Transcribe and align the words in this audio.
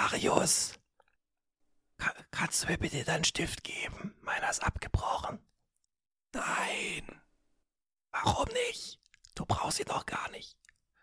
Marius, 0.00 0.74
ka 1.96 2.12
kannst 2.30 2.62
du 2.62 2.66
mir 2.68 2.76
bitte 2.76 3.02
deinen 3.02 3.24
Stift 3.24 3.64
geben? 3.64 4.14
Meiner 4.20 4.50
ist 4.50 4.62
abgebrochen. 4.62 5.38
Nein. 6.32 7.22
Warum 8.10 8.46
nicht? 8.68 9.00
Du 9.34 9.46
brauchst 9.46 9.80
ihn 9.80 9.86
doch 9.86 10.04
gar 10.04 10.30
nicht. 10.32 10.58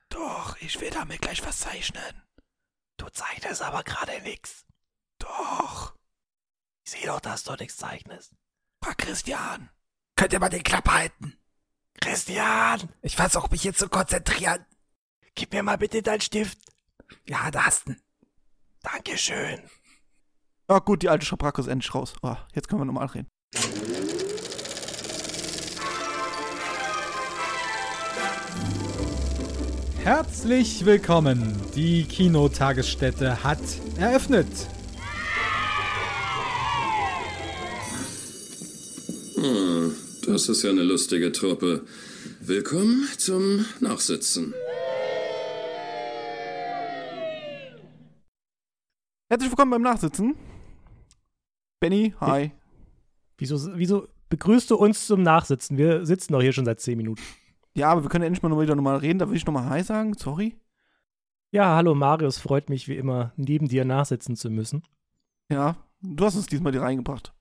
Doch, 0.10 0.56
ich 0.62 0.80
will 0.80 0.92
damit 0.92 1.22
gleich 1.22 1.44
was 1.44 1.62
zeichnen. 1.62 2.22
Du 2.98 3.10
zeichnest 3.10 3.64
aber 3.64 3.84
gerade 3.84 4.22
nix. 4.22 4.64
Doch. 5.18 5.96
Ich 6.86 6.92
sehe 6.92 7.08
doch, 7.08 7.20
dass 7.20 7.44
du 7.44 7.54
nichts 7.56 7.78
zeichnest. 7.78 8.36
Frag 8.80 9.00
Christian. 9.00 9.72
Könnt 10.16 10.34
ihr 10.34 10.40
mal 10.40 10.50
den 10.50 10.64
Klapp 10.64 10.88
halten? 10.88 11.36
Christian, 12.00 12.94
Ich 13.02 13.16
versuche 13.16 13.50
mich 13.50 13.64
jetzt 13.64 13.80
zu 13.80 13.90
konzentrieren. 13.90 14.64
gib 15.34 15.52
mir 15.52 15.64
mal 15.64 15.80
bitte 15.80 16.04
deinen 16.04 16.22
Stift. 16.22 16.60
Ja, 17.26 17.50
da 17.50 17.66
hast 17.66 17.88
du. 17.88 17.96
Dankeschön. 18.84 19.60
Ah, 20.68 20.80
gut, 20.80 21.02
die 21.02 21.10
alte 21.10 21.26
Schabracke 21.26 21.62
ist 21.62 21.68
endlich 21.68 21.94
raus. 21.96 22.14
Oh, 22.22 22.36
jetzt 22.54 22.68
können 22.68 22.82
wir 22.82 22.86
normal 22.86 23.08
reden. 23.08 23.28
Herzlich 30.04 30.86
willkommen. 30.86 31.56
Die 31.76 32.04
Kinotagesstätte 32.04 33.44
hat 33.44 33.62
eröffnet. 33.98 34.48
Hm, 39.36 39.96
das 40.26 40.50
ist 40.50 40.64
ja 40.64 40.72
eine 40.72 40.84
lustige 40.84 41.32
Truppe. 41.32 41.86
Willkommen 42.42 43.08
zum 43.18 43.66
Nachsitzen. 43.80 44.54
Herzlich 49.34 49.50
willkommen 49.50 49.72
beim 49.72 49.82
Nachsitzen. 49.82 50.36
Benny, 51.80 52.14
hi. 52.22 52.52
Wieso, 53.40 53.76
wieso 53.76 54.08
begrüßt 54.30 54.70
du 54.70 54.76
uns 54.76 55.08
zum 55.08 55.24
Nachsitzen? 55.24 55.76
Wir 55.76 56.06
sitzen 56.06 56.34
doch 56.34 56.42
hier 56.44 56.54
schon 56.54 56.66
seit 56.66 56.80
zehn 56.82 56.98
Minuten. 56.98 57.24
Ja, 57.74 57.90
aber 57.90 58.04
wir 58.04 58.12
können 58.12 58.26
endlich 58.26 58.44
mal 58.44 58.50
noch 58.50 58.62
wieder 58.62 58.76
normal 58.76 58.98
reden. 58.98 59.18
Da 59.18 59.28
will 59.28 59.36
ich 59.36 59.44
nochmal 59.48 59.68
Hi 59.72 59.82
sagen. 59.82 60.14
Sorry. 60.14 60.56
Ja, 61.50 61.76
hallo 61.76 61.96
Marius, 61.96 62.38
freut 62.38 62.70
mich 62.70 62.88
wie 62.88 62.96
immer, 62.96 63.34
neben 63.36 63.68
dir 63.68 63.86
nachsitzen 63.86 64.36
zu 64.36 64.52
müssen. 64.52 64.84
Ja, 65.50 65.78
du 66.02 66.26
hast 66.26 66.36
uns 66.36 66.46
diesmal 66.46 66.72
hier 66.72 66.84
reingebracht. 66.84 67.34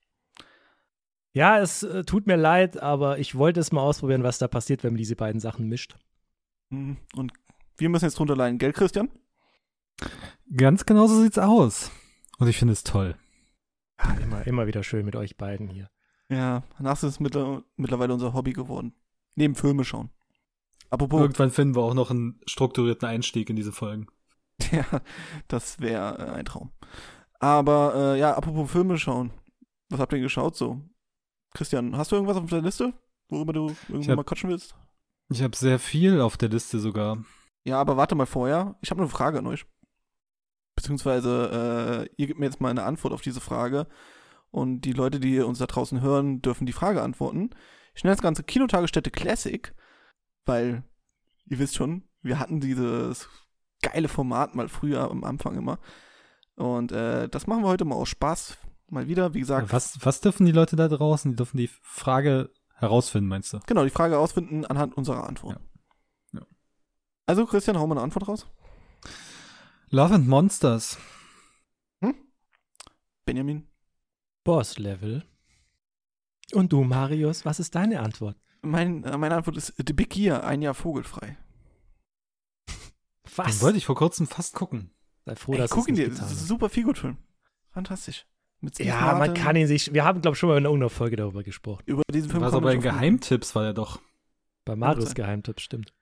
Ja, 1.34 1.60
es 1.60 1.82
äh, 1.82 2.04
tut 2.04 2.26
mir 2.26 2.36
leid, 2.36 2.82
aber 2.82 3.18
ich 3.18 3.34
wollte 3.34 3.60
es 3.60 3.70
mal 3.70 3.82
ausprobieren, 3.82 4.22
was 4.22 4.38
da 4.38 4.48
passiert, 4.48 4.82
wenn 4.82 4.94
man 4.94 4.98
diese 4.98 5.14
beiden 5.14 5.42
Sachen 5.42 5.68
mischt. 5.68 5.98
Mhm. 6.70 6.96
Und 7.16 7.34
wir 7.76 7.90
müssen 7.90 8.06
jetzt 8.06 8.18
drunter 8.18 8.34
leiden. 8.34 8.56
Gell, 8.56 8.72
Christian? 8.72 9.10
Ganz 10.56 10.84
genau 10.84 11.06
so 11.06 11.20
sieht's 11.22 11.38
aus. 11.38 11.90
Und 12.38 12.48
ich 12.48 12.58
finde 12.58 12.72
es 12.72 12.82
toll. 12.82 13.16
Ja, 14.02 14.14
immer, 14.14 14.46
immer 14.46 14.66
wieder 14.66 14.82
schön 14.82 15.04
mit 15.04 15.16
euch 15.16 15.36
beiden 15.36 15.68
hier. 15.68 15.90
Ja, 16.28 16.62
Nachsitzen 16.78 17.08
ist 17.10 17.20
mittler- 17.20 17.62
mittlerweile 17.76 18.12
unser 18.12 18.32
Hobby 18.32 18.52
geworden. 18.52 18.94
Neben 19.34 19.54
Filme 19.54 19.84
schauen. 19.84 20.10
Apropos, 20.90 21.20
Irgendwann 21.20 21.50
finden 21.50 21.74
wir 21.76 21.82
auch 21.82 21.94
noch 21.94 22.10
einen 22.10 22.40
strukturierten 22.46 23.08
Einstieg 23.08 23.48
in 23.48 23.56
diese 23.56 23.72
Folgen. 23.72 24.06
ja, 24.72 24.84
das 25.48 25.80
wäre 25.80 26.18
äh, 26.18 26.30
ein 26.32 26.44
Traum. 26.44 26.70
Aber 27.38 27.94
äh, 28.14 28.18
ja, 28.18 28.34
apropos 28.34 28.70
Filme 28.70 28.98
schauen. 28.98 29.32
Was 29.88 30.00
habt 30.00 30.12
ihr 30.12 30.16
denn 30.16 30.22
geschaut 30.24 30.56
so? 30.56 30.80
Christian, 31.54 31.96
hast 31.96 32.12
du 32.12 32.16
irgendwas 32.16 32.36
auf 32.36 32.48
der 32.48 32.62
Liste, 32.62 32.92
worüber 33.28 33.52
du 33.52 33.74
irgendwann 33.88 34.16
mal 34.16 34.24
quatschen 34.24 34.50
willst? 34.50 34.74
Ich 35.28 35.42
habe 35.42 35.56
sehr 35.56 35.78
viel 35.78 36.20
auf 36.20 36.36
der 36.36 36.48
Liste 36.48 36.78
sogar. 36.78 37.24
Ja, 37.64 37.80
aber 37.80 37.96
warte 37.96 38.14
mal 38.14 38.26
vorher. 38.26 38.76
Ich 38.80 38.90
habe 38.90 39.00
eine 39.00 39.10
Frage 39.10 39.38
an 39.38 39.46
euch. 39.46 39.64
Beziehungsweise, 40.74 42.08
äh, 42.08 42.14
ihr 42.16 42.26
gebt 42.26 42.38
mir 42.38 42.46
jetzt 42.46 42.60
mal 42.60 42.70
eine 42.70 42.84
Antwort 42.84 43.12
auf 43.12 43.22
diese 43.22 43.40
Frage. 43.40 43.86
Und 44.50 44.82
die 44.82 44.92
Leute, 44.92 45.18
die 45.18 45.40
uns 45.40 45.58
da 45.58 45.66
draußen 45.66 46.00
hören, 46.00 46.42
dürfen 46.42 46.66
die 46.66 46.72
Frage 46.72 47.02
antworten. 47.02 47.50
Ich 47.94 48.04
nenne 48.04 48.14
das 48.14 48.22
Ganze 48.22 48.42
Kinotagesstätte 48.42 49.10
Classic, 49.10 49.74
weil, 50.44 50.84
ihr 51.46 51.58
wisst 51.58 51.74
schon, 51.74 52.04
wir 52.22 52.38
hatten 52.38 52.60
dieses 52.60 53.28
geile 53.82 54.08
Format 54.08 54.54
mal 54.54 54.68
früher 54.68 55.10
am 55.10 55.24
Anfang 55.24 55.56
immer. 55.56 55.78
Und 56.54 56.92
äh, 56.92 57.28
das 57.28 57.46
machen 57.46 57.62
wir 57.62 57.68
heute 57.68 57.84
mal 57.84 57.96
aus 57.96 58.08
Spaß. 58.08 58.58
Mal 58.88 59.08
wieder, 59.08 59.34
wie 59.34 59.40
gesagt. 59.40 59.72
Was, 59.72 60.04
was 60.04 60.20
dürfen 60.20 60.44
die 60.44 60.52
Leute 60.52 60.76
da 60.76 60.86
draußen? 60.86 61.32
Die 61.32 61.36
dürfen 61.36 61.56
die 61.56 61.70
Frage 61.80 62.50
herausfinden, 62.74 63.28
meinst 63.28 63.52
du? 63.52 63.60
Genau, 63.66 63.84
die 63.84 63.90
Frage 63.90 64.18
ausfinden 64.18 64.66
anhand 64.66 64.96
unserer 64.96 65.26
Antwort. 65.26 65.60
Ja. 66.32 66.40
Ja. 66.40 66.46
Also, 67.26 67.46
Christian, 67.46 67.78
hau 67.78 67.86
mal 67.86 67.94
eine 67.94 68.04
Antwort 68.04 68.28
raus. 68.28 68.46
Love 69.92 70.14
and 70.14 70.26
Monsters. 70.26 70.98
Benjamin. 73.24 73.66
Boss-Level. 74.44 75.22
Und 76.54 76.72
du, 76.72 76.82
Marius, 76.82 77.44
was 77.44 77.60
ist 77.60 77.74
deine 77.74 78.00
Antwort? 78.00 78.36
Mein, 78.62 79.04
äh, 79.04 79.16
meine 79.16 79.36
Antwort 79.36 79.56
ist 79.56 79.72
The 79.76 79.92
Big 79.92 80.16
Year, 80.16 80.44
ein 80.44 80.60
Jahr 80.60 80.74
vogelfrei. 80.74 81.36
Den 82.68 83.36
Was? 83.36 83.62
wollte 83.62 83.78
ich 83.78 83.86
vor 83.86 83.94
kurzem 83.94 84.26
fast 84.26 84.54
gucken. 84.54 84.90
Sei 85.24 85.36
froh, 85.36 85.52
Ey, 85.52 85.58
dass 85.58 85.70
guck 85.70 85.82
es 85.84 85.88
ihn 85.88 85.94
nicht 85.94 86.04
dir, 86.06 86.08
das 86.10 86.18
getan 86.18 86.32
ist 86.32 86.42
ein 86.42 86.46
super 86.46 86.68
viel 86.68 86.82
gut 86.84 86.98
Film. 86.98 87.16
Fantastisch. 87.70 88.26
Ja, 88.78 89.14
man 89.14 89.34
kann 89.34 89.56
ihn 89.56 89.66
sich. 89.66 89.92
Wir 89.92 90.04
haben, 90.04 90.20
glaube 90.20 90.34
ich, 90.34 90.38
schon 90.38 90.48
mal 90.48 90.58
in 90.58 90.64
irgendeiner 90.64 90.90
Folge 90.90 91.16
darüber 91.16 91.42
gesprochen. 91.42 91.82
Über 91.86 92.02
diesen 92.12 92.30
Film 92.30 92.42
Was 92.42 92.52
aber 92.54 92.70
nicht 92.70 92.78
oft- 92.78 92.94
Geheimtipps 92.94 93.54
war 93.54 93.64
er 93.66 93.72
doch. 93.74 94.00
Bei 94.64 94.76
Marius 94.76 95.06
sein. 95.06 95.14
Geheimtipp, 95.14 95.60
stimmt. 95.60 95.92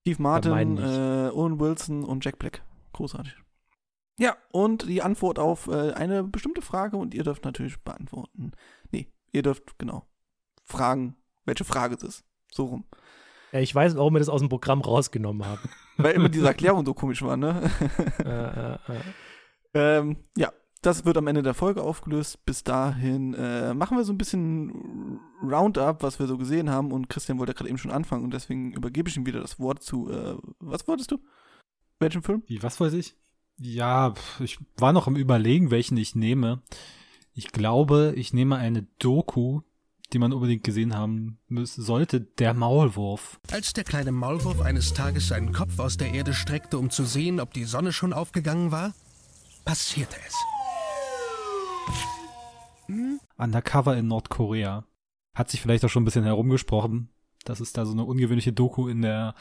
Steve 0.00 0.20
Martin, 0.22 0.78
äh, 0.78 1.30
Owen 1.32 1.58
Wilson 1.60 2.04
und 2.04 2.24
Jack 2.24 2.38
Black. 2.38 2.62
Großartig. 2.92 3.34
Ja, 4.18 4.36
und 4.50 4.88
die 4.88 5.02
Antwort 5.02 5.38
auf 5.38 5.68
äh, 5.68 5.92
eine 5.92 6.22
bestimmte 6.22 6.62
Frage 6.62 6.96
und 6.96 7.14
ihr 7.14 7.24
dürft 7.24 7.44
natürlich 7.44 7.82
beantworten. 7.82 8.52
Nee, 8.90 9.08
ihr 9.32 9.42
dürft, 9.42 9.78
genau, 9.78 10.06
fragen, 10.64 11.16
welche 11.44 11.64
Frage 11.64 11.94
es 11.96 12.02
ist. 12.02 12.24
So 12.52 12.66
rum. 12.66 12.84
Ja, 13.52 13.60
ich 13.60 13.74
weiß, 13.74 13.96
warum 13.96 14.14
wir 14.14 14.18
das 14.18 14.28
aus 14.28 14.40
dem 14.40 14.48
Programm 14.48 14.80
rausgenommen 14.80 15.46
haben. 15.46 15.68
Weil 15.96 16.14
immer 16.14 16.28
diese 16.28 16.46
Erklärung 16.46 16.84
so 16.86 16.94
komisch 16.94 17.22
war, 17.22 17.36
ne? 17.36 17.70
äh, 18.24 18.94
äh, 18.94 18.98
äh. 18.98 19.02
Ähm, 19.74 20.16
ja, 20.36 20.52
das 20.82 21.04
wird 21.04 21.16
am 21.16 21.28
Ende 21.28 21.42
der 21.42 21.54
Folge 21.54 21.82
aufgelöst. 21.82 22.44
Bis 22.44 22.64
dahin 22.64 23.34
äh, 23.34 23.72
machen 23.72 23.96
wir 23.96 24.04
so 24.04 24.12
ein 24.12 24.18
bisschen 24.18 25.20
Roundup, 25.42 26.02
was 26.02 26.18
wir 26.18 26.26
so 26.26 26.36
gesehen 26.36 26.70
haben. 26.70 26.92
Und 26.92 27.08
Christian 27.08 27.38
wollte 27.38 27.54
gerade 27.54 27.68
eben 27.68 27.78
schon 27.78 27.90
anfangen 27.90 28.24
und 28.24 28.34
deswegen 28.34 28.72
übergebe 28.72 29.08
ich 29.08 29.16
ihm 29.16 29.26
wieder 29.26 29.40
das 29.40 29.60
Wort 29.60 29.82
zu. 29.82 30.10
Äh, 30.10 30.36
was 30.58 30.88
wolltest 30.88 31.12
du? 31.12 31.18
Welchen 32.02 32.22
Film? 32.22 32.42
Wie, 32.46 32.62
was 32.62 32.80
weiß 32.80 32.92
ich? 32.94 33.14
Ja, 33.58 34.14
ich 34.40 34.58
war 34.76 34.92
noch 34.92 35.06
im 35.06 35.16
Überlegen, 35.16 35.70
welchen 35.70 35.96
ich 35.96 36.14
nehme. 36.14 36.62
Ich 37.34 37.52
glaube, 37.52 38.12
ich 38.16 38.32
nehme 38.32 38.56
eine 38.56 38.82
Doku, 38.98 39.60
die 40.12 40.18
man 40.18 40.32
unbedingt 40.32 40.64
gesehen 40.64 40.96
haben 40.96 41.38
müß, 41.48 41.74
sollte. 41.76 42.20
Der 42.20 42.54
Maulwurf. 42.54 43.40
Als 43.50 43.72
der 43.72 43.84
kleine 43.84 44.12
Maulwurf 44.12 44.60
eines 44.60 44.92
Tages 44.92 45.28
seinen 45.28 45.52
Kopf 45.52 45.78
aus 45.78 45.96
der 45.96 46.12
Erde 46.12 46.34
streckte, 46.34 46.76
um 46.78 46.90
zu 46.90 47.04
sehen, 47.04 47.40
ob 47.40 47.54
die 47.54 47.64
Sonne 47.64 47.92
schon 47.92 48.12
aufgegangen 48.12 48.70
war, 48.70 48.94
passierte 49.64 50.16
es. 50.26 50.34
Undercover 53.36 53.96
in 53.96 54.08
Nordkorea. 54.08 54.84
Hat 55.34 55.50
sich 55.50 55.62
vielleicht 55.62 55.84
auch 55.84 55.88
schon 55.88 56.02
ein 56.02 56.06
bisschen 56.06 56.24
herumgesprochen, 56.24 57.08
dass 57.44 57.60
es 57.60 57.72
da 57.72 57.84
so 57.84 57.92
eine 57.92 58.04
ungewöhnliche 58.04 58.52
Doku 58.52 58.88
in 58.88 59.02
der 59.02 59.34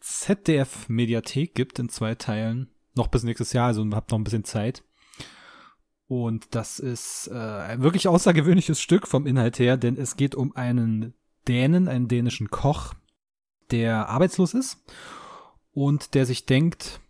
ZDF-Mediathek 0.00 1.54
gibt 1.54 1.78
in 1.78 1.88
zwei 1.88 2.14
Teilen. 2.14 2.70
Noch 2.94 3.08
bis 3.08 3.22
nächstes 3.22 3.52
Jahr, 3.52 3.68
also 3.68 3.84
habt 3.92 4.10
noch 4.10 4.18
ein 4.18 4.24
bisschen 4.24 4.44
Zeit. 4.44 4.82
Und 6.06 6.54
das 6.54 6.78
ist 6.78 7.28
äh, 7.32 7.34
ein 7.34 7.82
wirklich 7.82 8.08
außergewöhnliches 8.08 8.80
Stück 8.80 9.08
vom 9.08 9.26
Inhalt 9.26 9.58
her, 9.58 9.76
denn 9.76 9.96
es 9.96 10.16
geht 10.16 10.34
um 10.34 10.54
einen 10.54 11.14
Dänen, 11.48 11.88
einen 11.88 12.08
dänischen 12.08 12.50
Koch, 12.50 12.94
der 13.70 14.08
arbeitslos 14.08 14.54
ist 14.54 14.84
und 15.72 16.14
der 16.14 16.26
sich 16.26 16.46
denkt, 16.46 17.00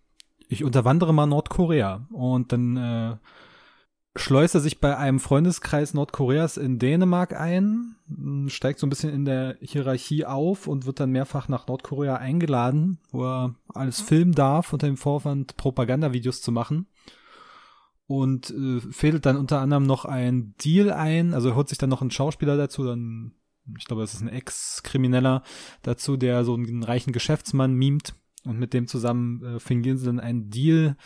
ich 0.48 0.64
unterwandere 0.64 1.12
mal 1.12 1.26
Nordkorea. 1.26 2.06
Und 2.10 2.52
dann 2.52 2.76
äh, 2.76 3.16
schleust 4.16 4.54
er 4.54 4.60
sich 4.60 4.80
bei 4.80 4.96
einem 4.96 5.18
Freundeskreis 5.18 5.94
Nordkoreas 5.94 6.56
in 6.56 6.78
Dänemark 6.78 7.38
ein, 7.38 7.96
steigt 8.46 8.78
so 8.78 8.86
ein 8.86 8.90
bisschen 8.90 9.12
in 9.12 9.24
der 9.24 9.56
Hierarchie 9.60 10.24
auf 10.24 10.66
und 10.66 10.86
wird 10.86 11.00
dann 11.00 11.10
mehrfach 11.10 11.48
nach 11.48 11.66
Nordkorea 11.66 12.16
eingeladen, 12.16 12.98
wo 13.10 13.24
er 13.24 13.54
alles 13.72 14.00
filmen 14.00 14.32
darf, 14.32 14.72
unter 14.72 14.86
dem 14.86 14.96
Vorwand 14.96 15.56
Propagandavideos 15.56 16.42
zu 16.42 16.52
machen. 16.52 16.86
Und 18.06 18.50
äh, 18.50 18.80
fädelt 18.92 19.24
dann 19.24 19.38
unter 19.38 19.60
anderem 19.60 19.84
noch 19.84 20.04
ein 20.04 20.54
Deal 20.62 20.92
ein, 20.92 21.32
also 21.32 21.48
er 21.48 21.56
holt 21.56 21.70
sich 21.70 21.78
dann 21.78 21.88
noch 21.88 22.02
einen 22.02 22.10
Schauspieler 22.10 22.58
dazu, 22.58 22.84
dann, 22.84 23.32
ich 23.78 23.86
glaube, 23.86 24.02
das 24.02 24.12
ist 24.12 24.20
ein 24.20 24.28
Ex-Krimineller 24.28 25.42
dazu, 25.82 26.18
der 26.18 26.44
so 26.44 26.54
einen 26.54 26.82
reichen 26.82 27.14
Geschäftsmann 27.14 27.72
mimt. 27.72 28.14
Und 28.44 28.58
mit 28.58 28.74
dem 28.74 28.86
zusammen 28.86 29.42
äh, 29.44 29.60
fingieren 29.60 29.98
sie 29.98 30.06
dann 30.06 30.20
einen 30.20 30.50
Deal, 30.50 30.96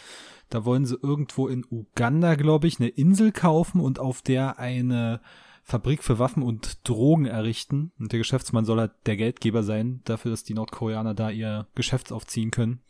da 0.50 0.64
wollen 0.64 0.86
sie 0.86 0.98
irgendwo 1.00 1.46
in 1.46 1.64
Uganda, 1.70 2.34
glaube 2.34 2.66
ich, 2.66 2.80
eine 2.80 2.88
Insel 2.88 3.32
kaufen 3.32 3.80
und 3.80 3.98
auf 3.98 4.22
der 4.22 4.58
eine 4.58 5.20
Fabrik 5.62 6.02
für 6.02 6.18
Waffen 6.18 6.42
und 6.42 6.88
Drogen 6.88 7.26
errichten. 7.26 7.92
Und 7.98 8.12
der 8.12 8.18
Geschäftsmann 8.18 8.64
soll 8.64 8.78
halt 8.80 8.92
der 9.04 9.16
Geldgeber 9.16 9.62
sein, 9.62 10.00
dafür, 10.04 10.30
dass 10.30 10.44
die 10.44 10.54
Nordkoreaner 10.54 11.14
da 11.14 11.30
ihr 11.30 11.66
Geschäft 11.74 12.10
aufziehen 12.10 12.50
können. 12.50 12.80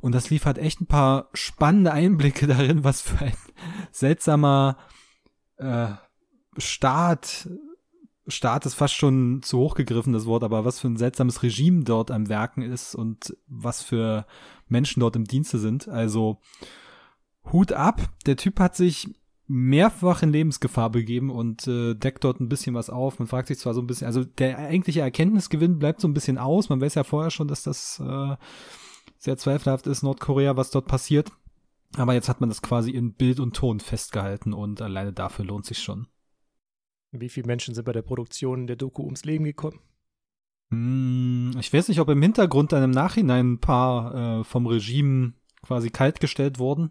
Und 0.00 0.14
das 0.14 0.30
liefert 0.30 0.58
echt 0.58 0.80
ein 0.80 0.86
paar 0.86 1.28
spannende 1.32 1.92
Einblicke 1.92 2.46
darin, 2.46 2.84
was 2.84 3.00
für 3.00 3.24
ein 3.24 3.32
seltsamer 3.90 4.76
äh, 5.56 5.88
Staat, 6.58 7.48
Staat 8.28 8.66
ist 8.66 8.74
fast 8.74 8.94
schon 8.94 9.42
zu 9.42 9.58
hoch 9.58 9.74
gegriffen, 9.74 10.12
das 10.12 10.26
Wort, 10.26 10.44
aber 10.44 10.64
was 10.64 10.80
für 10.80 10.88
ein 10.88 10.96
seltsames 10.96 11.42
Regime 11.42 11.84
dort 11.84 12.10
am 12.10 12.28
Werken 12.28 12.62
ist 12.62 12.94
und 12.94 13.36
was 13.46 13.82
für 13.82 14.26
Menschen 14.68 15.00
dort 15.00 15.16
im 15.16 15.24
Dienste 15.24 15.58
sind. 15.58 15.88
Also 15.88 16.38
Hut 17.52 17.72
ab, 17.72 18.02
der 18.26 18.36
Typ 18.36 18.60
hat 18.60 18.76
sich 18.76 19.14
mehrfach 19.46 20.22
in 20.22 20.30
Lebensgefahr 20.30 20.90
begeben 20.90 21.30
und 21.30 21.66
äh, 21.66 21.94
deckt 21.94 22.22
dort 22.22 22.38
ein 22.38 22.50
bisschen 22.50 22.74
was 22.74 22.90
auf. 22.90 23.18
Man 23.18 23.28
fragt 23.28 23.48
sich 23.48 23.58
zwar 23.58 23.72
so 23.72 23.80
ein 23.80 23.86
bisschen, 23.86 24.06
also 24.06 24.24
der 24.24 24.58
eigentliche 24.58 25.00
Erkenntnisgewinn 25.00 25.78
bleibt 25.78 26.02
so 26.02 26.08
ein 26.08 26.14
bisschen 26.14 26.36
aus. 26.36 26.68
Man 26.68 26.82
weiß 26.82 26.94
ja 26.94 27.04
vorher 27.04 27.30
schon, 27.30 27.48
dass 27.48 27.62
das 27.62 27.98
äh, 27.98 28.36
sehr 29.16 29.38
zweifelhaft 29.38 29.86
ist, 29.86 30.02
Nordkorea, 30.02 30.56
was 30.56 30.70
dort 30.70 30.86
passiert. 30.86 31.32
Aber 31.96 32.12
jetzt 32.12 32.28
hat 32.28 32.40
man 32.40 32.50
das 32.50 32.60
quasi 32.60 32.90
in 32.90 33.14
Bild 33.14 33.40
und 33.40 33.56
Ton 33.56 33.80
festgehalten 33.80 34.52
und 34.52 34.82
alleine 34.82 35.14
dafür 35.14 35.46
lohnt 35.46 35.64
sich 35.64 35.78
schon. 35.78 36.06
Wie 37.10 37.28
viele 37.28 37.46
Menschen 37.46 37.74
sind 37.74 37.84
bei 37.84 37.92
der 37.92 38.02
Produktion 38.02 38.66
der 38.66 38.76
Doku 38.76 39.02
ums 39.02 39.24
Leben 39.24 39.44
gekommen? 39.44 39.80
Hm, 40.70 41.52
ich 41.58 41.72
weiß 41.72 41.88
nicht, 41.88 42.00
ob 42.00 42.08
im 42.10 42.20
Hintergrund 42.20 42.72
dann 42.72 42.82
im 42.82 42.90
Nachhinein 42.90 43.54
ein 43.54 43.60
paar 43.60 44.40
äh, 44.40 44.44
vom 44.44 44.66
Regime 44.66 45.32
quasi 45.62 45.90
kaltgestellt 45.90 46.58
wurden. 46.58 46.90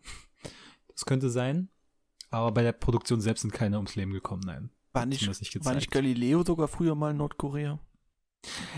Das 0.87 1.05
könnte 1.05 1.29
sein. 1.29 1.69
Aber 2.31 2.51
bei 2.51 2.63
der 2.63 2.71
Produktion 2.71 3.21
selbst 3.21 3.41
sind 3.41 3.53
keine 3.53 3.77
ums 3.77 3.95
Leben 3.95 4.11
gekommen, 4.11 4.41
nein. 4.45 4.71
War 4.93 5.05
nicht, 5.05 5.27
nicht 5.27 5.65
war 5.65 5.75
nicht. 5.75 5.91
Galileo 5.91 6.43
sogar 6.43 6.67
früher 6.67 6.95
mal 6.95 7.11
in 7.11 7.17
Nordkorea? 7.17 7.79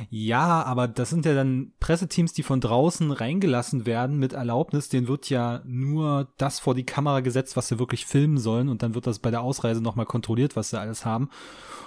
Ja, 0.09 0.63
aber 0.63 0.87
das 0.87 1.09
sind 1.09 1.25
ja 1.25 1.33
dann 1.33 1.73
Presseteams, 1.79 2.33
die 2.33 2.43
von 2.43 2.61
draußen 2.61 3.11
reingelassen 3.11 3.85
werden 3.85 4.17
mit 4.17 4.33
Erlaubnis. 4.33 4.89
Denen 4.89 5.07
wird 5.07 5.29
ja 5.29 5.61
nur 5.65 6.33
das 6.37 6.59
vor 6.59 6.75
die 6.75 6.85
Kamera 6.85 7.19
gesetzt, 7.19 7.55
was 7.55 7.67
sie 7.67 7.79
wirklich 7.79 8.05
filmen 8.05 8.37
sollen. 8.37 8.69
Und 8.69 8.81
dann 8.81 8.95
wird 8.95 9.07
das 9.07 9.19
bei 9.19 9.31
der 9.31 9.41
Ausreise 9.41 9.81
nochmal 9.81 10.05
kontrolliert, 10.05 10.55
was 10.55 10.69
sie 10.69 10.79
alles 10.79 11.05
haben. 11.05 11.29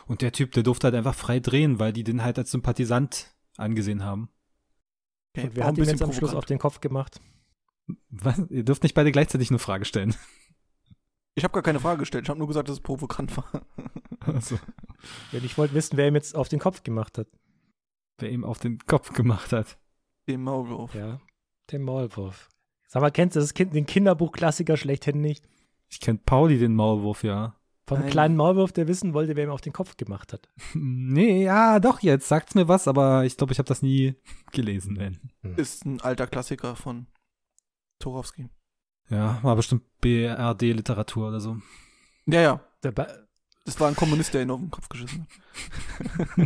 Und 0.07 0.23
der 0.23 0.33
Typ, 0.33 0.53
der 0.53 0.63
durfte 0.63 0.87
halt 0.87 0.95
einfach 0.95 1.15
frei 1.15 1.41
drehen, 1.41 1.79
weil 1.79 1.93
die 1.93 2.05
den 2.05 2.23
halt 2.23 2.39
als 2.39 2.51
Sympathisant 2.51 3.35
angesehen 3.57 4.05
haben. 4.05 4.29
Okay, 5.37 5.49
Und 5.49 5.65
hat 5.65 5.75
ein 5.75 5.77
ihm 5.77 5.85
jetzt 5.85 6.03
am 6.03 6.13
Schluss 6.13 6.35
auf 6.35 6.45
den 6.45 6.59
Kopf 6.59 6.81
gemacht? 6.81 7.21
Was? 8.11 8.39
Ihr 8.51 8.65
dürft 8.65 8.83
nicht 8.83 8.95
beide 8.95 9.13
gleichzeitig 9.13 9.51
eine 9.51 9.59
Frage 9.59 9.85
stellen. 9.85 10.15
Ich 11.35 11.45
habe 11.45 11.55
gar 11.55 11.63
keine 11.63 11.81
Frage 11.81 12.01
gestellt, 12.01 12.25
ich 12.25 12.29
habe 12.29 12.39
nur 12.39 12.47
gesagt, 12.47 12.69
dass 12.69 12.77
es 12.77 12.83
provokant 12.83 13.35
war. 13.39 13.67
Also, 14.21 14.59
Denn 15.33 15.43
ich 15.45 15.57
wollte 15.57 15.73
wissen, 15.73 15.97
wer 15.97 16.09
ihm 16.09 16.15
jetzt 16.15 16.37
auf 16.37 16.49
den 16.49 16.59
Kopf 16.59 16.83
gemacht 16.83 17.17
hat. 17.17 17.27
Wer 18.23 18.31
ihm 18.31 18.45
auf 18.45 18.59
den 18.59 18.79
Kopf 18.87 19.13
gemacht 19.13 19.53
hat. 19.53 19.79
Den 20.29 20.43
Maulwurf. 20.43 20.95
Ja, 20.95 21.21
der 21.71 21.81
Maulwurf. 21.81 22.49
Sag 22.89 23.03
mal, 23.03 23.11
kennst 23.11 23.37
du 23.37 23.41
das 23.41 23.55
kind, 23.55 23.75
den 23.75 23.87
Kinderbuchklassiker 23.87 24.77
schlechthin 24.77 25.21
nicht? 25.21 25.49
Ich 25.89 26.01
kenn 26.01 26.19
Pauli 26.19 26.59
den 26.59 26.75
Maulwurf, 26.75 27.25
ja. 27.25 27.57
Vom 27.87 28.01
Nein. 28.01 28.11
kleinen 28.11 28.37
Maulwurf, 28.37 28.73
der 28.73 28.87
wissen 28.87 29.13
wollte, 29.13 29.35
wer 29.35 29.45
ihm 29.45 29.51
auf 29.51 29.61
den 29.61 29.73
Kopf 29.73 29.97
gemacht 29.97 30.33
hat. 30.33 30.49
Nee, 30.75 31.45
ja, 31.45 31.81
doch, 31.81 32.01
jetzt 32.01 32.29
sagt's 32.29 32.55
mir 32.55 32.69
was, 32.69 32.89
aber 32.89 33.25
ich 33.25 33.37
glaube, 33.37 33.53
ich 33.53 33.59
habe 33.59 33.69
das 33.69 33.83
nie 33.83 34.15
gelesen. 34.53 34.95
Nein. 34.95 35.57
Ist 35.57 35.85
ein 35.85 36.01
alter 36.01 36.27
Klassiker 36.27 36.77
von 36.77 37.07
Torowski. 37.99 38.49
Ja, 39.11 39.43
war 39.43 39.57
bestimmt 39.57 39.83
BRD-Literatur 40.01 41.29
oder 41.29 41.41
so. 41.41 41.59
Ja, 42.27 42.41
ja. 42.41 42.61
Der 42.83 42.93
ba 42.93 43.09
Das 43.65 43.79
war 43.79 43.89
ein 43.89 43.95
Kommunist, 43.95 44.35
der 44.35 44.43
ihn 44.43 44.51
auf 44.51 44.61
den 44.61 44.71
Kopf 44.71 44.89
geschissen 44.89 45.27
hat. 45.27 46.39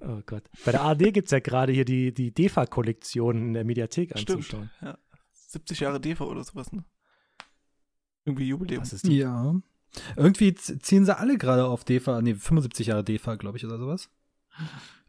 oh 0.00 0.20
Gott. 0.26 0.44
Bei 0.64 0.72
der 0.72 0.82
ARD 0.82 1.14
gibt 1.14 1.26
es 1.26 1.30
ja 1.30 1.40
gerade 1.40 1.72
hier 1.72 1.86
die, 1.86 2.12
die 2.12 2.32
DEFA-Kollektion 2.32 3.36
in 3.38 3.52
der 3.54 3.64
Mediathek 3.64 4.10
Stimmt. 4.10 4.30
anzuschauen. 4.30 4.70
Ja. 4.82 4.98
70 5.32 5.80
Jahre 5.80 6.00
DEFA 6.00 6.24
oder 6.24 6.44
sowas, 6.44 6.70
ne? 6.72 6.84
Irgendwie 8.24 8.46
Jubiläum. 8.46 8.80
Das 8.82 8.92
ist 8.92 9.06
die. 9.06 9.18
Ja. 9.18 9.54
Irgendwie 10.16 10.54
ziehen 10.54 11.04
sie 11.04 11.16
alle 11.16 11.38
gerade 11.38 11.64
auf 11.64 11.84
DEFA, 11.84 12.20
nee, 12.22 12.34
75 12.34 12.88
Jahre 12.88 13.02
DEFA, 13.02 13.36
glaube 13.36 13.56
ich, 13.56 13.64
oder 13.64 13.78
sowas. 13.78 14.10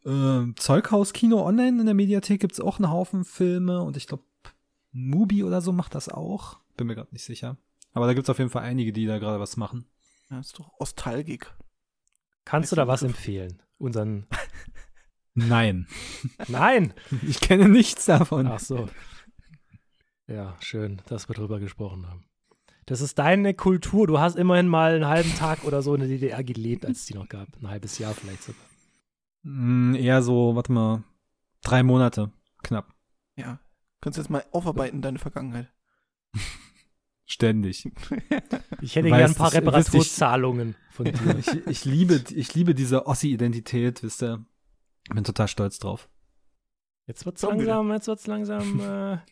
Ähm, 0.06 0.56
Zeughaus 0.58 1.14
Kino 1.14 1.46
Online 1.46 1.82
in 1.82 1.86
der 1.86 1.94
Mediathek 1.94 2.42
gibt's 2.42 2.60
auch 2.60 2.80
einen 2.80 2.90
Haufen 2.90 3.24
Filme 3.24 3.82
und 3.82 3.98
ich 3.98 4.08
glaube, 4.08 4.24
Mubi 4.92 5.44
oder 5.44 5.62
so 5.62 5.72
macht 5.72 5.94
das 5.96 6.10
auch. 6.10 6.58
Bin 6.78 6.88
mir 6.88 6.96
gerade 6.96 7.12
nicht 7.12 7.24
sicher. 7.24 7.58
Aber 7.94 8.08
da 8.08 8.14
gibt's 8.14 8.30
auf 8.30 8.40
jeden 8.40 8.50
Fall 8.50 8.64
einige, 8.64 8.94
die 8.94 9.06
da 9.06 9.20
gerade 9.20 9.40
was 9.40 9.58
machen. 9.58 9.86
Ja, 10.32 10.40
ist 10.40 10.58
doch 10.58 10.72
Ostalgik. 10.80 11.54
Kannst 12.46 12.72
du 12.72 12.78
da 12.78 12.88
was 12.88 13.04
empfehlen? 13.04 13.62
Unseren. 13.78 14.28
Nein. 15.34 15.88
Nein! 16.48 16.94
Ich 17.22 17.42
kenne 17.42 17.68
nichts 17.68 18.06
davon. 18.06 18.48
Ach 18.48 18.60
so. 18.60 18.90
Ja, 20.28 20.56
schön, 20.62 21.02
dass 21.08 21.28
wir 21.28 21.36
drüber 21.36 21.60
gesprochen 21.60 22.08
haben. 22.08 22.26
Das 22.86 23.02
ist 23.02 23.20
deine 23.20 23.54
Kultur. 23.54 24.08
Du 24.08 24.20
hast 24.20 24.38
immerhin 24.38 24.68
mal 24.68 24.96
einen 24.96 25.08
halben 25.08 25.34
Tag 25.36 25.66
oder 25.66 25.82
so 25.82 25.94
in 25.94 26.02
der 26.02 26.10
DDR 26.10 26.44
gelebt, 26.44 26.86
als 26.86 27.00
es 27.00 27.06
die 27.06 27.14
noch 27.14 27.28
gab. 27.28 27.48
Ein 27.62 27.70
halbes 27.70 27.98
Jahr 28.00 28.14
vielleicht 28.14 28.44
sogar. 28.44 28.62
Mm, 29.44 29.96
eher 29.96 30.22
so, 30.22 30.56
warte 30.56 30.72
mal, 30.72 31.04
drei 31.62 31.84
Monate. 31.84 32.32
Knapp. 32.64 32.94
Ja. 33.36 33.60
Könntest 34.00 34.18
du 34.18 34.22
jetzt 34.22 34.30
mal 34.30 34.46
aufarbeiten, 34.52 35.02
deine 35.02 35.20
Vergangenheit. 35.20 35.72
Ständig. 37.32 37.90
Ich 38.82 38.96
hätte 38.96 39.10
gerne 39.10 39.26
ein 39.26 39.36
paar 39.36 39.54
Reparaturzahlungen 39.54 40.76
von 40.90 41.06
dir. 41.12 41.38
ich, 41.38 41.68
ich 41.68 41.86
liebe, 41.86 42.24
ich 42.34 42.56
liebe 42.56 42.74
diese 42.74 43.06
Ossi-Identität, 43.06 44.02
wisst 44.02 44.24
ihr. 44.24 44.44
Bin 45.14 45.24
total 45.24 45.48
stolz 45.48 45.78
drauf. 45.78 46.10
Jetzt 47.08 47.26
wird's 47.26 47.42
Komm 47.42 47.60
wieder. 47.60 47.76
langsam, 47.76 47.92
jetzt 47.94 48.08
wird's 48.08 48.28
langsam. 48.28 49.22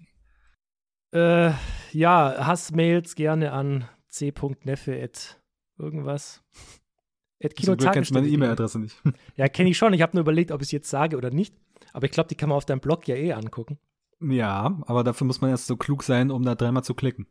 Äh, 1.11 1.47
äh, 1.47 1.53
ja, 1.91 2.45
Hassmails 2.45 3.15
gerne 3.15 3.51
an 3.51 3.89
c.neffe 4.09 5.01
at 5.01 5.41
irgendwas. 5.79 6.43
At 7.43 7.57
Zum 7.57 7.77
Glück 7.77 7.91
kennst 7.93 8.11
du 8.11 8.13
meine. 8.13 8.27
E-Mail-Adresse 8.27 8.79
nicht. 8.79 9.01
Ja, 9.35 9.47
kenne 9.47 9.71
ich 9.71 9.77
schon. 9.77 9.93
Ich 9.93 10.03
habe 10.03 10.15
nur 10.15 10.21
überlegt, 10.21 10.51
ob 10.51 10.61
ich 10.61 10.67
es 10.67 10.71
jetzt 10.71 10.89
sage 10.91 11.17
oder 11.17 11.31
nicht. 11.31 11.55
Aber 11.93 12.05
ich 12.05 12.11
glaube, 12.11 12.29
die 12.29 12.35
kann 12.35 12.49
man 12.49 12.57
auf 12.57 12.65
deinem 12.65 12.81
Blog 12.81 13.07
ja 13.07 13.15
eh 13.15 13.33
angucken. 13.33 13.79
Ja, 14.21 14.77
aber 14.85 15.03
dafür 15.03 15.25
muss 15.25 15.41
man 15.41 15.49
erst 15.49 15.65
so 15.65 15.77
klug 15.77 16.03
sein, 16.03 16.29
um 16.29 16.43
da 16.43 16.53
dreimal 16.53 16.83
zu 16.83 16.93
klicken. 16.93 17.25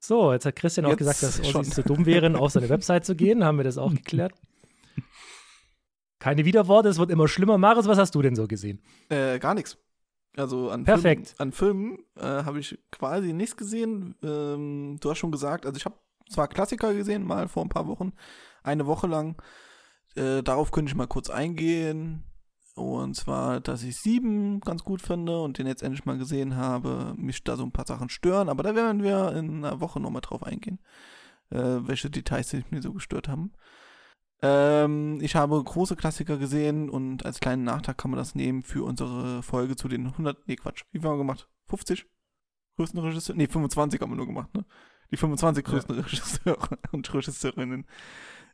So, 0.00 0.32
jetzt 0.32 0.46
hat 0.46 0.56
Christian 0.56 0.86
auch 0.86 0.90
Jetzt 0.90 0.98
gesagt, 0.98 1.22
dass. 1.22 1.40
Ossis 1.54 1.74
zu 1.74 1.82
dumm 1.82 2.06
wären, 2.06 2.36
auf 2.36 2.52
seine 2.52 2.68
Website 2.68 3.04
zu 3.04 3.16
gehen. 3.16 3.44
Haben 3.44 3.58
wir 3.58 3.64
das 3.64 3.78
auch 3.78 3.90
geklärt. 3.92 4.32
Keine 6.18 6.44
Widerworte, 6.44 6.88
es 6.88 6.98
wird 6.98 7.10
immer 7.10 7.28
schlimmer. 7.28 7.58
Marius, 7.58 7.86
was 7.86 7.98
hast 7.98 8.14
du 8.14 8.22
denn 8.22 8.34
so 8.34 8.46
gesehen? 8.46 8.82
Äh, 9.08 9.38
gar 9.38 9.54
nichts. 9.54 9.78
Also 10.36 10.70
an 10.70 10.84
Perfekt. 10.84 11.28
Filmen, 11.28 11.40
an 11.40 11.52
Filmen 11.52 11.98
äh, 12.16 12.44
habe 12.44 12.60
ich 12.60 12.78
quasi 12.90 13.32
nichts 13.32 13.56
gesehen. 13.56 14.14
Ähm, 14.22 14.98
du 15.00 15.10
hast 15.10 15.18
schon 15.18 15.32
gesagt, 15.32 15.66
also 15.66 15.76
ich 15.76 15.84
habe 15.84 15.96
zwar 16.28 16.48
Klassiker 16.48 16.94
gesehen, 16.94 17.24
mal 17.24 17.48
vor 17.48 17.64
ein 17.64 17.68
paar 17.68 17.88
Wochen, 17.88 18.12
eine 18.62 18.86
Woche 18.86 19.06
lang. 19.06 19.40
Äh, 20.14 20.42
darauf 20.42 20.70
könnte 20.70 20.90
ich 20.90 20.96
mal 20.96 21.06
kurz 21.06 21.30
eingehen. 21.30 22.24
Und 22.78 23.14
zwar, 23.14 23.60
dass 23.60 23.82
ich 23.82 23.96
sieben 23.96 24.60
ganz 24.60 24.84
gut 24.84 25.02
finde 25.02 25.40
und 25.40 25.58
den 25.58 25.66
jetzt 25.66 25.82
endlich 25.82 26.04
mal 26.04 26.16
gesehen 26.16 26.56
habe, 26.56 27.14
mich 27.16 27.42
da 27.42 27.56
so 27.56 27.64
ein 27.64 27.72
paar 27.72 27.86
Sachen 27.86 28.08
stören, 28.08 28.48
aber 28.48 28.62
da 28.62 28.74
werden 28.74 29.02
wir 29.02 29.32
in 29.32 29.64
einer 29.64 29.80
Woche 29.80 29.98
nochmal 29.98 30.22
drauf 30.22 30.44
eingehen, 30.44 30.78
äh, 31.50 31.58
welche 31.58 32.10
Details 32.10 32.50
sich 32.50 32.70
mir 32.70 32.80
so 32.80 32.92
gestört 32.92 33.28
haben. 33.28 33.52
Ähm, 34.40 35.18
ich 35.20 35.34
habe 35.34 35.62
große 35.62 35.96
Klassiker 35.96 36.38
gesehen 36.38 36.88
und 36.88 37.26
als 37.26 37.40
kleinen 37.40 37.64
Nachtrag 37.64 37.98
kann 37.98 38.12
man 38.12 38.18
das 38.18 38.36
nehmen 38.36 38.62
für 38.62 38.84
unsere 38.84 39.42
Folge 39.42 39.74
zu 39.74 39.88
den 39.88 40.06
100, 40.06 40.46
nee 40.46 40.56
Quatsch, 40.56 40.84
wie 40.92 40.98
haben 40.98 41.14
wir 41.14 41.18
gemacht? 41.18 41.48
50 41.66 42.06
größten 42.76 43.00
Regisseure? 43.00 43.36
Nee, 43.36 43.48
25 43.48 44.00
haben 44.00 44.12
wir 44.12 44.16
nur 44.16 44.26
gemacht, 44.26 44.54
ne? 44.54 44.64
Die 45.10 45.16
25 45.16 45.64
größten 45.64 45.94
Regisseure 45.98 46.78
und 46.92 47.12
Regisseurinnen 47.12 47.86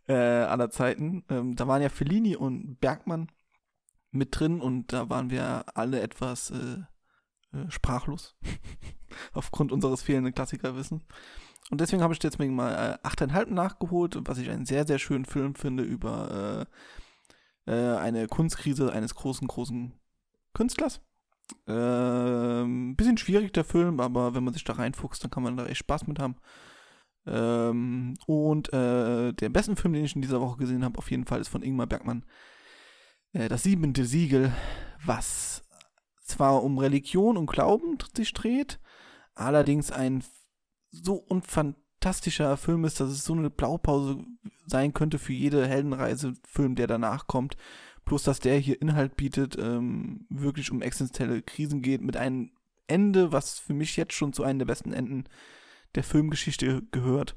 äh, 0.09 0.15
aller 0.15 0.71
Zeiten. 0.71 1.25
Ähm, 1.29 1.57
da 1.57 1.69
waren 1.69 1.83
ja 1.83 1.89
Fellini 1.89 2.37
und 2.37 2.81
Bergmann 2.81 3.29
mit 4.15 4.39
drin 4.39 4.61
und 4.61 4.93
da 4.93 5.09
waren 5.11 5.31
wir 5.31 5.65
alle 5.77 6.01
etwas 6.01 6.51
äh, 6.51 7.57
äh, 7.57 7.71
sprachlos 7.71 8.37
aufgrund 9.33 9.73
unseres 9.73 10.03
fehlenden 10.03 10.35
Klassikerwissens. 10.35 11.03
Und 11.71 11.81
deswegen 11.81 12.03
habe 12.03 12.13
ich 12.13 12.23
jetzt 12.23 12.39
mal 12.39 12.99
äh, 13.03 13.07
8,5 13.07 13.51
nachgeholt, 13.51 14.19
was 14.25 14.39
ich 14.39 14.51
einen 14.51 14.67
sehr, 14.67 14.87
sehr 14.87 14.99
schönen 14.99 15.25
Film 15.25 15.55
finde 15.55 15.83
über 15.83 16.67
äh, 17.67 17.73
äh, 17.73 17.97
eine 17.97 18.27
Kunstkrise 18.27 18.93
eines 18.93 19.15
großen, 19.15 19.49
großen 19.49 19.93
Künstlers. 20.53 21.01
Ähm, 21.67 22.97
bisschen 22.97 23.19
schwierig 23.19 23.53
der 23.53 23.65
Film, 23.65 24.01
aber 24.01 24.35
wenn 24.35 24.45
man 24.45 24.55
sich 24.55 24.65
da 24.65 24.75
reinfuchst, 24.75 25.25
dann 25.25 25.31
kann 25.31 25.43
man 25.43 25.57
da 25.57 25.67
echt 25.67 25.79
Spaß 25.79 26.07
mit 26.07 26.19
haben. 26.19 26.37
Ähm, 27.27 28.15
und 28.27 28.73
äh, 28.73 29.33
der 29.33 29.49
besten 29.49 29.77
Film, 29.77 29.95
den 29.95 30.05
ich 30.05 30.15
in 30.15 30.23
dieser 30.23 30.41
Woche 30.41 30.59
gesehen 30.59 30.85
habe, 30.85 30.99
auf 30.99 31.11
jeden 31.11 31.27
Fall 31.27 31.41
ist 31.41 31.49
von 31.49 31.63
Ingmar 31.63 31.87
Bergmann. 31.87 32.25
Äh, 33.35 33.49
das 33.49 33.65
siebente 33.65 34.07
Siegel, 34.07 34.53
was 35.05 35.63
zwar 36.23 36.63
um 36.63 36.79
Religion 36.79 37.37
und 37.37 37.47
Glauben 37.47 37.99
sich 38.17 38.33
dreht, 38.33 38.81
allerdings 39.35 39.91
ein 39.91 40.25
so 40.91 41.17
unfantastischer 41.17 42.57
Film 42.57 42.85
ist, 42.85 43.01
dass 43.01 43.11
es 43.11 43.25
so 43.25 43.35
eine 43.35 43.51
Blaupause 43.51 44.25
sein 44.67 44.95
könnte 44.95 45.19
für 45.19 45.35
jede 45.35 45.67
Heldenreise-Film, 45.67 46.77
der 46.77 46.87
danach 46.87 47.27
kommt. 47.27 47.57
Plus, 48.07 48.23
dass 48.23 48.39
der 48.39 48.59
hier 48.59 48.81
Inhalt 48.81 49.17
bietet, 49.17 49.59
ähm, 49.59 50.27
wirklich 50.29 50.71
um 50.71 50.83
existenzielle 50.83 51.43
Krisen 51.43 51.83
geht, 51.83 52.03
mit 52.03 52.17
einem 52.17 52.53
Ende, 52.87 53.33
was 53.33 53.59
für 53.59 53.75
mich 53.75 53.97
jetzt 53.97 54.13
schon 54.13 54.33
zu 54.33 54.45
einem 54.45 54.59
der 54.59 54.67
besten 54.67 54.93
Enden 54.93 55.25
der 55.95 56.05
Filmgeschichte 56.05 56.83
gehört. 56.91 57.35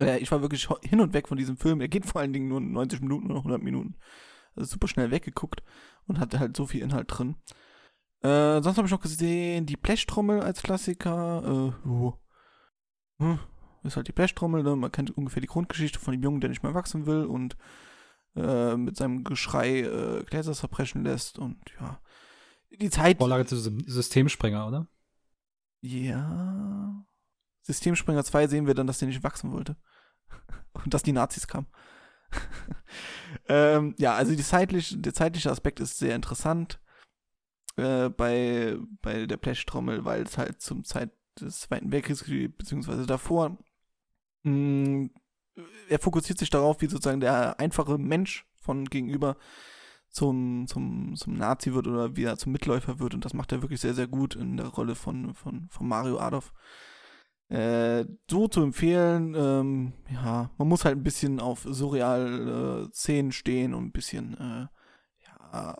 Äh, 0.00 0.18
ich 0.18 0.32
war 0.32 0.40
wirklich 0.40 0.68
hin 0.82 1.00
und 1.00 1.12
weg 1.12 1.28
von 1.28 1.36
diesem 1.36 1.56
Film. 1.56 1.80
Er 1.80 1.88
geht 1.88 2.06
vor 2.06 2.20
allen 2.20 2.32
Dingen 2.32 2.48
nur 2.48 2.60
90 2.60 3.00
Minuten 3.02 3.30
oder 3.30 3.40
100 3.40 3.62
Minuten. 3.62 3.96
Also 4.56 4.70
super 4.70 4.88
schnell 4.88 5.10
weggeguckt 5.10 5.62
und 6.06 6.18
hatte 6.18 6.38
halt 6.38 6.56
so 6.56 6.66
viel 6.66 6.82
Inhalt 6.82 7.06
drin. 7.08 7.36
Äh, 8.20 8.62
sonst 8.62 8.76
habe 8.76 8.86
ich 8.86 8.92
noch 8.92 9.00
gesehen, 9.00 9.66
die 9.66 9.76
Blechtrommel 9.76 10.40
als 10.40 10.62
Klassiker. 10.62 11.42
Äh, 11.44 11.88
jo. 11.88 12.18
Hm, 13.18 13.38
ist 13.82 13.96
halt 13.96 14.08
die 14.08 14.12
Blechtrommel, 14.12 14.62
ne? 14.62 14.76
Man 14.76 14.92
kennt 14.92 15.16
ungefähr 15.16 15.40
die 15.40 15.46
Grundgeschichte 15.46 15.98
von 15.98 16.12
dem 16.12 16.22
Jungen, 16.22 16.40
der 16.40 16.50
nicht 16.50 16.62
mehr 16.62 16.74
wachsen 16.74 17.06
will 17.06 17.24
und 17.24 17.56
äh, 18.36 18.76
mit 18.76 18.96
seinem 18.96 19.24
Geschrei 19.24 19.80
äh, 19.80 20.24
Gläser 20.24 20.54
zerbrechen 20.54 21.04
lässt 21.04 21.38
und 21.38 21.58
ja. 21.78 22.00
Die 22.80 22.90
Zeit. 22.90 23.18
Vorlage 23.18 23.46
zu 23.46 23.56
Systemsprenger, 23.56 24.66
oder? 24.66 24.88
Ja. 25.80 27.04
Systemspringer 27.62 28.24
2 28.24 28.48
sehen 28.48 28.66
wir 28.66 28.74
dann, 28.74 28.86
dass 28.86 28.98
der 28.98 29.08
nicht 29.08 29.22
wachsen 29.22 29.52
wollte. 29.52 29.76
Und 30.84 30.92
dass 30.92 31.02
die 31.02 31.12
Nazis 31.12 31.46
kamen. 31.46 31.68
ähm, 33.48 33.94
ja, 33.98 34.14
also 34.14 34.34
die 34.34 34.42
zeitlich, 34.42 34.94
der 34.98 35.14
zeitliche 35.14 35.50
Aspekt 35.50 35.80
ist 35.80 35.98
sehr 35.98 36.14
interessant 36.14 36.80
äh, 37.76 38.08
bei, 38.08 38.76
bei 39.02 39.26
der 39.26 39.36
Blechtrommel, 39.36 40.04
weil 40.04 40.22
es 40.22 40.38
halt 40.38 40.60
zum 40.60 40.84
Zeit 40.84 41.10
des 41.40 41.60
Zweiten 41.60 41.90
Weltkriegs, 41.90 42.24
beziehungsweise 42.56 43.06
davor, 43.06 43.58
mh, 44.44 45.08
er 45.88 45.98
fokussiert 45.98 46.38
sich 46.38 46.50
darauf, 46.50 46.80
wie 46.80 46.86
sozusagen 46.86 47.20
der 47.20 47.60
einfache 47.60 47.98
Mensch 47.98 48.46
von 48.56 48.84
gegenüber 48.86 49.36
zum, 50.08 50.66
zum, 50.68 51.16
zum 51.16 51.34
Nazi 51.34 51.74
wird 51.74 51.86
oder 51.86 52.16
wie 52.16 52.24
er 52.24 52.38
zum 52.38 52.52
Mitläufer 52.52 53.00
wird. 53.00 53.14
Und 53.14 53.24
das 53.24 53.34
macht 53.34 53.52
er 53.52 53.62
wirklich 53.62 53.80
sehr, 53.80 53.94
sehr 53.94 54.06
gut 54.06 54.36
in 54.36 54.56
der 54.56 54.66
Rolle 54.66 54.94
von, 54.94 55.34
von, 55.34 55.68
von 55.70 55.88
Mario 55.88 56.18
Adolf. 56.18 56.52
Äh, 57.50 58.06
so 58.30 58.48
zu 58.48 58.62
empfehlen, 58.62 59.34
ähm, 59.36 59.92
ja, 60.10 60.50
man 60.56 60.68
muss 60.68 60.84
halt 60.84 60.96
ein 60.96 61.02
bisschen 61.02 61.40
auf 61.40 61.66
surreal 61.68 62.86
äh, 62.88 62.92
Szenen 62.92 63.32
stehen 63.32 63.74
und 63.74 63.84
ein 63.86 63.92
bisschen, 63.92 64.34
äh, 64.38 64.66
ja, 65.26 65.76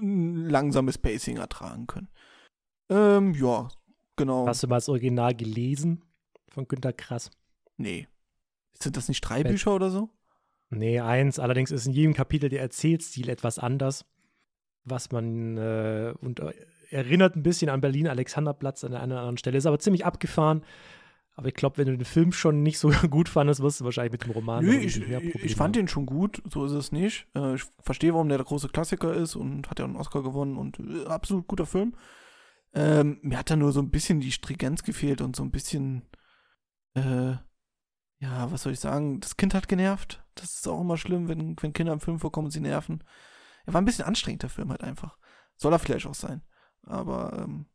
langsames 0.00 0.96
Pacing 0.98 1.36
ertragen 1.36 1.86
können. 1.86 2.08
Ähm, 2.88 3.34
ja, 3.34 3.68
genau. 4.16 4.46
Hast 4.46 4.62
du 4.62 4.68
mal 4.68 4.76
das 4.76 4.88
Original 4.88 5.34
gelesen 5.34 6.02
von 6.48 6.66
Günter 6.66 6.92
Krass? 6.92 7.30
Nee. 7.76 8.08
Sind 8.72 8.96
das 8.96 9.08
nicht 9.08 9.20
drei 9.20 9.44
Wenn- 9.44 9.52
Bücher 9.52 9.74
oder 9.74 9.90
so? 9.90 10.10
Nee, 10.70 11.00
eins. 11.00 11.38
Allerdings 11.38 11.70
ist 11.70 11.86
in 11.86 11.92
jedem 11.92 12.14
Kapitel 12.14 12.48
der 12.48 12.60
Erzählstil 12.62 13.28
etwas 13.28 13.58
anders. 13.58 14.04
Was 14.84 15.10
man 15.12 15.56
äh, 15.58 16.14
und 16.20 16.40
äh, 16.40 16.52
erinnert 16.90 17.36
ein 17.36 17.42
bisschen 17.42 17.68
an 17.68 17.80
Berlin 17.80 18.08
Alexanderplatz 18.08 18.84
an 18.84 18.92
der 18.92 19.02
einen 19.02 19.12
oder 19.12 19.20
anderen 19.20 19.38
Stelle. 19.38 19.58
Ist 19.58 19.66
aber 19.66 19.78
ziemlich 19.78 20.04
abgefahren. 20.04 20.62
Aber 21.38 21.48
ich 21.48 21.54
glaube, 21.54 21.76
wenn 21.76 21.86
du 21.86 21.96
den 21.96 22.04
Film 22.06 22.32
schon 22.32 22.62
nicht 22.62 22.78
so 22.78 22.88
gut 23.10 23.28
fandest, 23.28 23.60
wirst 23.60 23.80
du 23.80 23.84
wahrscheinlich 23.84 24.12
mit 24.12 24.24
dem 24.24 24.30
Roman 24.30 24.64
Nö, 24.64 24.72
ich, 24.72 24.96
ich, 24.96 25.54
fand 25.54 25.76
haben. 25.76 25.84
den 25.84 25.88
schon 25.88 26.06
gut, 26.06 26.42
so 26.50 26.64
ist 26.64 26.72
es 26.72 26.92
nicht. 26.92 27.28
Äh, 27.34 27.56
ich 27.56 27.64
verstehe, 27.80 28.14
warum 28.14 28.28
der 28.28 28.38
der 28.38 28.46
große 28.46 28.68
Klassiker 28.68 29.12
ist 29.12 29.36
und 29.36 29.68
hat 29.68 29.78
ja 29.78 29.84
einen 29.84 29.96
Oscar 29.96 30.22
gewonnen 30.22 30.56
und 30.56 30.80
äh, 30.80 31.04
absolut 31.06 31.46
guter 31.46 31.66
Film. 31.66 31.94
Ähm, 32.72 33.18
mir 33.22 33.38
hat 33.38 33.50
da 33.50 33.56
nur 33.56 33.72
so 33.72 33.80
ein 33.80 33.90
bisschen 33.90 34.20
die 34.20 34.32
Stringenz 34.32 34.82
gefehlt 34.82 35.20
und 35.20 35.36
so 35.36 35.42
ein 35.42 35.50
bisschen, 35.50 36.02
äh, 36.94 37.32
ja, 38.18 38.50
was 38.50 38.62
soll 38.62 38.72
ich 38.72 38.80
sagen, 38.80 39.20
das 39.20 39.36
Kind 39.36 39.52
hat 39.52 39.68
genervt. 39.68 40.24
Das 40.36 40.54
ist 40.54 40.68
auch 40.68 40.80
immer 40.80 40.96
schlimm, 40.96 41.28
wenn, 41.28 41.54
wenn 41.60 41.74
Kinder 41.74 41.92
im 41.92 42.00
Film 42.00 42.18
vorkommen 42.18 42.46
und 42.46 42.50
sie 42.50 42.60
nerven. 42.60 43.04
Er 43.66 43.74
war 43.74 43.82
ein 43.82 43.84
bisschen 43.84 44.06
anstrengend, 44.06 44.42
der 44.42 44.50
Film 44.50 44.70
halt 44.70 44.82
einfach. 44.82 45.18
Soll 45.56 45.72
er 45.72 45.78
vielleicht 45.78 46.06
auch 46.06 46.14
sein. 46.14 46.42
Aber, 46.86 47.38
ähm, 47.44 47.66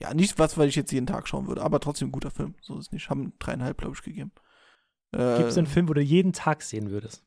ja, 0.00 0.12
nicht 0.14 0.38
was, 0.38 0.58
weil 0.58 0.68
ich 0.68 0.74
jetzt 0.74 0.90
jeden 0.90 1.06
Tag 1.06 1.28
schauen 1.28 1.46
würde, 1.46 1.62
aber 1.62 1.78
trotzdem 1.78 2.08
ein 2.08 2.12
guter 2.12 2.30
Film. 2.30 2.54
So 2.60 2.74
ist 2.78 2.86
es 2.86 2.92
nicht. 2.92 3.08
Haben 3.08 3.32
dreieinhalb, 3.38 3.78
glaube 3.78 3.94
ich, 3.94 4.02
gegeben. 4.02 4.32
Äh, 5.12 5.36
Gibt 5.38 5.50
es 5.50 5.58
einen 5.58 5.66
Film, 5.66 5.88
wo 5.88 5.92
du 5.92 6.00
jeden 6.00 6.32
Tag 6.32 6.62
sehen 6.62 6.90
würdest? 6.90 7.24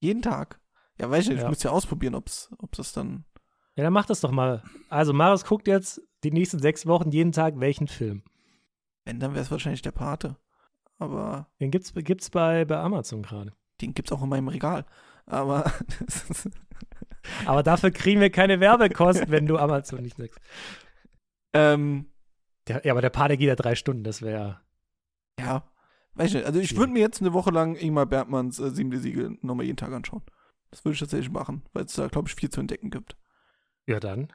Jeden 0.00 0.22
Tag. 0.22 0.60
Ja, 0.98 1.10
weiß 1.10 1.24
ich 1.24 1.28
nicht, 1.30 1.38
ich 1.38 1.42
Ja. 1.42 1.48
muss 1.48 1.62
ja 1.62 1.70
ausprobieren, 1.70 2.14
ob 2.14 2.26
das 2.72 2.92
dann. 2.92 3.24
Ja, 3.74 3.84
dann 3.84 3.92
mach 3.92 4.04
das 4.06 4.20
doch 4.20 4.30
mal. 4.30 4.62
Also, 4.88 5.12
Marius 5.12 5.44
guckt 5.44 5.66
jetzt 5.66 6.00
die 6.22 6.30
nächsten 6.30 6.58
sechs 6.58 6.86
Wochen 6.86 7.10
jeden 7.10 7.32
Tag 7.32 7.58
welchen 7.58 7.88
Film. 7.88 8.22
Wenn, 9.04 9.18
dann 9.18 9.32
wäre 9.32 9.42
es 9.42 9.50
wahrscheinlich 9.50 9.82
der 9.82 9.92
Pate. 9.92 10.36
Aber 10.98 11.48
Den 11.60 11.70
gibt's, 11.70 11.94
gibt's 11.94 12.28
bei, 12.28 12.66
bei 12.66 12.76
Amazon 12.78 13.22
gerade. 13.22 13.54
den 13.80 13.94
gibt's 13.94 14.12
auch 14.12 14.22
in 14.22 14.28
meinem 14.28 14.48
Regal. 14.48 14.84
Aber 15.24 15.72
Aber 17.46 17.62
dafür 17.62 17.90
kriegen 17.90 18.20
wir 18.20 18.30
keine 18.30 18.60
Werbekosten, 18.60 19.30
wenn 19.30 19.46
du 19.46 19.58
Amazon 19.58 20.02
nicht 20.02 20.18
nix. 20.18 20.36
ähm, 21.52 22.06
Der, 22.68 22.84
ja, 22.84 22.92
aber 22.92 23.00
der 23.02 23.10
Pate 23.10 23.36
geht 23.36 23.48
ja 23.48 23.56
drei 23.56 23.74
Stunden, 23.74 24.04
das 24.04 24.22
wäre. 24.22 24.60
ja, 25.38 25.64
weiß 26.14 26.28
ich 26.28 26.34
nicht. 26.34 26.46
Also 26.46 26.60
ich 26.60 26.76
würde 26.76 26.92
mir 26.92 27.00
jetzt 27.00 27.20
eine 27.20 27.32
Woche 27.32 27.50
lang 27.50 27.76
Ingmar 27.76 28.06
Bergmanns 28.06 28.58
äh, 28.58 28.70
Siebente 28.70 28.98
Siegel 29.00 29.38
nochmal 29.42 29.66
jeden 29.66 29.76
Tag 29.76 29.92
anschauen. 29.92 30.22
Das 30.70 30.84
würde 30.84 30.94
ich 30.94 31.00
tatsächlich 31.00 31.30
machen, 31.30 31.62
weil 31.72 31.84
es 31.84 31.94
da, 31.94 32.06
glaube 32.08 32.28
ich, 32.28 32.34
viel 32.34 32.50
zu 32.50 32.60
entdecken 32.60 32.90
gibt. 32.90 33.16
Ja, 33.86 33.98
dann. 33.98 34.32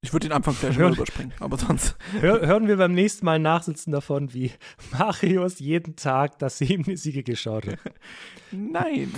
Ich 0.00 0.12
würde 0.12 0.28
den 0.28 0.32
Anfang 0.32 0.54
gleich 0.60 0.76
Hör- 0.76 0.90
mal 0.90 0.94
überspringen, 0.96 1.32
aber 1.40 1.56
sonst. 1.56 1.96
Hör, 2.20 2.46
hören 2.46 2.68
wir 2.68 2.76
beim 2.76 2.92
nächsten 2.92 3.24
Mal 3.24 3.38
nachsitzen 3.40 3.92
davon, 3.92 4.32
wie 4.32 4.52
Marius 4.92 5.58
jeden 5.58 5.96
Tag 5.96 6.38
das 6.38 6.58
siebente 6.58 6.96
Siege 6.96 7.22
geschaut 7.24 7.66
hat. 7.66 7.78
Nein. 8.52 9.12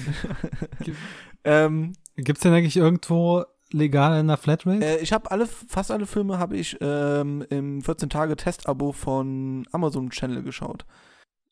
ähm, 1.44 1.92
Gibt's 2.24 2.42
denn 2.42 2.52
eigentlich 2.52 2.76
irgendwo 2.76 3.44
legal 3.70 4.18
in 4.20 4.28
der 4.28 4.36
Flatrate? 4.36 4.84
Äh, 4.84 4.98
ich 5.00 5.12
habe 5.12 5.30
alle, 5.30 5.46
fast 5.46 5.90
alle 5.90 6.06
Filme 6.06 6.38
habe 6.38 6.56
ich 6.56 6.76
ähm, 6.80 7.44
im 7.50 7.80
14-Tage-Testabo 7.82 8.92
von 8.92 9.66
Amazon 9.72 10.10
Channel 10.10 10.42
geschaut. 10.42 10.84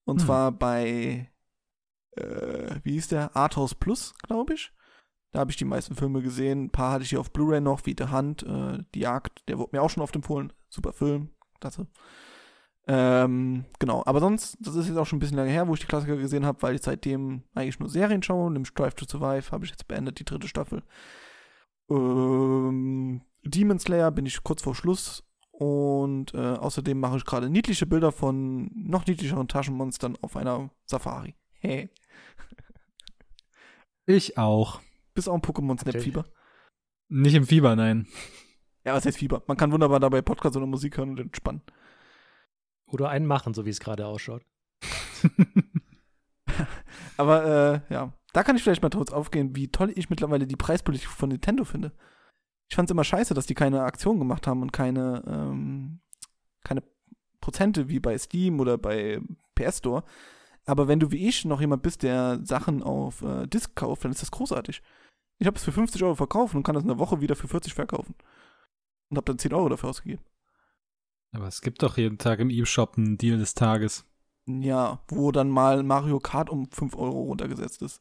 Und 0.05 0.21
Hm. 0.21 0.27
zwar 0.27 0.53
bei, 0.53 1.31
äh, 2.17 2.75
wie 2.83 2.93
hieß 2.93 3.09
der? 3.09 3.37
Arthouse 3.37 3.75
Plus, 3.75 4.15
glaube 4.27 4.55
ich. 4.55 4.73
Da 5.33 5.41
habe 5.41 5.51
ich 5.51 5.57
die 5.59 5.67
meisten 5.67 5.95
Filme 5.95 6.23
gesehen. 6.23 6.65
Ein 6.65 6.71
paar 6.71 6.93
hatte 6.93 7.05
ich 7.05 7.11
hier 7.11 7.21
auf 7.21 7.31
Blu-ray 7.33 7.61
noch, 7.61 7.85
wie 7.85 7.95
The 7.97 8.11
Hunt, 8.11 8.43
äh, 8.45 8.79
Die 8.95 9.01
Jagd. 9.01 9.47
Der 9.49 9.59
wurde 9.59 9.77
mir 9.77 9.83
auch 9.83 9.91
schon 9.91 10.03
oft 10.03 10.17
empfohlen. 10.17 10.53
Super 10.71 10.93
Film. 10.93 11.31
Klasse. 11.61 11.87
Ähm, 12.91 13.67
genau. 13.79 14.03
Aber 14.07 14.19
sonst, 14.19 14.57
das 14.61 14.75
ist 14.75 14.89
jetzt 14.89 14.97
auch 14.97 15.07
schon 15.07 15.19
ein 15.19 15.21
bisschen 15.21 15.37
lange 15.37 15.51
her, 15.51 15.69
wo 15.69 15.75
ich 15.75 15.81
die 15.81 15.87
Klassiker 15.87 16.17
gesehen 16.17 16.47
habe, 16.47 16.63
weil 16.63 16.75
ich 16.75 16.83
seitdem 16.83 17.43
eigentlich 17.55 17.79
nur 17.79 17.91
Serien 17.91 18.23
schaue. 18.23 18.51
Nämlich 18.51 18.73
Drive 18.73 18.95
to 18.95 19.05
Survive 19.07 19.53
habe 19.53 19.67
ich 19.67 19.71
jetzt 19.71 19.87
beendet, 19.87 20.19
die 20.19 20.25
dritte 20.25 20.49
Staffel. 20.49 20.83
Ähm, 21.91 23.21
Demon 23.45 23.79
Slayer 23.79 24.11
bin 24.11 24.25
ich 24.25 24.43
kurz 24.43 24.63
vor 24.63 24.75
Schluss. 24.75 25.23
Und 25.51 26.35
äh, 26.35 26.55
außerdem 26.55 26.99
mache 26.99 27.17
ich 27.17 27.25
gerade 27.25 27.51
niedliche 27.51 27.85
Bilder 27.85 28.13
von 28.13 28.71
noch 28.75 29.07
niedlicheren 29.07 29.49
Taschenmonstern 29.49 30.17
auf 30.23 30.37
einer 30.37 30.71
Safari. 30.85 31.35
Hey. 31.59 31.91
Ich 34.07 34.39
auch. 34.39 34.81
Bis 35.15 35.29
auch 35.29 35.35
ein 35.35 35.43
Pokémon 35.43 35.79
Snap 35.79 35.97
Okay. 35.97 36.01
Fieber. 36.01 36.25
Nicht 37.09 37.35
im 37.35 37.45
Fieber, 37.45 37.75
nein. 37.77 38.07
Ja, 38.85 38.95
was 38.95 39.05
heißt 39.05 39.19
Fieber? 39.19 39.43
Man 39.47 39.57
kann 39.57 39.73
wunderbar 39.73 39.99
dabei 40.01 40.23
Podcast 40.23 40.57
oder 40.57 40.67
Musik 40.67 40.97
hören 40.97 41.11
und 41.11 41.21
entspannen. 41.21 41.63
Oder 42.89 43.11
einen 43.11 43.27
machen, 43.27 43.55
so 43.55 43.65
wie 43.65 43.71
es 43.71 43.81
gerade 43.81 44.07
ausschaut. 44.07 44.43
Aber 47.17 47.45
äh, 47.91 47.95
ja, 47.95 48.13
da 48.33 48.43
kann 48.43 48.57
ich 48.57 48.63
vielleicht 48.63 48.83
mal 48.83 48.91
kurz 48.91 49.13
aufgehen, 49.13 49.55
wie 49.57 49.69
toll 49.69 49.93
ich 49.95 50.11
mittlerweile 50.11 50.47
die 50.47 50.57
Preispolitik 50.57 51.09
von 51.09 51.29
Nintendo 51.29 51.65
finde. 51.65 51.93
Ich 52.69 52.77
fand 52.77 52.89
es 52.89 52.93
immer 52.93 53.05
scheiße, 53.05 53.35
dass 53.35 53.47
die 53.47 53.55
keine 53.55 53.83
Aktion 53.83 54.19
gemacht 54.19 54.47
haben 54.47 54.63
und 54.63 54.73
keine, 54.73 55.23
ähm, 55.27 56.01
keine 56.65 56.83
Prozente 57.41 57.89
wie 57.89 58.01
bei 58.01 58.17
Steam 58.19 58.61
oder 58.61 58.79
bei 58.79 59.21
PS 59.55 59.79
Store. 59.79 60.05
Aber 60.67 60.87
wenn 60.87 61.01
du 61.01 61.11
wie 61.11 61.27
ich 61.27 61.45
noch 61.47 61.61
jemand 61.61 61.83
bist, 61.83 62.03
der 62.03 62.41
Sachen 62.45 62.83
auf 62.83 63.23
äh, 63.23 63.47
Disc 63.47 63.75
kauft, 63.75 64.05
dann 64.05 64.13
ist 64.13 64.21
das 64.21 64.31
großartig. 64.31 64.83
Ich 65.39 65.47
habe 65.47 65.57
es 65.57 65.65
für 65.65 65.73
50 65.73 66.03
Euro 66.03 66.15
verkauft 66.15 66.55
und 66.55 66.63
kann 66.63 66.75
das 66.75 66.85
in 66.85 66.91
einer 66.91 66.99
Woche 66.99 67.21
wieder 67.21 67.37
für 67.37 67.49
40 67.49 67.73
verkaufen. 67.73 68.15
Und 69.09 69.17
habe 69.17 69.25
dann 69.25 69.39
10 69.39 69.55
Euro 69.55 69.71
dafür 69.71 69.89
ausgegeben. 69.89 70.23
Aber 71.33 71.47
es 71.47 71.61
gibt 71.61 71.83
doch 71.83 71.97
jeden 71.99 72.19
Tag 72.19 72.39
im 72.39 72.51
E-Shop 72.51 72.97
einen 72.97 73.19
Deal 73.19 73.39
des 73.39 73.55
Tages. 73.55 74.05
Ja, 74.47 75.03
wo 75.09 75.31
dann 75.31 75.51
mal 75.51 75.83
Mario 75.83 76.21
Kart 76.21 76.49
um 76.49 76.71
5 76.71 76.97
Euro 76.97 77.23
runtergesetzt 77.25 77.83
ist. 77.83 78.01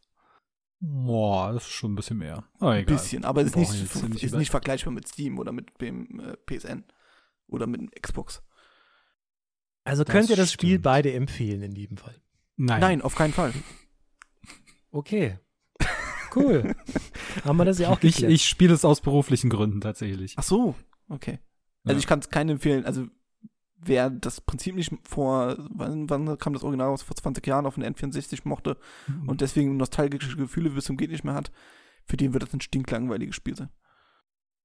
Boah, 0.79 1.51
das 1.53 1.63
ist 1.63 1.71
schon 1.71 1.93
ein 1.93 1.95
bisschen 1.95 2.19
mehr. 2.19 2.45
Aber 2.59 2.71
Ein 2.71 2.83
egal. 2.83 2.95
bisschen, 2.95 3.25
aber 3.25 3.41
es 3.41 3.47
ist 3.47 3.55
nicht, 3.55 3.73
jetzt 3.73 3.95
ist 3.95 4.03
nicht 4.09 4.33
nicht, 4.35 4.51
vergleichbar 4.51 4.93
mit 4.93 5.07
Steam 5.07 5.39
oder 5.39 5.51
mit 5.51 5.81
dem 5.81 6.19
äh, 6.19 6.37
PSN 6.45 6.85
oder 7.47 7.67
mit 7.67 7.81
dem 7.81 7.89
Xbox. 7.99 8.43
Also 9.83 10.03
Das 10.03 10.11
könnt 10.13 10.29
ihr 10.29 10.35
das 10.35 10.51
Spiel 10.51 10.71
stimmt. 10.73 10.83
beide 10.83 11.11
empfehlen 11.13 11.63
in 11.63 11.71
jedem 11.75 11.97
Fall. 11.97 12.15
Nein. 12.57 12.79
Nein, 12.79 13.01
auf 13.01 13.15
keinen 13.15 13.33
Fall. 13.33 13.53
Okay. 14.91 15.39
Cool. 16.35 16.75
Haben 17.43 17.57
wir 17.57 17.65
das 17.65 17.79
ja 17.79 17.89
auch 17.89 18.01
Ich, 18.03 18.15
geklärt. 18.15 18.31
ich 18.33 18.45
spiele 18.47 18.73
es 18.73 18.85
aus 18.85 19.01
beruflichen 19.01 19.49
Gründen 19.49 19.81
tatsächlich. 19.81 20.35
Ach 20.37 20.43
so, 20.43 20.75
okay. 21.09 21.39
Also 21.83 21.93
Ja. 21.95 21.99
ich 21.99 22.05
kann 22.07 22.19
es 22.19 22.29
keinen 22.29 22.49
empfehlen. 22.51 22.85
Also 22.85 23.07
wer 23.79 24.09
das 24.09 24.41
Prinzip 24.41 24.75
nicht 24.75 24.91
vor, 25.07 25.55
wann, 25.69 26.09
wann 26.09 26.37
kam 26.37 26.53
das 26.53 26.63
Original 26.63 26.87
raus? 26.89 27.03
Vor 27.03 27.15
20 27.15 27.45
Jahren 27.45 27.65
auf 27.65 27.75
den 27.75 27.83
N64 27.83 28.41
mochte 28.45 28.77
und 29.25 29.41
deswegen 29.41 29.77
nostalgische 29.77 30.35
Gefühle 30.37 30.69
bis 30.71 30.85
zum 30.85 30.97
geht 30.97 31.11
nicht 31.11 31.23
mehr 31.23 31.33
hat, 31.35 31.51
für 32.05 32.17
den 32.17 32.33
wird 32.33 32.43
das 32.43 32.53
ein 32.53 32.61
stinklangweiliges 32.61 33.35
Spiel 33.35 33.55
sein. 33.55 33.69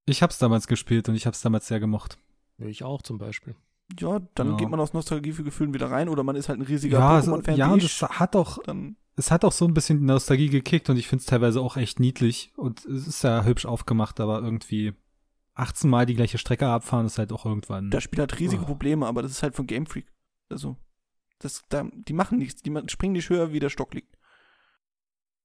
Ich 0.07 0.23
hab's 0.23 0.39
damals 0.39 0.67
gespielt 0.67 1.09
und 1.09 1.15
ich 1.15 1.27
hab's 1.27 1.41
damals 1.43 1.67
sehr 1.69 1.81
gemocht. 1.81 2.19
Ich 2.59 2.83
auch 2.85 3.03
zum 3.03 3.19
Beispiel. 3.19 3.55
Ja, 3.99 4.21
dann 4.35 4.51
Ja. 4.51 4.57
geht 4.57 4.69
man 4.71 4.81
aus 4.81 4.93
Nostalgie 4.95 5.33
für 5.33 5.45
Gefühlen 5.45 5.75
wieder 5.75 5.91
rein 5.91 6.09
oder 6.09 6.23
man 6.23 6.37
ist 6.37 6.49
halt 6.49 6.59
ein 6.59 6.63
riesiger 6.67 6.99
Ja, 6.99 7.19
Pokémon-Fan. 7.19 7.57
ja 7.57 7.73
und 7.73 7.83
es 7.83 8.01
hat 8.03 8.35
auch, 8.37 8.59
dann 8.63 8.97
es 9.17 9.31
hat 9.31 9.45
auch 9.45 9.53
so 9.53 9.67
ein 9.67 9.75
bisschen 9.75 9.99
die 10.01 10.07
Nostalgie 10.07 10.49
gekickt 10.49 10.89
und 10.89 10.97
ich 10.97 11.07
finde 11.07 11.21
es 11.21 11.27
teilweise 11.27 11.61
auch 11.61 11.77
echt 11.77 12.01
niedlich 12.01 12.53
und 12.57 12.85
es 12.87 13.07
ist 13.07 13.23
ja 13.23 13.45
hübsch 13.45 13.67
aufgemacht, 13.67 14.21
aber 14.21 14.41
irgendwie 14.41 14.95
18 15.55 15.89
Mal 15.91 16.07
die 16.07 16.15
gleiche 16.15 16.39
Strecke 16.39 16.67
abfahren 16.67 17.07
ist 17.07 17.19
halt 17.19 17.33
auch 17.33 17.45
irgendwann. 17.45 17.91
Das 17.91 18.03
Spiel 18.03 18.23
hat 18.23 18.39
riesige 18.39 18.63
Oh. 18.63 18.67
Probleme, 18.67 19.07
aber 19.07 19.23
das 19.23 19.31
ist 19.33 19.43
halt 19.43 19.55
von 19.55 19.67
Game 19.67 19.87
Freak. 19.87 20.11
Also, 20.49 20.77
das, 21.39 21.63
da, 21.69 21.85
die 21.93 22.13
machen 22.13 22.39
nichts, 22.39 22.63
die 22.63 22.73
springen 22.89 23.13
nicht 23.13 23.29
höher, 23.29 23.53
wie 23.53 23.61
der 23.61 23.69
Stock 23.71 23.93
liegt. 23.95 24.17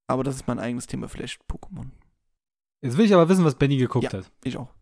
Aber 0.07 0.23
das 0.23 0.35
ist 0.35 0.47
mein 0.47 0.59
eigenes 0.59 0.87
Thema, 0.87 1.09
vielleicht 1.09 1.41
Pokémon. 1.49 1.89
Jetzt 2.81 2.97
will 2.97 3.05
ich 3.05 3.13
aber 3.13 3.27
wissen, 3.27 3.43
was 3.43 3.55
Benny 3.55 3.77
geguckt 3.77 4.05
Ja. 4.05 4.19
hat. 4.19 4.31
Ich 4.43 4.55
auch. 4.57 4.73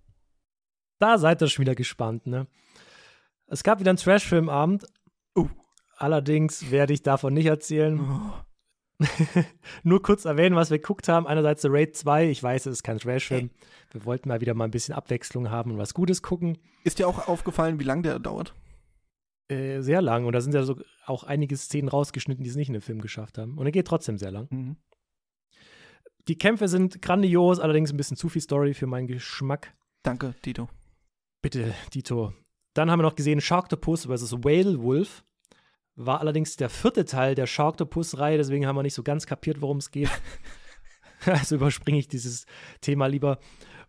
Da 0.99 1.17
seid 1.17 1.41
ihr 1.41 1.47
schon 1.47 1.63
wieder 1.63 1.75
gespannt, 1.75 2.27
ne? 2.27 2.47
Es 3.47 3.63
gab 3.63 3.79
wieder 3.79 3.89
einen 3.91 3.97
Trash-Filmabend. 3.97 4.85
Oh. 5.35 5.47
Allerdings 5.97 6.71
werde 6.71 6.93
ich 6.93 7.03
davon 7.03 7.33
nicht 7.33 7.45
erzählen. 7.47 7.99
Oh. 7.99 8.33
Nur 9.83 10.01
kurz 10.01 10.25
erwähnen, 10.25 10.55
was 10.55 10.69
wir 10.71 10.77
geguckt 10.79 11.07
haben. 11.09 11.27
Einerseits 11.27 11.61
The 11.63 11.67
Raid 11.71 11.95
2. 11.95 12.29
Ich 12.29 12.41
weiß, 12.41 12.65
es 12.67 12.73
ist 12.77 12.83
kein 12.83 12.97
Trash-Film. 12.97 13.49
Wir 13.95 14.03
wollten 14.03 14.27
mal 14.27 14.41
wieder 14.41 14.53
mal 14.53 14.65
ein 14.65 14.71
bisschen 14.71 14.93
Abwechslung 14.93 15.49
haben 15.49 15.71
und 15.71 15.77
was 15.77 15.93
Gutes 15.93 16.21
gucken. 16.21 16.57
Ist 16.83 16.99
dir 16.99 17.07
auch 17.07 17.29
aufgefallen, 17.29 17.79
wie 17.79 17.85
lange 17.85 18.01
der 18.01 18.19
dauert? 18.19 18.53
Äh, 19.47 19.79
sehr 19.79 20.01
lang. 20.01 20.25
Und 20.25 20.33
da 20.33 20.41
sind 20.41 20.53
ja 20.53 20.63
so 20.63 20.75
auch 21.05 21.23
einige 21.23 21.55
Szenen 21.55 21.87
rausgeschnitten, 21.87 22.43
die 22.43 22.49
es 22.49 22.57
nicht 22.57 22.67
in 22.67 22.73
den 22.73 22.81
Film 22.81 22.99
geschafft 22.99 23.37
haben. 23.37 23.57
Und 23.57 23.65
er 23.65 23.71
geht 23.71 23.87
trotzdem 23.87 24.17
sehr 24.17 24.31
lang. 24.31 24.47
Mhm. 24.51 24.75
Die 26.27 26.37
Kämpfe 26.37 26.67
sind 26.67 27.01
grandios, 27.01 27.59
allerdings 27.59 27.93
ein 27.93 27.97
bisschen 27.97 28.17
zu 28.17 28.27
viel 28.27 28.41
Story 28.41 28.73
für 28.73 28.85
meinen 28.85 29.07
Geschmack. 29.07 29.73
Danke, 30.03 30.35
Tito. 30.41 30.67
Bitte, 31.41 31.73
Dito. 31.93 32.33
Dann 32.73 32.91
haben 32.91 32.99
wir 32.99 33.03
noch 33.03 33.15
gesehen 33.15 33.39
Sharktopus 33.39 34.07
vs. 34.07 34.43
Whale 34.43 34.81
Wolf. 34.81 35.23
War 35.95 36.19
allerdings 36.19 36.57
der 36.57 36.69
vierte 36.69 37.05
Teil 37.05 37.33
der 37.35 37.47
Sharktopus-Reihe, 37.47 38.37
deswegen 38.37 38.67
haben 38.67 38.75
wir 38.75 38.83
nicht 38.83 38.93
so 38.93 39.03
ganz 39.03 39.25
kapiert, 39.25 39.61
worum 39.61 39.77
es 39.77 39.91
geht. 39.91 40.09
also 41.25 41.55
überspringe 41.55 41.99
ich 41.99 42.09
dieses 42.09 42.45
Thema 42.81 43.07
lieber. 43.07 43.39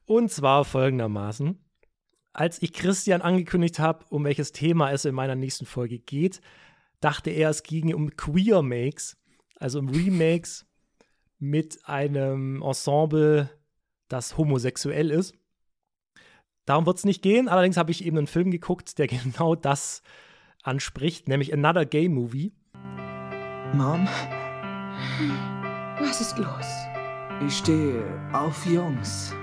Und 0.06 0.30
zwar 0.30 0.64
folgendermaßen. 0.64 1.58
Als 2.32 2.62
ich 2.62 2.72
Christian 2.72 3.22
angekündigt 3.22 3.78
habe, 3.78 4.04
um 4.08 4.24
welches 4.24 4.52
Thema 4.52 4.92
es 4.92 5.04
in 5.04 5.14
meiner 5.14 5.34
nächsten 5.34 5.66
Folge 5.66 5.98
geht, 5.98 6.40
dachte 7.00 7.30
er, 7.30 7.50
es 7.50 7.62
ginge 7.62 7.96
um 7.96 8.16
Queer 8.16 8.62
Makes, 8.62 9.16
also 9.56 9.78
um 9.80 9.88
Remakes 9.88 10.66
mit 11.38 11.86
einem 11.88 12.62
Ensemble, 12.62 13.50
das 14.08 14.36
homosexuell 14.36 15.10
ist. 15.10 15.34
Darum 16.66 16.86
wird 16.86 16.98
es 16.98 17.04
nicht 17.04 17.22
gehen. 17.22 17.48
Allerdings 17.48 17.76
habe 17.76 17.90
ich 17.90 18.04
eben 18.04 18.18
einen 18.18 18.26
Film 18.26 18.50
geguckt, 18.50 18.98
der 18.98 19.06
genau 19.08 19.54
das 19.54 20.02
anspricht, 20.62 21.28
nämlich 21.28 21.52
Another 21.52 21.84
Gay 21.86 22.08
Movie. 22.08 22.52
Mom, 23.72 24.06
Was 25.98 26.20
ist 26.20 26.38
los? 26.38 26.66
ich 27.46 27.58
stehe 27.58 28.02
auf 28.32 28.64
Jungs. 28.66 29.34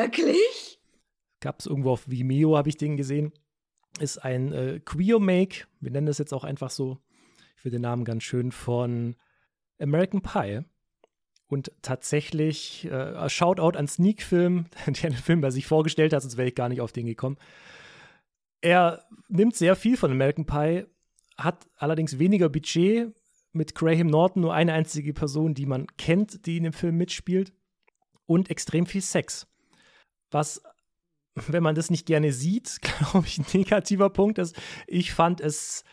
Wirklich? 0.00 0.80
Gab 1.40 1.60
es 1.60 1.66
irgendwo 1.66 1.90
auf 1.90 2.08
Vimeo, 2.08 2.56
habe 2.56 2.68
ich 2.68 2.76
den 2.76 2.96
gesehen. 2.96 3.32
Ist 3.98 4.18
ein 4.18 4.52
äh, 4.52 4.80
Queer-Make, 4.84 5.66
wir 5.80 5.90
nennen 5.90 6.06
das 6.06 6.18
jetzt 6.18 6.32
auch 6.32 6.44
einfach 6.44 6.70
so, 6.70 6.98
ich 7.56 7.62
finde 7.62 7.76
den 7.76 7.82
Namen 7.82 8.04
ganz 8.04 8.22
schön, 8.22 8.52
von 8.52 9.16
American 9.78 10.22
Pie. 10.22 10.62
Und 11.48 11.72
tatsächlich, 11.82 12.84
äh, 12.84 13.28
Shoutout 13.28 13.76
an 13.76 13.88
Sneak 13.88 14.22
Film, 14.22 14.66
der 14.86 15.10
den 15.10 15.12
Film 15.14 15.40
bei 15.40 15.50
sich 15.50 15.66
vorgestellt 15.66 16.12
hat, 16.12 16.22
sonst 16.22 16.36
wäre 16.36 16.48
ich 16.48 16.54
gar 16.54 16.68
nicht 16.68 16.80
auf 16.80 16.92
den 16.92 17.06
gekommen. 17.06 17.36
Er 18.60 19.04
nimmt 19.28 19.56
sehr 19.56 19.74
viel 19.74 19.96
von 19.96 20.10
American 20.12 20.46
Pie, 20.46 20.84
hat 21.36 21.66
allerdings 21.76 22.18
weniger 22.18 22.48
Budget, 22.48 23.12
mit 23.52 23.74
Graham 23.74 24.06
Norton 24.06 24.42
nur 24.42 24.54
eine 24.54 24.72
einzige 24.72 25.12
Person, 25.12 25.54
die 25.54 25.66
man 25.66 25.86
kennt, 25.96 26.46
die 26.46 26.58
in 26.58 26.64
dem 26.64 26.72
Film 26.72 26.96
mitspielt, 26.96 27.52
und 28.26 28.48
extrem 28.48 28.86
viel 28.86 29.02
Sex. 29.02 29.49
Was, 30.30 30.62
wenn 31.34 31.62
man 31.62 31.74
das 31.74 31.90
nicht 31.90 32.06
gerne 32.06 32.32
sieht, 32.32 32.80
glaube 32.82 33.26
ich, 33.26 33.38
ein 33.38 33.46
negativer 33.52 34.10
Punkt 34.10 34.38
ist. 34.38 34.56
Ich 34.86 35.12
fand 35.12 35.40
es, 35.40 35.84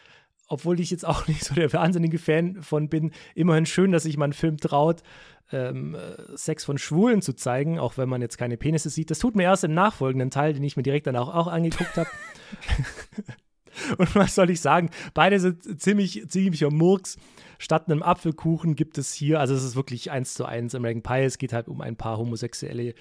obwohl 0.47 0.79
ich 0.79 0.91
jetzt 0.91 1.05
auch 1.05 1.27
nicht 1.27 1.43
so 1.43 1.53
der 1.53 1.71
wahnsinnige 1.73 2.19
Fan 2.19 2.61
von 2.61 2.89
bin, 2.89 3.11
immerhin 3.35 3.65
schön, 3.65 3.91
dass 3.91 4.03
sich 4.03 4.17
mal 4.17 4.29
ein 4.29 4.33
Film 4.33 4.57
traut, 4.57 5.03
ähm, 5.51 5.95
äh, 5.95 6.37
Sex 6.37 6.65
von 6.65 6.77
Schwulen 6.77 7.21
zu 7.21 7.33
zeigen, 7.33 7.79
auch 7.79 7.97
wenn 7.97 8.09
man 8.09 8.21
jetzt 8.21 8.37
keine 8.37 8.57
Penisse 8.57 8.89
sieht. 8.89 9.11
Das 9.11 9.19
tut 9.19 9.35
mir 9.35 9.43
erst 9.43 9.63
im 9.63 9.73
nachfolgenden 9.73 10.29
Teil, 10.29 10.53
den 10.53 10.63
ich 10.63 10.75
mir 10.75 10.83
direkt 10.83 11.07
danach 11.07 11.29
auch 11.29 11.47
angeguckt 11.47 11.95
habe. 11.95 12.09
Und 13.97 14.15
was 14.15 14.35
soll 14.35 14.49
ich 14.49 14.59
sagen? 14.59 14.89
Beide 15.13 15.39
sind 15.39 15.79
ziemlich, 15.81 16.27
ziemlicher 16.29 16.71
Murks. 16.71 17.17
Statt 17.59 17.89
einem 17.89 18.03
Apfelkuchen 18.03 18.75
gibt 18.75 18.97
es 18.97 19.13
hier, 19.13 19.39
also 19.39 19.53
es 19.53 19.63
ist 19.63 19.75
wirklich 19.75 20.11
eins 20.11 20.33
zu 20.33 20.45
eins 20.45 20.75
American 20.75 21.03
Pie. 21.03 21.25
Es 21.25 21.37
geht 21.37 21.53
halt 21.53 21.67
um 21.67 21.81
ein 21.81 21.95
paar 21.95 22.17
homosexuelle 22.17 22.93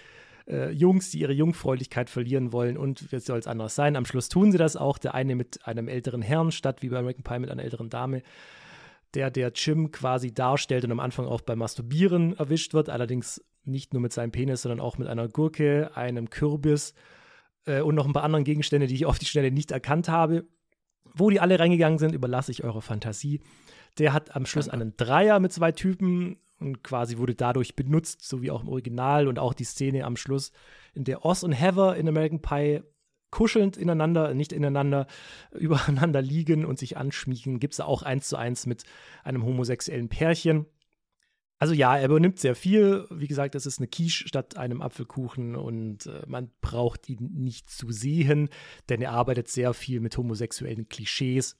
äh, 0.49 0.71
Jungs, 0.71 1.11
die 1.11 1.21
ihre 1.21 1.33
Jungfräulichkeit 1.33 2.11
verlieren 2.11 2.53
wollen. 2.53 2.77
Und 2.77 3.13
wie 3.13 3.19
soll 3.21 3.39
es 3.39 3.47
anders 3.47 3.75
sein? 3.75 3.97
Am 3.97 4.07
Schluss 4.07 4.29
tun 4.29 4.53
sie 4.53 4.59
das 4.59 4.77
auch. 4.77 4.99
Der 4.99 5.15
eine 5.15 5.35
mit 5.35 5.67
einem 5.67 5.89
älteren 5.89 6.23
Herrn, 6.23 6.53
statt 6.53 6.83
wie 6.83 6.89
bei 6.89 6.99
American 6.99 7.25
Pie 7.25 7.41
mit 7.41 7.51
einer 7.51 7.63
älteren 7.63 7.91
Dame. 7.91 8.23
Der 9.15 9.31
der 9.31 9.53
Jim 9.55 9.91
quasi 9.91 10.33
darstellt 10.35 10.85
und 10.85 10.93
am 10.93 11.01
Anfang 11.01 11.27
auch 11.27 11.41
beim 11.41 11.59
Masturbieren 11.59 12.37
erwischt 12.37 12.75
wird. 12.75 12.89
Allerdings 12.89 13.45
nicht 13.65 13.93
nur 13.93 14.01
mit 14.01 14.13
seinem 14.13 14.31
Penis, 14.31 14.63
sondern 14.63 14.81
auch 14.81 14.99
mit 14.99 15.09
einer 15.09 15.29
Gurke, 15.29 15.91
einem 15.95 16.31
Kürbis 16.31 16.95
äh, 17.67 17.81
und 17.81 17.95
noch 17.95 18.07
ein 18.07 18.13
paar 18.13 18.25
anderen 18.25 18.45
Gegenstände, 18.45 18.87
die 18.87 18.95
ich 18.95 19.07
auf 19.07 19.19
die 19.19 19.27
Schnelle 19.27 19.51
nicht 19.51 19.71
erkannt 19.71 20.09
habe. 20.09 20.47
Wo 21.15 21.31
die 21.31 21.41
alle 21.41 21.59
reingegangen 21.59 21.99
sind, 21.99 22.15
überlasse 22.15 22.53
ich 22.53 22.63
eurer 22.63 22.83
Fantasie. 22.83 23.41
Der 23.99 24.13
hat 24.13 24.37
am 24.37 24.47
Schluss 24.47 24.69
einen 24.69 24.97
Dreier 24.97 25.41
mit 25.41 25.53
zwei 25.53 25.73
Typen 25.73 26.39
und 26.59 26.83
quasi 26.83 27.19
wurde 27.19 27.35
dadurch 27.35 27.77
benutzt, 27.77 28.23
so 28.23 28.43
wie 28.43 28.51
auch 28.51 28.63
im 28.63 28.69
Original 28.69 29.29
und 29.29 29.39
auch 29.39 29.55
die 29.55 29.65
Szene 29.65 30.05
am 30.05 30.17
Schluss, 30.17 30.53
in 30.95 31.05
der 31.05 31.25
Oz 31.25 31.43
und 31.43 31.53
Heather 31.53 31.97
in 31.97 32.09
American 32.09 32.41
Pie 32.41 32.83
kuschelnd 33.31 33.77
ineinander, 33.77 34.35
nicht 34.35 34.53
ineinander, 34.53 35.07
übereinander 35.53 36.23
liegen 36.23 36.65
und 36.65 36.79
sich 36.79 36.97
anschmiegen, 36.97 37.61
gibt 37.61 37.75
es 37.75 37.81
auch 37.81 38.03
eins 38.03 38.29
zu 38.29 38.37
eins 38.37 38.67
mit 38.67 38.85
einem 39.25 39.45
homosexuellen 39.45 40.09
Pärchen. 40.09 40.67
Also 41.59 41.73
ja, 41.73 41.97
er 41.97 42.07
übernimmt 42.07 42.39
sehr 42.39 42.55
viel. 42.55 43.07
Wie 43.11 43.29
gesagt, 43.29 43.55
es 43.55 43.65
ist 43.65 43.79
eine 43.79 43.89
Quiche 43.89 44.29
statt 44.29 44.59
einem 44.59 44.83
Apfelkuchen 44.83 45.57
und 45.57 46.07
äh, 46.07 46.23
man 46.27 46.51
braucht 46.61 47.09
ihn 47.09 47.31
nicht 47.33 47.71
zu 47.71 47.91
sehen, 47.93 48.51
denn 48.91 49.01
er 49.01 49.13
arbeitet 49.13 49.49
sehr 49.49 49.73
viel 49.73 50.01
mit 50.01 50.17
homosexuellen 50.19 50.89
Klischees. 50.89 51.57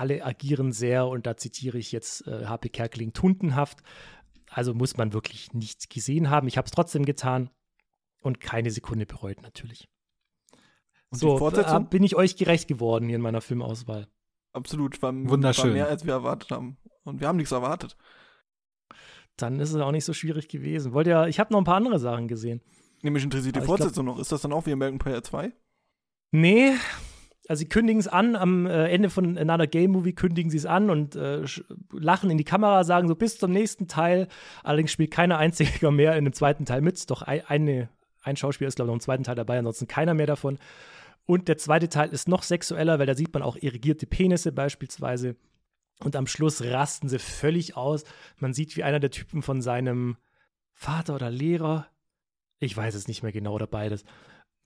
Alle 0.00 0.24
agieren 0.24 0.72
sehr, 0.72 1.06
und 1.06 1.26
da 1.26 1.36
zitiere 1.36 1.76
ich 1.76 1.92
jetzt 1.92 2.26
äh, 2.26 2.46
H.P. 2.46 2.70
Kerkeling, 2.70 3.12
tuntenhaft. 3.12 3.82
Also 4.48 4.72
muss 4.72 4.96
man 4.96 5.12
wirklich 5.12 5.52
nicht 5.52 5.90
gesehen 5.90 6.30
haben. 6.30 6.48
Ich 6.48 6.56
habe 6.56 6.64
es 6.64 6.70
trotzdem 6.70 7.04
getan 7.04 7.50
und 8.22 8.40
keine 8.40 8.70
Sekunde 8.70 9.04
bereut 9.04 9.42
natürlich. 9.42 9.90
Und 11.10 11.18
so, 11.18 11.34
die 11.34 11.38
Fortsetzung? 11.38 11.84
äh, 11.84 11.88
bin 11.90 12.02
ich 12.02 12.16
euch 12.16 12.36
gerecht 12.36 12.66
geworden 12.66 13.08
hier 13.08 13.16
in 13.16 13.20
meiner 13.20 13.42
Filmauswahl. 13.42 14.08
Absolut, 14.54 15.02
war, 15.02 15.12
Wunderschön. 15.12 15.66
war 15.66 15.72
mehr, 15.72 15.88
als 15.88 16.06
wir 16.06 16.14
erwartet 16.14 16.50
haben. 16.50 16.78
Und 17.04 17.20
wir 17.20 17.28
haben 17.28 17.36
nichts 17.36 17.52
erwartet. 17.52 17.98
Dann 19.36 19.60
ist 19.60 19.74
es 19.74 19.82
auch 19.82 19.92
nicht 19.92 20.06
so 20.06 20.14
schwierig 20.14 20.48
gewesen. 20.48 20.94
Wollt 20.94 21.08
ihr, 21.08 21.26
ich 21.26 21.38
habe 21.38 21.52
noch 21.52 21.60
ein 21.60 21.64
paar 21.64 21.76
andere 21.76 21.98
Sachen 21.98 22.26
gesehen. 22.26 22.62
Nämlich 23.02 23.22
interessiert 23.22 23.54
die 23.54 23.60
Fortsetzung 23.60 24.06
noch. 24.06 24.18
Ist 24.18 24.32
das 24.32 24.40
dann 24.40 24.54
auch 24.54 24.64
wie 24.64 24.72
American 24.72 24.98
Pie 24.98 25.22
2? 25.22 25.52
Nee, 26.32 26.72
also 27.48 27.60
sie 27.60 27.68
kündigen 27.68 28.00
es 28.00 28.08
an, 28.08 28.36
am 28.36 28.66
äh, 28.66 28.88
Ende 28.88 29.10
von 29.10 29.36
Another 29.36 29.66
Game 29.66 29.92
Movie 29.92 30.12
kündigen 30.12 30.50
sie 30.50 30.58
es 30.58 30.66
an 30.66 30.90
und 30.90 31.16
äh, 31.16 31.44
lachen 31.92 32.30
in 32.30 32.38
die 32.38 32.44
Kamera, 32.44 32.84
sagen 32.84 33.08
so 33.08 33.14
bis 33.14 33.38
zum 33.38 33.50
nächsten 33.50 33.88
Teil. 33.88 34.28
Allerdings 34.62 34.92
spielt 34.92 35.10
keiner 35.10 35.38
einziger 35.38 35.90
mehr 35.90 36.16
in 36.16 36.24
dem 36.24 36.32
zweiten 36.32 36.64
Teil 36.64 36.80
mit. 36.80 37.10
Doch 37.10 37.22
ein, 37.22 37.42
eine, 37.46 37.88
ein 38.22 38.36
Schauspieler 38.36 38.68
ist, 38.68 38.76
glaube 38.76 38.88
ich, 38.88 38.90
noch 38.90 38.96
im 38.96 39.00
zweiten 39.00 39.24
Teil 39.24 39.34
dabei, 39.34 39.58
ansonsten 39.58 39.88
keiner 39.88 40.14
mehr 40.14 40.26
davon. 40.26 40.58
Und 41.26 41.48
der 41.48 41.58
zweite 41.58 41.88
Teil 41.88 42.10
ist 42.10 42.28
noch 42.28 42.42
sexueller, 42.42 42.98
weil 42.98 43.06
da 43.06 43.14
sieht 43.14 43.32
man 43.32 43.42
auch 43.42 43.56
irrigierte 43.56 44.06
Penisse 44.06 44.52
beispielsweise. 44.52 45.36
Und 46.02 46.16
am 46.16 46.26
Schluss 46.26 46.62
rasten 46.62 47.08
sie 47.08 47.18
völlig 47.18 47.76
aus. 47.76 48.04
Man 48.38 48.54
sieht, 48.54 48.76
wie 48.76 48.84
einer 48.84 49.00
der 49.00 49.10
Typen 49.10 49.42
von 49.42 49.60
seinem 49.60 50.16
Vater 50.72 51.14
oder 51.14 51.30
Lehrer, 51.30 51.86
ich 52.58 52.76
weiß 52.76 52.94
es 52.94 53.06
nicht 53.06 53.22
mehr 53.22 53.32
genau, 53.32 53.54
oder 53.54 53.66
beides, 53.66 54.04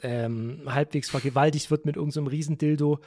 ähm, 0.02 0.62
halbwegs 0.66 1.10
vergewaltigt 1.10 1.70
wird 1.70 1.86
mit 1.86 1.96
irgendeinem 1.96 2.26
so 2.26 2.30
Riesendildo. 2.30 3.00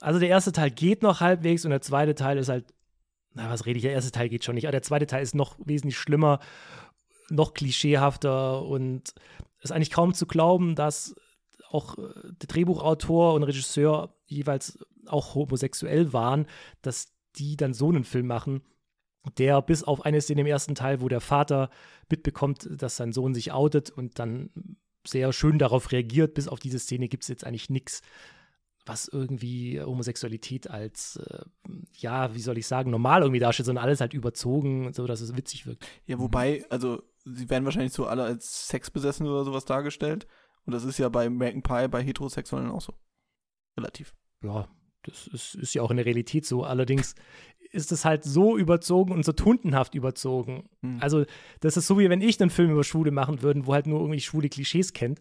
Also 0.00 0.18
der 0.18 0.28
erste 0.28 0.52
Teil 0.52 0.70
geht 0.70 1.02
noch 1.02 1.20
halbwegs 1.20 1.64
und 1.64 1.70
der 1.70 1.80
zweite 1.80 2.14
Teil 2.14 2.38
ist 2.38 2.48
halt, 2.48 2.74
na 3.34 3.48
was 3.50 3.66
rede 3.66 3.76
ich, 3.76 3.82
der 3.82 3.92
erste 3.92 4.10
Teil 4.10 4.28
geht 4.28 4.44
schon 4.44 4.56
nicht, 4.56 4.66
aber 4.66 4.72
der 4.72 4.82
zweite 4.82 5.06
Teil 5.06 5.22
ist 5.22 5.34
noch 5.34 5.56
wesentlich 5.64 5.96
schlimmer, 5.96 6.40
noch 7.30 7.54
klischeehafter 7.54 8.62
und 8.62 9.14
ist 9.60 9.72
eigentlich 9.72 9.92
kaum 9.92 10.12
zu 10.12 10.26
glauben, 10.26 10.74
dass 10.74 11.14
auch 11.70 11.96
äh, 11.98 12.32
der 12.40 12.48
Drehbuchautor 12.48 13.34
und 13.34 13.44
Regisseur 13.44 14.14
jeweils 14.26 14.78
auch 15.06 15.34
homosexuell 15.34 16.12
waren, 16.12 16.46
dass 16.82 17.12
die 17.36 17.56
dann 17.56 17.74
so 17.74 17.88
einen 17.88 18.04
Film 18.04 18.26
machen. 18.26 18.62
der 19.38 19.62
bis 19.62 19.84
auf 19.84 20.04
eine 20.04 20.20
Szene 20.20 20.40
im 20.40 20.48
ersten 20.48 20.74
Teil, 20.74 21.00
wo 21.00 21.08
der 21.08 21.20
Vater 21.20 21.70
mitbekommt, 22.10 22.68
dass 22.70 22.96
sein 22.96 23.12
Sohn 23.12 23.34
sich 23.34 23.52
outet 23.52 23.88
und 23.90 24.18
dann 24.18 24.50
sehr 25.06 25.32
schön 25.32 25.58
darauf 25.58 25.92
reagiert, 25.92 26.34
bis 26.34 26.48
auf 26.48 26.58
diese 26.58 26.78
Szene 26.78 27.08
gibt 27.08 27.24
es 27.24 27.28
jetzt 27.28 27.44
eigentlich 27.44 27.70
nichts, 27.70 28.02
was 28.84 29.08
irgendwie 29.08 29.80
Homosexualität 29.80 30.68
als, 30.68 31.16
äh, 31.16 31.44
ja, 31.92 32.34
wie 32.34 32.40
soll 32.40 32.58
ich 32.58 32.66
sagen, 32.66 32.90
normal 32.90 33.22
irgendwie 33.22 33.40
darstellt, 33.40 33.66
sondern 33.66 33.84
alles 33.84 34.00
halt 34.00 34.14
überzogen, 34.14 34.92
so 34.92 35.06
dass 35.06 35.20
es 35.20 35.36
witzig 35.36 35.66
wirkt. 35.66 35.86
Ja, 36.06 36.18
wobei, 36.18 36.64
also 36.68 37.02
sie 37.24 37.48
werden 37.48 37.64
wahrscheinlich 37.64 37.92
so 37.92 38.06
alle 38.06 38.24
als 38.24 38.68
sexbesessen 38.68 39.26
oder 39.26 39.44
sowas 39.44 39.64
dargestellt. 39.64 40.26
Und 40.64 40.72
das 40.72 40.84
ist 40.84 40.98
ja 40.98 41.08
bei 41.08 41.26
American 41.26 41.62
Pie 41.62 41.88
bei 41.88 42.02
Heterosexuellen 42.02 42.70
auch 42.70 42.80
so. 42.80 42.94
Relativ. 43.76 44.14
Ja, 44.42 44.68
das 45.02 45.26
ist, 45.28 45.54
ist 45.54 45.74
ja 45.74 45.82
auch 45.82 45.90
in 45.90 45.96
der 45.96 46.06
Realität 46.06 46.46
so. 46.46 46.64
Allerdings 46.64 47.14
ist 47.72 47.90
es 47.90 48.04
halt 48.04 48.24
so 48.24 48.56
überzogen 48.56 49.12
und 49.12 49.24
so 49.24 49.32
tuntenhaft 49.32 49.94
überzogen. 49.94 50.68
Hm. 50.82 50.98
Also, 51.00 51.24
das 51.60 51.76
ist 51.76 51.86
so, 51.86 51.98
wie 51.98 52.10
wenn 52.10 52.20
ich 52.20 52.40
einen 52.40 52.50
Film 52.50 52.70
über 52.70 52.84
Schwule 52.84 53.10
machen 53.10 53.42
würde, 53.42 53.66
wo 53.66 53.72
halt 53.72 53.86
nur 53.86 54.00
irgendwie 54.00 54.20
schwule 54.20 54.48
Klischees 54.48 54.92
kennt. 54.92 55.20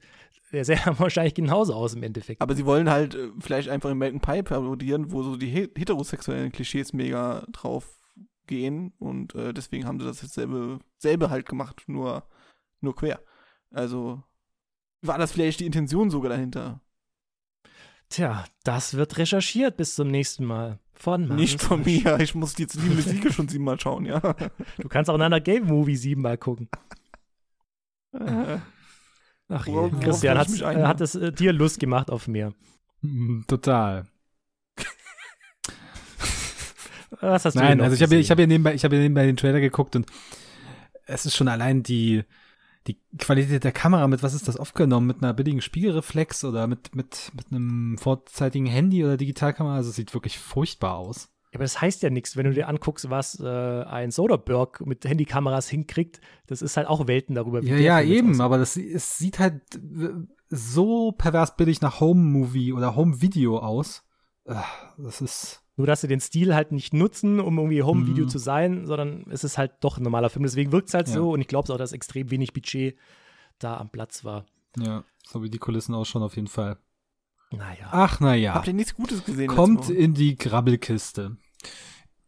Der 0.51 0.65
sähe 0.65 0.77
wahrscheinlich 0.97 1.33
genauso 1.33 1.73
aus 1.73 1.93
im 1.93 2.03
Endeffekt. 2.03 2.41
Aber 2.41 2.55
sie 2.55 2.65
wollen 2.65 2.89
halt 2.89 3.15
äh, 3.15 3.29
vielleicht 3.39 3.69
einfach 3.69 3.89
American 3.89 4.19
Pie 4.19 4.43
parodieren, 4.43 5.11
wo 5.11 5.23
so 5.23 5.37
die 5.37 5.47
he 5.47 5.69
heterosexuellen 5.75 6.51
Klischees 6.51 6.93
mega 6.93 7.45
drauf 7.51 7.97
gehen. 8.47 8.93
Und 8.99 9.33
äh, 9.35 9.53
deswegen 9.53 9.85
haben 9.85 9.99
sie 9.99 10.05
das 10.05 10.21
jetzt 10.21 10.33
selbe, 10.33 10.79
selbe 10.97 11.29
halt 11.29 11.47
gemacht, 11.47 11.83
nur, 11.87 12.27
nur 12.81 12.95
quer. 12.95 13.21
Also 13.69 14.21
war 15.01 15.17
das 15.17 15.31
vielleicht 15.31 15.61
die 15.61 15.65
Intention 15.65 16.09
sogar 16.09 16.29
dahinter? 16.29 16.81
Tja, 18.11 18.43
das 18.65 18.95
wird 18.95 19.17
recherchiert 19.17 19.77
bis 19.77 19.95
zum 19.95 20.09
nächsten 20.09 20.43
Mal. 20.45 20.79
Von 20.93 21.29
Manns 21.29 21.39
Nicht 21.39 21.61
von 21.61 21.81
mir, 21.83 22.19
ich 22.19 22.35
muss 22.35 22.57
jetzt 22.57 22.75
die 22.75 22.89
Musik 22.89 23.33
schon 23.33 23.47
siebenmal 23.47 23.79
schauen, 23.79 24.05
ja. 24.05 24.19
Du 24.77 24.89
kannst 24.89 25.09
auch 25.09 25.15
in 25.15 25.21
einer 25.21 25.39
Game 25.39 25.65
Movie 25.65 25.95
siebenmal 25.95 26.37
gucken. 26.37 26.67
Äh, 28.13 28.57
Ach 29.47 29.65
je, 29.65 29.73
Worauf- 29.73 29.99
Christian, 30.01 30.41
ich 30.41 30.49
mich 30.49 30.65
ein, 30.65 30.79
äh, 30.79 30.83
hat 30.83 30.99
es 31.01 31.15
äh, 31.15 31.31
dir 31.31 31.53
Lust 31.53 31.79
gemacht 31.79 32.11
auf 32.11 32.27
mehr? 32.27 32.53
Mm, 33.01 33.41
Total. 33.47 34.05
Was 37.21 37.45
hast 37.45 37.55
du 37.55 37.59
Nein, 37.59 37.81
also 37.81 37.95
ich 37.95 38.03
habe 38.03 38.15
ich 38.15 38.29
hab 38.29 38.39
ja 38.39 38.47
nebenbei, 38.47 38.73
ich 38.73 38.83
habe 38.83 38.95
ja 38.95 39.01
nebenbei 39.01 39.25
den 39.25 39.37
Trailer 39.37 39.59
geguckt 39.59 39.95
und 39.95 40.05
es 41.05 41.25
ist 41.25 41.35
schon 41.35 41.47
allein 41.47 41.83
die, 41.83 42.23
die 42.87 42.99
Qualität 43.17 43.63
der 43.63 43.71
Kamera 43.71 44.07
mit, 44.07 44.23
was 44.23 44.33
ist 44.33 44.47
das 44.47 44.57
aufgenommen? 44.57 45.07
Mit 45.07 45.21
einer 45.21 45.33
billigen 45.33 45.61
Spiegelreflex 45.61 46.43
oder 46.43 46.67
mit, 46.67 46.95
mit, 46.95 47.31
mit 47.35 47.51
einem 47.51 47.97
vorzeitigen 47.97 48.65
Handy 48.65 49.03
oder 49.03 49.17
Digitalkamera? 49.17 49.75
Also 49.75 49.91
es 49.91 49.95
sieht 49.95 50.13
wirklich 50.13 50.39
furchtbar 50.39 50.95
aus. 50.95 51.29
Ja, 51.51 51.57
aber 51.57 51.65
das 51.65 51.81
heißt 51.81 52.01
ja 52.01 52.09
nichts, 52.09 52.37
wenn 52.37 52.45
du 52.45 52.53
dir 52.53 52.67
anguckst, 52.69 53.09
was 53.09 53.39
äh, 53.39 53.83
ein 53.83 54.09
Soderbergh 54.09 54.85
mit 54.85 55.03
Handykameras 55.05 55.67
hinkriegt. 55.67 56.21
Das 56.47 56.61
ist 56.61 56.77
halt 56.77 56.87
auch 56.87 57.07
Welten 57.07 57.35
darüber. 57.35 57.61
wie 57.61 57.67
Ja, 57.67 57.77
ja, 57.77 58.01
eben, 58.01 58.39
aber 58.39 58.57
das, 58.57 58.77
es 58.77 59.17
sieht 59.17 59.37
halt 59.37 59.61
so 60.49 61.11
pervers 61.11 61.55
billig 61.57 61.81
nach 61.81 61.99
Home-Movie 61.99 62.73
oder 62.73 62.95
Home-Video 62.95 63.59
aus. 63.59 64.03
Ah, 64.45 64.63
Das 64.97 65.21
ist, 65.21 65.61
Nur, 65.81 65.87
dass 65.87 66.01
sie 66.01 66.07
den 66.07 66.19
Stil 66.21 66.53
halt 66.53 66.71
nicht 66.71 66.93
nutzen, 66.93 67.39
um 67.39 67.57
irgendwie 67.57 67.81
Home-Video 67.81 68.25
Mhm. 68.25 68.29
zu 68.29 68.37
sein, 68.37 68.85
sondern 68.85 69.25
es 69.31 69.43
ist 69.43 69.57
halt 69.57 69.71
doch 69.81 69.97
ein 69.97 70.03
normaler 70.03 70.29
Film. 70.29 70.43
Deswegen 70.43 70.71
wirkt 70.71 70.89
es 70.89 70.93
halt 70.93 71.07
Ja. 71.07 71.15
so 71.15 71.31
und 71.31 71.41
ich 71.41 71.47
glaube 71.47 71.73
auch, 71.73 71.77
dass 71.77 71.91
extrem 71.91 72.29
wenig 72.29 72.53
Budget 72.53 72.95
da 73.57 73.77
am 73.77 73.89
Platz 73.89 74.23
war. 74.23 74.45
ja, 74.77 75.03
so 75.25 75.41
wie 75.41 75.49
die 75.49 75.57
Kulissen 75.57 75.95
ausschauen 75.95 76.21
auf 76.23 76.35
jeden 76.35 76.47
Fall. 76.47 76.77
Naja. 77.51 77.87
Ach, 77.91 78.19
na 78.19 78.35
ja. 78.35 78.53
Habt 78.53 78.67
ihr 78.67 78.73
nichts 78.73 78.93
Gutes 78.95 79.25
gesehen? 79.25 79.47
Kommt 79.47 79.89
in 79.89 80.13
die 80.13 80.37
Grabbelkiste. 80.37 81.37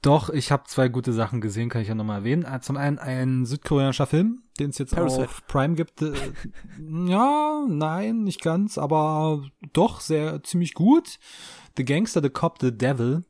Doch, 0.02 0.30
ich 0.30 0.52
habe 0.52 0.64
zwei 0.66 0.90
gute 0.90 1.14
Sachen 1.14 1.40
gesehen, 1.40 1.70
kann 1.70 1.82
ich 1.84 1.88
ja 1.88 1.96
nochmal 1.96 2.20
erwähnen. 2.20 2.44
Äh, 2.44 2.60
Zum 2.60 2.76
einen 2.76 2.98
ein 3.00 3.46
südkoreanischer 3.46 4.06
Film, 4.08 4.42
den 4.60 4.72
es 4.72 4.78
jetzt 4.80 4.94
Parasite. 4.96 5.24
auf 5.24 5.48
Prime 5.48 5.76
gibt. 5.76 6.02
Äh, 6.02 6.12
ja, 7.08 7.64
nein, 7.70 8.24
nicht 8.24 8.42
ganz, 8.42 8.78
aber 8.78 9.44
doch 9.72 10.02
sehr 10.02 10.44
ziemlich 10.44 10.74
gut. 10.74 11.20
The 11.78 11.86
Gangster, 11.86 12.22
The 12.22 12.30
Cop, 12.30 12.58
The 12.62 12.76
Devil. 12.78 13.24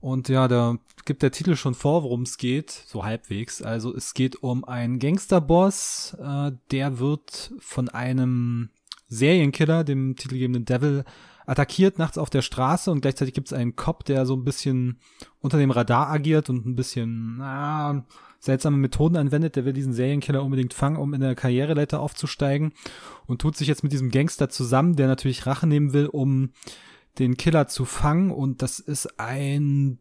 Und 0.00 0.28
ja, 0.28 0.46
da 0.46 0.78
gibt 1.04 1.22
der 1.22 1.32
Titel 1.32 1.56
schon 1.56 1.74
vor, 1.74 2.02
worum 2.02 2.22
es 2.22 2.36
geht, 2.36 2.70
so 2.70 3.04
halbwegs. 3.04 3.62
Also 3.62 3.94
es 3.94 4.14
geht 4.14 4.42
um 4.42 4.64
einen 4.64 4.98
Gangsterboss, 4.98 6.16
äh, 6.20 6.52
der 6.70 6.98
wird 6.98 7.52
von 7.58 7.88
einem 7.88 8.70
Serienkiller, 9.08 9.84
dem 9.84 10.16
titelgebenden 10.16 10.64
Devil, 10.64 11.04
attackiert 11.46 11.98
nachts 11.98 12.18
auf 12.18 12.28
der 12.28 12.42
Straße 12.42 12.90
und 12.90 13.00
gleichzeitig 13.00 13.32
gibt 13.32 13.48
es 13.48 13.52
einen 13.52 13.76
Cop, 13.76 14.04
der 14.04 14.26
so 14.26 14.34
ein 14.34 14.44
bisschen 14.44 14.98
unter 15.40 15.58
dem 15.58 15.70
Radar 15.70 16.08
agiert 16.10 16.50
und 16.50 16.66
ein 16.66 16.74
bisschen 16.74 17.36
na, 17.38 18.04
seltsame 18.40 18.76
Methoden 18.76 19.16
anwendet. 19.16 19.56
Der 19.56 19.64
will 19.64 19.72
diesen 19.72 19.92
Serienkiller 19.92 20.42
unbedingt 20.42 20.74
fangen, 20.74 20.96
um 20.96 21.14
in 21.14 21.20
der 21.20 21.36
Karriereleiter 21.36 22.00
aufzusteigen 22.00 22.72
und 23.26 23.40
tut 23.40 23.56
sich 23.56 23.68
jetzt 23.68 23.84
mit 23.84 23.92
diesem 23.92 24.10
Gangster 24.10 24.48
zusammen, 24.48 24.96
der 24.96 25.06
natürlich 25.06 25.46
Rache 25.46 25.68
nehmen 25.68 25.92
will, 25.92 26.06
um 26.06 26.50
den 27.18 27.36
Killer 27.36 27.68
zu 27.68 27.84
fangen. 27.84 28.30
Und 28.30 28.62
das 28.62 28.78
ist 28.78 29.18
ein 29.18 29.98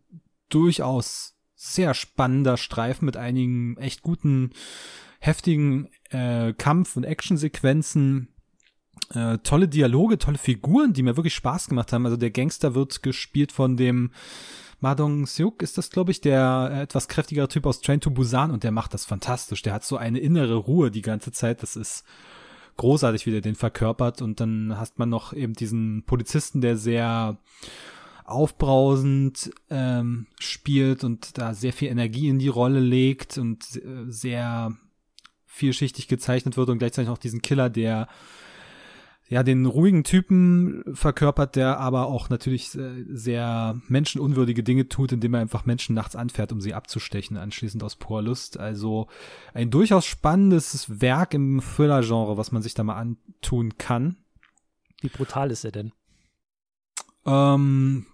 durchaus 0.49 1.36
sehr 1.56 1.93
spannender 1.93 2.58
Streifen 2.58 3.06
mit 3.06 3.17
einigen 3.17 3.78
echt 3.78 4.01
guten, 4.01 4.51
heftigen 5.19 5.89
äh, 6.10 6.54
Kampf- 6.54 6.95
und 6.95 7.04
Actionsequenzen 7.04 8.30
äh, 9.13 9.38
tolle 9.39 9.67
Dialoge, 9.67 10.17
tolle 10.17 10.38
Figuren, 10.38 10.93
die 10.93 11.04
mir 11.04 11.17
wirklich 11.17 11.36
Spaß 11.36 11.67
gemacht 11.67 11.93
haben. 11.93 12.06
Also 12.06 12.17
der 12.17 12.32
Gangster 12.32 12.75
wird 12.75 13.04
gespielt 13.04 13.51
von 13.51 13.78
dem 13.78 14.12
Madong 14.80 15.25
Seok 15.25 15.62
ist 15.62 15.78
das, 15.78 15.89
glaube 15.89 16.12
ich, 16.12 16.21
der 16.21 16.69
äh, 16.71 16.82
etwas 16.82 17.08
kräftigere 17.08 17.47
Typ 17.47 17.65
aus 17.65 17.82
Train 17.82 18.01
to 18.01 18.12
Busan 18.12 18.51
und 18.51 18.63
der 18.63 18.71
macht 18.71 18.93
das 18.93 19.06
fantastisch. 19.06 19.62
Der 19.62 19.73
hat 19.73 19.84
so 19.84 19.97
eine 19.97 20.19
innere 20.19 20.56
Ruhe 20.56 20.91
die 20.91 21.01
ganze 21.01 21.32
Zeit. 21.32 21.63
Das 21.63 21.75
ist 21.75 22.04
großartig, 22.77 23.25
wie 23.25 23.31
der 23.31 23.41
den 23.41 23.55
verkörpert. 23.55 24.21
Und 24.21 24.39
dann 24.39 24.77
hast 24.77 24.99
man 24.99 25.09
noch 25.09 25.33
eben 25.33 25.53
diesen 25.53 26.03
Polizisten, 26.05 26.61
der 26.61 26.77
sehr 26.77 27.38
aufbrausend 28.25 29.51
ähm, 29.69 30.27
spielt 30.39 31.03
und 31.03 31.38
da 31.38 31.53
sehr 31.53 31.73
viel 31.73 31.89
Energie 31.89 32.27
in 32.27 32.39
die 32.39 32.47
Rolle 32.47 32.79
legt 32.79 33.38
und 33.38 33.63
äh, 33.75 34.05
sehr 34.07 34.75
vielschichtig 35.45 36.07
gezeichnet 36.07 36.57
wird 36.57 36.69
und 36.69 36.79
gleichzeitig 36.79 37.07
noch 37.07 37.19
diesen 37.19 37.41
Killer, 37.41 37.69
der 37.69 38.07
ja 39.27 39.43
den 39.43 39.65
ruhigen 39.65 40.03
Typen 40.03 40.83
verkörpert, 40.93 41.55
der 41.55 41.79
aber 41.79 42.07
auch 42.07 42.29
natürlich 42.29 42.75
äh, 42.75 43.03
sehr 43.09 43.79
menschenunwürdige 43.88 44.63
Dinge 44.63 44.88
tut, 44.88 45.11
indem 45.11 45.33
er 45.33 45.41
einfach 45.41 45.65
Menschen 45.65 45.95
nachts 45.95 46.15
anfährt, 46.15 46.51
um 46.51 46.61
sie 46.61 46.73
abzustechen, 46.73 47.38
anschließend 47.38 47.83
aus 47.83 47.95
purer 47.95 48.21
Lust. 48.21 48.59
Also 48.59 49.07
ein 49.53 49.71
durchaus 49.71 50.05
spannendes 50.05 51.01
Werk 51.01 51.33
im 51.33 51.61
Thriller-Genre, 51.61 52.38
was 52.38 52.51
man 52.51 52.61
sich 52.61 52.75
da 52.75 52.83
mal 52.83 52.97
antun 52.97 53.77
kann. 53.77 54.17
Wie 55.01 55.09
brutal 55.09 55.51
ist 55.51 55.65
er 55.65 55.71
denn? 55.71 55.91
Ähm, 57.25 58.05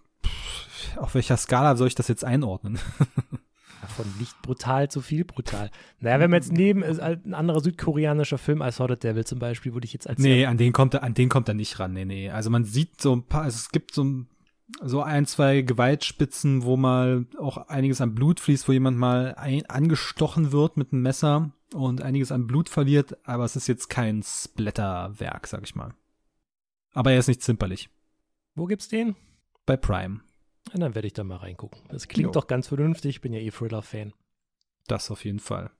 auf 0.95 1.13
welcher 1.13 1.37
Skala 1.37 1.75
soll 1.75 1.87
ich 1.87 1.95
das 1.95 2.07
jetzt 2.07 2.23
einordnen? 2.23 2.79
Von 3.87 4.05
nicht 4.19 4.41
brutal 4.41 4.89
zu 4.89 5.01
viel 5.01 5.25
brutal. 5.25 5.71
Naja, 5.99 6.19
wenn 6.19 6.29
man 6.29 6.41
jetzt 6.41 6.51
neben 6.51 6.83
ist 6.83 7.01
halt 7.01 7.25
ein 7.25 7.33
anderer 7.33 7.61
südkoreanischer 7.61 8.37
Film 8.37 8.61
als 8.61 8.75
Sword 8.77 9.03
Devil 9.03 9.25
zum 9.25 9.39
Beispiel, 9.39 9.73
würde 9.73 9.85
ich 9.85 9.93
jetzt 9.93 10.07
als 10.07 10.19
Nee, 10.19 10.45
an 10.45 10.57
den 10.57 10.71
kommt 10.71 10.93
er, 10.93 11.03
an 11.03 11.13
den 11.13 11.29
kommt 11.29 11.47
er 11.47 11.53
nicht 11.53 11.79
ran. 11.79 11.93
Nee, 11.93 12.05
nee. 12.05 12.29
Also 12.29 12.49
man 12.49 12.63
sieht 12.63 13.01
so 13.01 13.15
ein 13.15 13.23
paar, 13.23 13.43
also 13.43 13.55
es 13.55 13.69
gibt 13.69 13.93
so 13.93 14.03
ein, 14.03 14.27
so 14.83 15.01
ein, 15.01 15.25
zwei 15.25 15.61
Gewaltspitzen, 15.61 16.63
wo 16.63 16.77
mal 16.77 17.25
auch 17.37 17.57
einiges 17.67 18.01
an 18.01 18.15
Blut 18.15 18.39
fließt, 18.39 18.67
wo 18.67 18.71
jemand 18.71 18.97
mal 18.97 19.35
ein, 19.35 19.65
angestochen 19.65 20.51
wird 20.51 20.77
mit 20.77 20.93
einem 20.93 21.01
Messer 21.01 21.51
und 21.73 22.01
einiges 22.01 22.31
an 22.31 22.47
Blut 22.47 22.69
verliert, 22.69 23.17
aber 23.27 23.45
es 23.45 23.55
ist 23.55 23.67
jetzt 23.67 23.89
kein 23.89 24.23
Splatterwerk, 24.23 25.47
sag 25.47 25.63
ich 25.63 25.75
mal. 25.75 25.93
Aber 26.93 27.11
er 27.11 27.19
ist 27.19 27.27
nicht 27.27 27.41
zimperlich. 27.41 27.89
Wo 28.55 28.65
gibt's 28.65 28.89
den? 28.89 29.15
Bei 29.65 29.77
Prime. 29.77 30.21
Ja, 30.73 30.79
dann 30.79 30.95
werde 30.95 31.07
ich 31.07 31.13
da 31.13 31.23
mal 31.23 31.37
reingucken. 31.37 31.81
Das 31.89 32.07
klingt 32.07 32.27
Jo. 32.27 32.31
doch 32.31 32.47
ganz 32.47 32.67
vernünftig. 32.67 33.15
Ich 33.17 33.21
bin 33.21 33.33
ja 33.33 33.39
eh 33.39 33.51
Thriller-Fan. 33.51 34.13
Das 34.87 35.11
auf 35.11 35.25
jeden 35.25 35.39
Fall. 35.39 35.71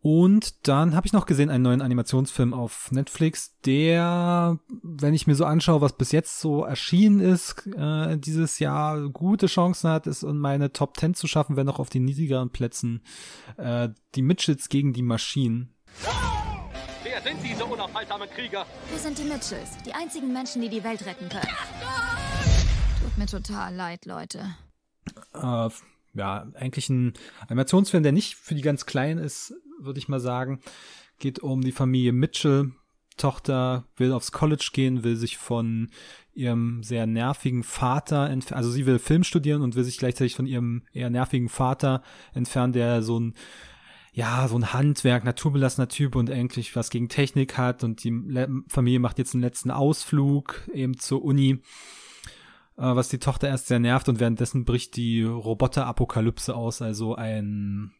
Und 0.00 0.68
dann 0.68 0.94
habe 0.94 1.06
ich 1.06 1.14
noch 1.14 1.24
gesehen 1.24 1.48
einen 1.48 1.64
neuen 1.64 1.80
Animationsfilm 1.80 2.52
auf 2.52 2.92
Netflix, 2.92 3.58
der, 3.64 4.58
wenn 4.82 5.14
ich 5.14 5.26
mir 5.26 5.34
so 5.34 5.46
anschaue, 5.46 5.80
was 5.80 5.96
bis 5.96 6.12
jetzt 6.12 6.40
so 6.40 6.62
erschienen 6.62 7.20
ist, 7.20 7.66
äh, 7.74 8.18
dieses 8.18 8.58
Jahr 8.58 9.08
gute 9.08 9.46
Chancen 9.46 9.88
hat, 9.88 10.06
es 10.06 10.22
in 10.22 10.36
meine 10.36 10.72
Top 10.72 10.98
10 10.98 11.14
zu 11.14 11.26
schaffen, 11.26 11.56
wenn 11.56 11.70
auch 11.70 11.78
auf 11.78 11.88
den 11.88 12.04
niedrigeren 12.04 12.50
Plätzen. 12.50 13.02
Äh, 13.56 13.88
die 14.14 14.20
Mitchells 14.20 14.68
gegen 14.68 14.92
die 14.92 15.00
Maschinen. 15.02 15.72
Wer 17.02 17.22
sind 17.22 17.42
diese 17.42 17.64
unaufhaltsamen 17.64 18.28
Krieger? 18.28 18.66
Wir 18.90 18.98
sind 18.98 19.16
die 19.16 19.24
Mitchells, 19.24 19.78
die 19.86 19.94
einzigen 19.94 20.30
Menschen, 20.34 20.60
die 20.60 20.68
die 20.68 20.84
Welt 20.84 21.06
retten 21.06 21.30
können. 21.30 21.48
Tut 23.14 23.20
mir 23.20 23.26
total 23.26 23.72
leid, 23.72 24.06
Leute. 24.06 24.56
äh, 25.34 25.68
ja, 26.14 26.48
eigentlich 26.54 26.88
ein 26.88 27.12
Animationsfilm, 27.46 28.02
der 28.02 28.10
nicht 28.10 28.34
für 28.34 28.56
die 28.56 28.60
ganz 28.60 28.86
Kleinen 28.86 29.22
ist, 29.22 29.54
würde 29.78 30.00
ich 30.00 30.08
mal 30.08 30.18
sagen. 30.18 30.58
Geht 31.20 31.38
um 31.38 31.60
die 31.60 31.70
Familie 31.70 32.12
Mitchell, 32.12 32.72
Tochter 33.16 33.86
will 33.96 34.12
aufs 34.12 34.32
College 34.32 34.70
gehen, 34.72 35.04
will 35.04 35.14
sich 35.14 35.38
von 35.38 35.92
ihrem 36.32 36.82
sehr 36.82 37.06
nervigen 37.06 37.62
Vater 37.62 38.28
entfernen. 38.28 38.58
Also 38.58 38.72
sie 38.72 38.84
will 38.84 38.98
Film 38.98 39.22
studieren 39.22 39.62
und 39.62 39.76
will 39.76 39.84
sich 39.84 39.98
gleichzeitig 39.98 40.34
von 40.34 40.46
ihrem 40.46 40.82
eher 40.92 41.08
nervigen 41.08 41.48
Vater 41.48 42.02
entfernen, 42.32 42.72
der 42.72 43.04
so 43.04 43.20
ein 43.20 43.34
ja, 44.12 44.46
so 44.48 44.56
ein 44.56 44.72
Handwerk, 44.72 45.24
naturbelassener 45.24 45.88
Typ 45.88 46.16
und 46.16 46.30
eigentlich 46.30 46.74
was 46.74 46.90
gegen 46.90 47.08
Technik 47.08 47.58
hat 47.58 47.84
und 47.84 48.02
die 48.02 48.12
Familie 48.68 48.98
macht 48.98 49.18
jetzt 49.18 49.34
einen 49.34 49.42
letzten 49.42 49.72
Ausflug 49.72 50.68
eben 50.72 50.98
zur 50.98 51.24
Uni, 51.24 51.62
was 52.76 53.08
die 53.08 53.18
Tochter 53.18 53.48
erst 53.48 53.68
sehr 53.68 53.78
nervt 53.78 54.08
und 54.08 54.20
währenddessen 54.20 54.64
bricht 54.64 54.96
die 54.96 55.22
Roboterapokalypse 55.22 56.54
aus, 56.54 56.82
also 56.82 57.14
ein 57.14 57.92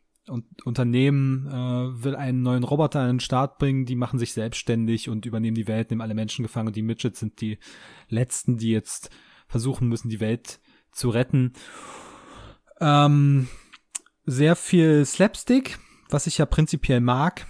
Unternehmen 0.64 1.46
äh, 1.48 2.02
will 2.02 2.16
einen 2.16 2.42
neuen 2.42 2.64
Roboter 2.64 3.00
an 3.00 3.08
den 3.08 3.20
Start 3.20 3.58
bringen, 3.58 3.84
die 3.84 3.94
machen 3.94 4.18
sich 4.18 4.32
selbstständig 4.32 5.10
und 5.10 5.26
übernehmen 5.26 5.54
die 5.54 5.68
Welt, 5.68 5.90
nehmen 5.90 6.00
alle 6.00 6.14
Menschen 6.14 6.42
gefangen 6.42 6.68
und 6.68 6.76
die 6.76 6.82
Midgets 6.82 7.20
sind 7.20 7.40
die 7.42 7.58
letzten, 8.08 8.56
die 8.56 8.70
jetzt 8.70 9.10
versuchen 9.48 9.88
müssen, 9.88 10.08
die 10.08 10.20
Welt 10.20 10.60
zu 10.92 11.10
retten. 11.10 11.52
Ähm, 12.80 13.48
sehr 14.24 14.56
viel 14.56 15.04
Slapstick, 15.04 15.78
was 16.08 16.26
ich 16.26 16.38
ja 16.38 16.46
prinzipiell 16.46 17.00
mag. 17.00 17.46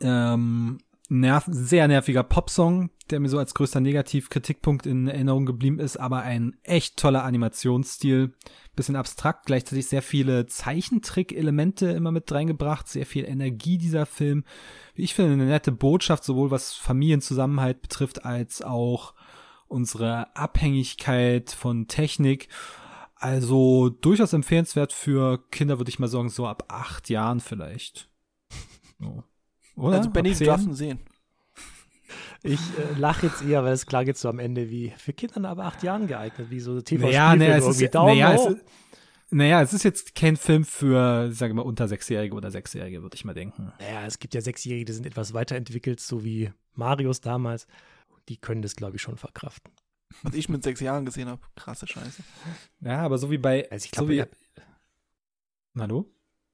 Ähm, 0.00 0.78
nerv 1.08 1.44
sehr 1.48 1.88
nerviger 1.88 2.22
Popsong, 2.22 2.90
der 3.10 3.20
mir 3.20 3.28
so 3.28 3.38
als 3.38 3.54
größter 3.54 3.80
Negativkritikpunkt 3.80 4.86
in 4.86 5.08
Erinnerung 5.08 5.46
geblieben 5.46 5.78
ist, 5.78 5.96
aber 5.96 6.22
ein 6.22 6.56
echt 6.62 6.96
toller 6.96 7.24
Animationsstil. 7.24 8.34
Bisschen 8.74 8.96
abstrakt, 8.96 9.46
gleichzeitig 9.46 9.88
sehr 9.88 10.02
viele 10.02 10.46
Zeichentrick-Elemente 10.46 11.86
immer 11.88 12.12
mit 12.12 12.30
reingebracht, 12.30 12.88
sehr 12.88 13.06
viel 13.06 13.24
Energie 13.24 13.78
dieser 13.78 14.06
Film. 14.06 14.44
Wie 14.94 15.02
ich 15.02 15.14
finde, 15.14 15.32
eine 15.32 15.46
nette 15.46 15.72
Botschaft, 15.72 16.24
sowohl 16.24 16.50
was 16.50 16.74
Familienzusammenhalt 16.74 17.80
betrifft, 17.80 18.24
als 18.24 18.60
auch 18.62 19.14
unsere 19.68 20.34
Abhängigkeit 20.36 21.50
von 21.50 21.88
Technik. 21.88 22.48
Also 23.14 23.88
durchaus 23.88 24.34
empfehlenswert 24.34 24.92
für 24.92 25.38
Kinder, 25.50 25.78
würde 25.78 25.88
ich 25.88 25.98
mal 25.98 26.08
sagen, 26.08 26.28
so 26.28 26.46
ab 26.46 26.64
acht 26.68 27.08
Jahren 27.08 27.40
vielleicht. 27.40 28.10
So. 28.98 29.22
Oder? 29.76 29.98
Also 29.98 30.10
Benny 30.10 30.34
darf 30.34 30.62
sehen. 30.70 31.00
Ich 32.42 32.60
äh, 32.60 32.96
lache 32.96 33.26
jetzt 33.26 33.42
eher, 33.42 33.64
weil 33.64 33.72
es 33.72 33.86
klar 33.86 34.04
geht 34.04 34.16
so 34.16 34.28
am 34.28 34.38
Ende 34.38 34.70
wie 34.70 34.92
für 34.98 35.12
Kinder 35.12 35.48
ab 35.48 35.58
acht 35.58 35.82
Jahren 35.82 36.06
geeignet, 36.06 36.48
wie 36.48 36.60
so 36.60 36.80
TV 36.80 37.06
naja, 37.06 37.34
naja, 37.34 37.56
es 37.56 37.66
ist, 37.66 37.94
naja, 37.94 38.34
es 38.34 38.46
ist, 38.46 38.58
naja, 39.30 39.62
es 39.62 39.72
ist 39.72 39.82
jetzt 39.82 40.14
kein 40.14 40.36
Film 40.36 40.64
für, 40.64 41.32
sage 41.32 41.54
mal, 41.54 41.62
unter 41.62 41.88
Sechsjährige 41.88 42.34
oder 42.34 42.52
Sechsjährige, 42.52 43.02
würde 43.02 43.16
ich 43.16 43.24
mal 43.24 43.34
denken. 43.34 43.72
Naja, 43.80 44.06
es 44.06 44.20
gibt 44.20 44.34
ja 44.34 44.40
Sechsjährige, 44.40 44.84
die 44.84 44.92
sind 44.92 45.06
etwas 45.06 45.34
weiterentwickelt, 45.34 45.98
so 45.98 46.22
wie 46.22 46.52
Marius 46.74 47.20
damals. 47.20 47.66
Die 48.28 48.36
können 48.36 48.62
das, 48.62 48.76
glaube 48.76 48.96
ich, 48.96 49.02
schon 49.02 49.16
verkraften. 49.16 49.72
Was 50.22 50.34
ich 50.34 50.48
mit 50.48 50.62
sechs 50.62 50.80
Jahren 50.80 51.04
gesehen 51.04 51.28
habe, 51.28 51.42
krasse 51.56 51.86
Scheiße. 51.86 52.22
Ja, 52.80 53.00
aber 53.00 53.18
so 53.18 53.30
wie 53.30 53.38
bei. 53.38 53.68
Also 53.70 53.86
ich 53.86 53.90
glaube, 53.90 54.14
so 54.14 55.80
Hallo? 55.80 56.06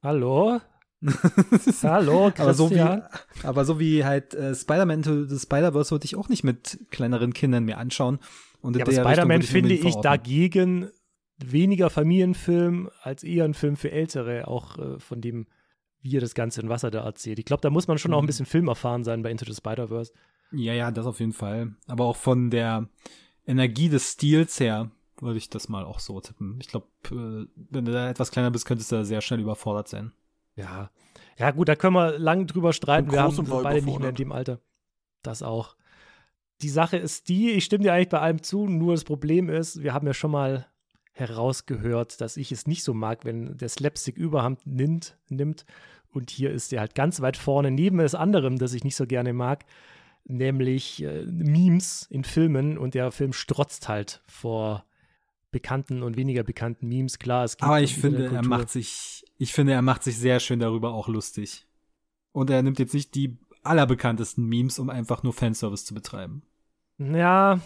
Hallo? 0.03 0.61
Hallo, 1.83 2.31
Christian. 2.31 2.39
aber 2.39 2.55
so 2.55 2.71
wie, 2.71 3.47
aber 3.47 3.65
so 3.65 3.81
wie 3.81 4.05
halt 4.05 4.35
äh, 4.35 4.55
Spider-Man 4.55 4.99
Into 4.99 5.25
the 5.25 5.39
Spider-Verse 5.39 5.91
würde 5.91 6.05
ich 6.05 6.17
auch 6.17 6.29
nicht 6.29 6.45
mit 6.45 6.79
kleineren 6.91 7.33
Kindern 7.33 7.65
mehr 7.65 7.79
anschauen. 7.79 8.21
Und 8.61 8.77
ja, 8.77 8.83
aber 8.83 8.93
Spider-Man 8.93 9.43
finde 9.43 9.75
ich 9.75 9.97
dagegen 9.97 10.91
weniger 11.39 11.91
Familienfilm 11.91 12.89
als 13.03 13.25
eher 13.25 13.45
ein 13.45 13.55
Film 13.55 13.77
für 13.77 13.91
Ältere, 13.91 14.47
auch 14.47 14.79
äh, 14.79 14.99
von 15.01 15.21
dem, 15.21 15.47
wie 16.01 16.17
er 16.17 16.21
das 16.21 16.35
Ganze 16.35 16.61
in 16.61 16.69
Wasser 16.69 16.91
da 16.91 17.05
erzählt. 17.05 17.41
Ich 17.41 17.45
glaube, 17.45 17.63
da 17.63 17.71
muss 17.71 17.89
man 17.89 17.99
schon 17.99 18.13
mhm. 18.13 18.15
auch 18.15 18.19
ein 18.21 18.25
mhm. 18.25 18.29
bisschen 18.29 18.47
Film 18.47 18.69
erfahren 18.69 19.03
sein 19.03 19.23
bei 19.23 19.31
Into 19.31 19.45
the 19.45 19.55
Spider-Verse. 19.55 20.13
Ja, 20.53 20.75
ja, 20.75 20.91
das 20.91 21.07
auf 21.07 21.19
jeden 21.19 21.33
Fall. 21.33 21.75
Aber 21.89 22.05
auch 22.05 22.17
von 22.17 22.51
der 22.51 22.89
Energie 23.47 23.89
des 23.89 24.13
Stils 24.13 24.61
her 24.61 24.91
würde 25.21 25.39
ich 25.39 25.51
das 25.51 25.69
mal 25.69 25.85
auch 25.85 25.99
so 25.99 26.21
tippen. 26.21 26.59
Ich 26.61 26.69
glaube, 26.69 26.87
äh, 27.11 27.47
wenn 27.71 27.85
du 27.85 27.93
da 27.93 28.09
etwas 28.09 28.31
kleiner 28.31 28.51
bist, 28.51 28.67
könntest 28.67 28.93
du 28.93 28.97
da 28.97 29.05
sehr 29.05 29.21
schnell 29.21 29.41
überfordert 29.41 29.89
sein. 29.89 30.13
Ja. 30.57 30.91
Ja, 31.39 31.51
gut, 31.51 31.69
da 31.69 31.77
können 31.77 31.95
wir 31.95 32.19
lang 32.19 32.47
drüber 32.47 32.73
streiten. 32.73 33.11
Wir 33.11 33.23
haben 33.23 33.47
beide 33.63 33.85
nicht 33.85 33.99
mehr 33.99 34.11
in 34.11 34.15
dem 34.15 34.33
Alter. 34.33 34.61
Das 35.23 35.43
auch. 35.43 35.77
Die 36.61 36.69
Sache 36.69 36.97
ist 36.97 37.29
die, 37.29 37.51
ich 37.51 37.65
stimme 37.65 37.85
dir 37.85 37.93
eigentlich 37.93 38.11
bei 38.11 38.21
allem 38.21 38.43
zu, 38.43 38.67
nur 38.67 38.95
das 38.95 39.05
Problem 39.05 39.49
ist, 39.49 39.83
wir 39.83 39.95
haben 39.95 40.07
ja 40.07 40.15
schon 40.15 40.31
mal 40.31 40.67
herausgehört, 41.13 42.21
dass 42.21 42.37
ich 42.37 42.53
es 42.53 42.67
nicht 42.67 42.85
so 42.85 42.95
mag, 42.95 43.25
wenn 43.25 43.57
der 43.57 43.69
Slapstick 43.69 44.17
Überhand 44.17 44.67
nimmt, 44.67 45.19
nimmt. 45.29 45.65
Und 46.11 46.31
hier 46.31 46.51
ist 46.51 46.73
er 46.73 46.81
halt 46.81 46.95
ganz 46.95 47.21
weit 47.21 47.37
vorne, 47.37 47.71
neben 47.71 48.01
es 48.01 48.15
anderem, 48.15 48.59
das 48.59 48.75
ich 48.75 48.85
nicht 48.85 48.97
so 48.97 49.07
gerne 49.07 49.33
mag, 49.33 49.65
nämlich 50.25 51.03
äh, 51.03 51.25
Memes 51.25 52.07
in 52.11 52.25
Filmen. 52.25 52.79
Und 52.79 52.95
der 52.95 53.11
Film 53.11 53.33
strotzt 53.33 53.89
halt 53.89 54.23
vor 54.27 54.85
bekannten 55.51 56.03
und 56.03 56.17
weniger 56.17 56.43
bekannten 56.43 56.89
Memes. 56.89 57.19
Klar, 57.19 57.45
es 57.45 57.57
gibt 57.57 57.69
Aber 57.69 57.81
ich 57.81 57.95
finde, 57.95 58.27
er 58.27 58.45
macht 58.45 58.71
sich, 58.71 59.25
ich 59.43 59.53
finde, 59.53 59.73
er 59.73 59.83
macht 59.83 60.05
sich 60.05 60.17
sehr 60.17 60.39
schön 60.39 60.61
darüber 60.61 60.95
auch 60.95 61.09
lustig. 61.09 61.67
Und 62.31 62.49
er 62.49 62.63
nimmt 62.63 62.79
jetzt 62.79 62.95
nicht 62.95 63.17
die 63.17 63.39
allerbekanntesten 63.65 64.47
Memes, 64.47 64.79
um 64.79 64.89
einfach 64.89 65.25
nur 65.25 65.33
Fanservice 65.33 65.85
zu 65.85 65.95
betreiben. 65.95 66.45
Ja, 66.99 67.59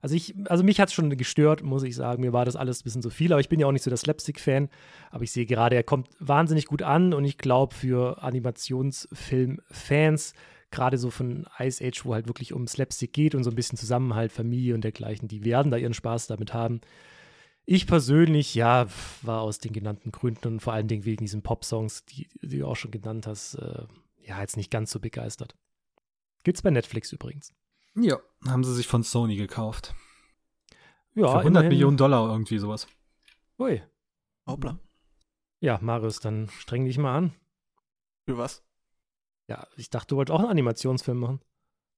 also 0.00 0.14
ich, 0.14 0.36
also 0.48 0.62
mich 0.62 0.78
hat 0.78 0.90
es 0.90 0.94
schon 0.94 1.10
gestört, 1.16 1.64
muss 1.64 1.82
ich 1.82 1.96
sagen. 1.96 2.20
Mir 2.20 2.32
war 2.32 2.44
das 2.44 2.54
alles 2.54 2.80
ein 2.80 2.84
bisschen 2.84 3.02
zu 3.02 3.10
viel, 3.10 3.32
aber 3.32 3.40
ich 3.40 3.48
bin 3.48 3.58
ja 3.58 3.66
auch 3.66 3.72
nicht 3.72 3.82
so 3.82 3.90
der 3.90 3.96
Slapstick-Fan. 3.96 4.68
Aber 5.10 5.24
ich 5.24 5.32
sehe 5.32 5.46
gerade, 5.46 5.74
er 5.74 5.82
kommt 5.82 6.10
wahnsinnig 6.20 6.66
gut 6.66 6.82
an 6.82 7.12
und 7.12 7.24
ich 7.24 7.38
glaube, 7.38 7.74
für 7.74 8.22
Animationsfilm-Fans 8.22 10.34
gerade 10.70 10.96
so 10.96 11.10
von 11.10 11.48
Ice 11.58 11.84
Age, 11.84 12.04
wo 12.04 12.14
halt 12.14 12.28
wirklich 12.28 12.52
um 12.52 12.68
Slapstick 12.68 13.12
geht 13.12 13.34
und 13.34 13.42
so 13.42 13.50
ein 13.50 13.56
bisschen 13.56 13.78
Zusammenhalt, 13.78 14.30
Familie 14.30 14.76
und 14.76 14.84
dergleichen, 14.84 15.26
die 15.26 15.44
werden 15.44 15.72
da 15.72 15.76
ihren 15.76 15.94
Spaß 15.94 16.28
damit 16.28 16.54
haben. 16.54 16.82
Ich 17.66 17.86
persönlich, 17.86 18.54
ja, 18.54 18.86
war 19.22 19.40
aus 19.40 19.58
den 19.58 19.72
genannten 19.72 20.12
Gründen 20.12 20.48
und 20.48 20.60
vor 20.60 20.74
allen 20.74 20.88
Dingen 20.88 21.04
wegen 21.04 21.24
diesen 21.24 21.42
Pop-Songs, 21.42 22.04
die, 22.04 22.28
die, 22.42 22.58
du 22.58 22.66
auch 22.66 22.76
schon 22.76 22.90
genannt 22.90 23.26
hast, 23.26 23.54
äh, 23.54 23.86
ja, 24.22 24.40
jetzt 24.40 24.56
nicht 24.56 24.70
ganz 24.70 24.90
so 24.90 25.00
begeistert. 25.00 25.56
Gibt's 26.42 26.60
bei 26.62 26.70
Netflix 26.70 27.10
übrigens. 27.12 27.54
Ja, 27.94 28.18
haben 28.46 28.64
sie 28.64 28.74
sich 28.74 28.86
von 28.86 29.02
Sony 29.02 29.36
gekauft. 29.36 29.94
Ja, 31.14 31.28
Für 31.28 31.38
100 31.38 31.46
immerhin. 31.46 31.68
Millionen 31.68 31.96
Dollar 31.96 32.28
irgendwie 32.28 32.58
sowas. 32.58 32.86
Ui. 33.58 33.82
Hoppla. 34.46 34.78
Ja, 35.60 35.78
Marius, 35.80 36.20
dann 36.20 36.48
streng 36.50 36.84
dich 36.84 36.98
mal 36.98 37.16
an. 37.16 37.34
Für 38.26 38.36
was? 38.36 38.62
Ja, 39.48 39.66
ich 39.76 39.90
dachte, 39.90 40.08
du 40.08 40.16
wolltest 40.16 40.34
auch 40.34 40.40
einen 40.40 40.50
Animationsfilm 40.50 41.18
machen. 41.18 41.40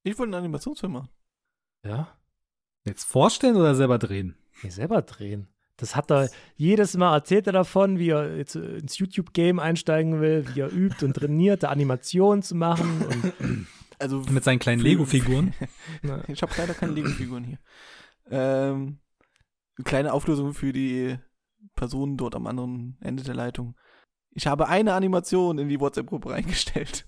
Ich 0.02 0.18
wollte 0.18 0.36
einen 0.36 0.44
Animationsfilm 0.44 0.92
machen. 0.92 1.08
Ja. 1.84 2.16
Jetzt 2.84 3.04
vorstellen 3.04 3.56
oder 3.56 3.74
selber 3.74 3.98
drehen? 3.98 4.36
Nee, 4.62 4.70
selber 4.70 5.02
drehen. 5.02 5.48
Das 5.76 5.94
hat 5.94 6.10
er 6.10 6.30
jedes 6.56 6.96
Mal 6.96 7.14
erzählt 7.14 7.46
er 7.46 7.52
davon, 7.52 7.98
wie 7.98 8.08
er 8.08 8.36
jetzt 8.36 8.56
ins 8.56 8.96
YouTube-Game 8.98 9.58
einsteigen 9.58 10.20
will, 10.20 10.46
wie 10.54 10.60
er 10.60 10.72
übt 10.72 11.04
und 11.04 11.14
trainiert, 11.14 11.62
da 11.62 11.68
Animationen 11.68 12.42
zu 12.42 12.54
machen. 12.54 13.66
also 13.98 14.22
mit 14.30 14.42
seinen 14.42 14.58
kleinen 14.58 14.80
Lego-Figuren. 14.80 15.52
ich 16.28 16.42
habe 16.42 16.52
leider 16.56 16.72
keine 16.72 16.92
Lego-Figuren 16.92 17.44
hier. 17.44 17.58
Ähm, 18.30 19.00
eine 19.76 19.84
kleine 19.84 20.12
Auflösung 20.14 20.54
für 20.54 20.72
die 20.72 21.18
Personen 21.74 22.16
dort 22.16 22.34
am 22.34 22.46
anderen 22.46 22.96
Ende 23.00 23.22
der 23.22 23.34
Leitung. 23.34 23.76
Ich 24.30 24.46
habe 24.46 24.68
eine 24.68 24.94
Animation 24.94 25.58
in 25.58 25.68
die 25.68 25.80
WhatsApp-Gruppe 25.80 26.30
reingestellt. 26.30 27.06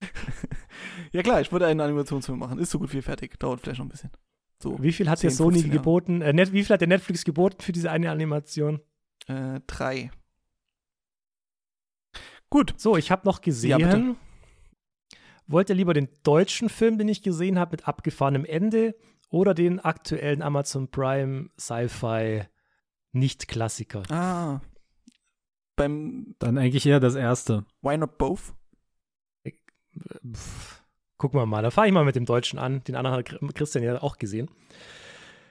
ja 1.12 1.22
klar, 1.22 1.40
ich 1.40 1.50
würde 1.50 1.66
einen 1.66 1.80
Animationsfilm 1.80 2.38
machen. 2.38 2.60
Ist 2.60 2.70
so 2.70 2.78
gut 2.78 2.92
wie 2.92 3.02
fertig. 3.02 3.38
Dauert 3.40 3.60
vielleicht 3.60 3.78
noch 3.78 3.86
ein 3.86 3.90
bisschen. 3.90 4.10
So, 4.62 4.82
wie 4.82 4.92
viel 4.92 5.08
hat 5.08 5.22
der 5.22 5.30
Sony 5.30 5.62
geboten? 5.62 6.20
Äh, 6.22 6.34
wie 6.52 6.62
viel 6.62 6.74
hat 6.74 6.80
der 6.80 6.88
Netflix 6.88 7.24
geboten 7.24 7.60
für 7.60 7.72
diese 7.72 7.90
eine 7.90 8.10
Animation? 8.10 8.80
Äh, 9.26 9.60
drei. 9.66 10.10
Gut. 12.50 12.74
So, 12.76 12.96
ich 12.96 13.10
habe 13.10 13.26
noch 13.26 13.40
gesehen. 13.40 13.78
Ja, 13.78 14.16
Wollt 15.46 15.68
ihr 15.68 15.74
lieber 15.74 15.94
den 15.94 16.08
deutschen 16.22 16.68
Film, 16.68 16.98
den 16.98 17.08
ich 17.08 17.22
gesehen 17.22 17.58
habe, 17.58 17.72
mit 17.72 17.88
abgefahrenem 17.88 18.44
Ende 18.44 18.94
oder 19.30 19.52
den 19.54 19.80
aktuellen 19.80 20.42
Amazon 20.42 20.90
Prime 20.90 21.48
Sci-Fi 21.58 22.44
Nicht-Klassiker? 23.12 24.02
Ah, 24.10 24.60
beim. 25.74 26.36
Dann 26.38 26.58
eigentlich 26.58 26.86
eher 26.86 27.00
das 27.00 27.16
erste. 27.16 27.64
Why 27.82 27.96
not 27.96 28.18
both? 28.18 28.54
Ich, 29.42 29.60
pff, 30.32 30.69
gucken 31.20 31.38
wir 31.38 31.46
mal. 31.46 31.62
Da 31.62 31.70
fahre 31.70 31.86
ich 31.86 31.92
mal 31.92 32.04
mit 32.04 32.16
dem 32.16 32.24
Deutschen 32.24 32.58
an. 32.58 32.82
Den 32.84 32.96
anderen 32.96 33.18
hat 33.18 33.54
Christian 33.54 33.84
ja 33.84 34.02
auch 34.02 34.16
gesehen. 34.16 34.50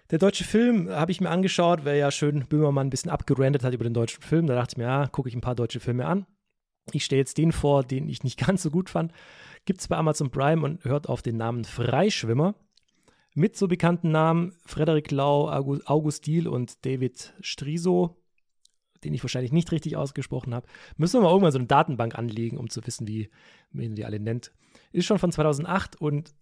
Der 0.09 0.17
deutsche 0.17 0.43
Film 0.43 0.89
habe 0.89 1.11
ich 1.11 1.21
mir 1.21 1.29
angeschaut, 1.29 1.85
weil 1.85 1.99
ja 1.99 2.09
schön 2.09 2.47
Böhmermann 2.47 2.87
ein 2.87 2.89
bisschen 2.89 3.11
abgerandet 3.11 3.63
hat 3.63 3.73
über 3.75 3.83
den 3.83 3.93
deutschen 3.93 4.23
Film. 4.23 4.47
Da 4.47 4.55
dachte 4.55 4.73
ich 4.73 4.77
mir, 4.77 4.85
ja, 4.85 5.07
gucke 5.07 5.29
ich 5.29 5.35
ein 5.35 5.41
paar 5.41 5.53
deutsche 5.53 5.79
Filme 5.79 6.07
an. 6.07 6.25
Ich 6.91 7.05
stelle 7.05 7.19
jetzt 7.19 7.37
den 7.37 7.51
vor, 7.51 7.83
den 7.83 8.09
ich 8.09 8.23
nicht 8.23 8.39
ganz 8.45 8.63
so 8.63 8.71
gut 8.71 8.89
fand. 8.89 9.13
Gibt 9.65 9.81
es 9.81 9.87
bei 9.87 9.95
Amazon 9.95 10.31
Prime 10.31 10.65
und 10.65 10.83
hört 10.85 11.07
auf 11.07 11.21
den 11.21 11.37
Namen 11.37 11.63
Freischwimmer. 11.63 12.55
Mit 13.35 13.55
so 13.55 13.67
bekannten 13.67 14.09
Namen 14.09 14.55
Frederik 14.65 15.11
Lau, 15.11 15.49
August 15.49 16.25
Diel 16.25 16.47
und 16.47 16.83
David 16.83 17.35
Striso 17.41 18.15
den 19.03 19.13
ich 19.13 19.23
wahrscheinlich 19.23 19.53
nicht 19.53 19.71
richtig 19.71 19.95
ausgesprochen 19.95 20.53
habe. 20.53 20.67
Müssen 20.97 21.19
wir 21.19 21.23
mal 21.23 21.29
irgendwann 21.29 21.53
so 21.53 21.57
eine 21.59 21.67
Datenbank 21.67 22.17
anlegen, 22.17 22.57
um 22.57 22.69
zu 22.69 22.85
wissen, 22.85 23.07
wie 23.07 23.29
man 23.71 23.95
die 23.95 24.03
alle 24.03 24.19
nennt. 24.19 24.51
Ist 24.91 25.05
schon 25.05 25.19
von 25.19 25.31
2008 25.31 25.95
und 26.01 26.33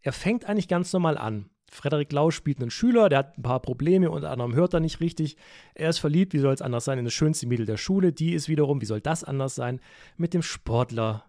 er 0.00 0.12
fängt 0.12 0.44
eigentlich 0.46 0.68
ganz 0.68 0.92
normal 0.92 1.18
an. 1.18 1.50
Frederik 1.70 2.10
Lau 2.12 2.30
spielt 2.30 2.60
einen 2.60 2.70
Schüler, 2.70 3.08
der 3.10 3.18
hat 3.18 3.36
ein 3.38 3.42
paar 3.42 3.60
Probleme, 3.60 4.10
unter 4.10 4.30
anderem 4.30 4.54
hört 4.54 4.72
er 4.72 4.80
nicht 4.80 5.00
richtig. 5.00 5.36
Er 5.74 5.90
ist 5.90 5.98
verliebt, 5.98 6.32
wie 6.32 6.38
soll 6.38 6.54
es 6.54 6.62
anders 6.62 6.84
sein, 6.86 6.98
in 6.98 7.04
das 7.04 7.12
schönste 7.12 7.46
Mädel 7.46 7.66
der 7.66 7.76
Schule. 7.76 8.12
Die 8.12 8.32
ist 8.32 8.48
wiederum, 8.48 8.80
wie 8.80 8.86
soll 8.86 9.00
das 9.02 9.22
anders 9.22 9.54
sein, 9.54 9.80
mit 10.16 10.32
dem 10.32 10.42
Sportler 10.42 11.26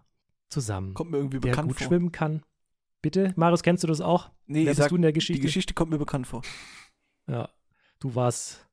zusammen. 0.48 0.94
Kommt 0.94 1.10
mir 1.10 1.18
irgendwie 1.18 1.40
der 1.40 1.50
bekannt 1.50 1.68
gut 1.68 1.78
vor. 1.78 1.86
schwimmen 1.88 2.10
kann. 2.12 2.42
Bitte? 3.02 3.32
Marius, 3.36 3.62
kennst 3.62 3.82
du 3.84 3.88
das 3.88 4.00
auch? 4.00 4.30
Nee, 4.46 4.54
Wer 4.54 4.62
ich 4.62 4.68
bist 4.68 4.78
sag, 4.78 4.88
du 4.88 4.96
in 4.96 5.02
der 5.02 5.12
Geschichte? 5.12 5.40
Die 5.40 5.46
Geschichte 5.46 5.74
kommt 5.74 5.90
mir 5.90 5.98
bekannt 5.98 6.26
vor. 6.26 6.42
Ja, 7.26 7.50
du 7.98 8.14
warst. 8.14 8.66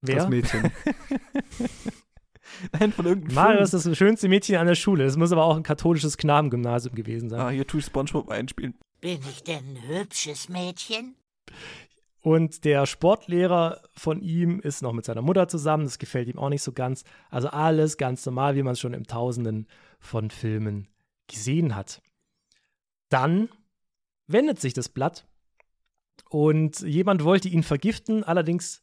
Wer? 0.00 0.16
Das 0.16 0.28
Mädchen. 0.28 0.70
Nein, 2.72 2.92
von 2.92 3.06
irgendeinem 3.06 3.46
Film. 3.46 3.62
ist 3.62 3.74
das 3.74 3.96
schönste 3.96 4.28
Mädchen 4.28 4.56
an 4.56 4.66
der 4.66 4.74
Schule. 4.74 5.04
Das 5.04 5.16
muss 5.16 5.32
aber 5.32 5.44
auch 5.44 5.56
ein 5.56 5.62
katholisches 5.62 6.16
Knabengymnasium 6.16 6.94
gewesen 6.94 7.28
sein. 7.28 7.40
Ah, 7.40 7.50
hier 7.50 7.66
tue 7.66 7.80
ich 7.80 7.86
Spongebob 7.86 8.30
einspielen. 8.30 8.74
Bin 9.00 9.20
ich 9.28 9.42
denn 9.42 9.76
ein 9.76 9.88
hübsches 9.88 10.48
Mädchen? 10.48 11.14
Und 12.20 12.64
der 12.64 12.86
Sportlehrer 12.86 13.82
von 13.92 14.22
ihm 14.22 14.58
ist 14.60 14.80
noch 14.80 14.94
mit 14.94 15.04
seiner 15.04 15.20
Mutter 15.20 15.46
zusammen. 15.46 15.84
Das 15.84 15.98
gefällt 15.98 16.28
ihm 16.28 16.38
auch 16.38 16.48
nicht 16.48 16.62
so 16.62 16.72
ganz. 16.72 17.04
Also 17.28 17.48
alles 17.48 17.98
ganz 17.98 18.24
normal, 18.24 18.56
wie 18.56 18.62
man 18.62 18.72
es 18.72 18.80
schon 18.80 18.94
im 18.94 19.06
Tausenden 19.06 19.66
von 19.98 20.30
Filmen 20.30 20.88
gesehen 21.26 21.76
hat. 21.76 22.00
Dann 23.10 23.50
wendet 24.26 24.58
sich 24.58 24.72
das 24.72 24.88
Blatt 24.88 25.26
und 26.30 26.80
jemand 26.80 27.24
wollte 27.24 27.48
ihn 27.48 27.62
vergiften. 27.62 28.24
Allerdings 28.24 28.80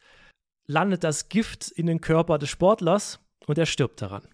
landet 0.68 1.04
das 1.04 1.30
Gift 1.30 1.70
in 1.70 1.88
den 1.88 2.00
Körper 2.00 2.38
des 2.38 2.50
Sportlers 2.50 3.20
und 3.48 3.58
er 3.58 3.66
stirbt 3.66 4.02
daran. 4.02 4.28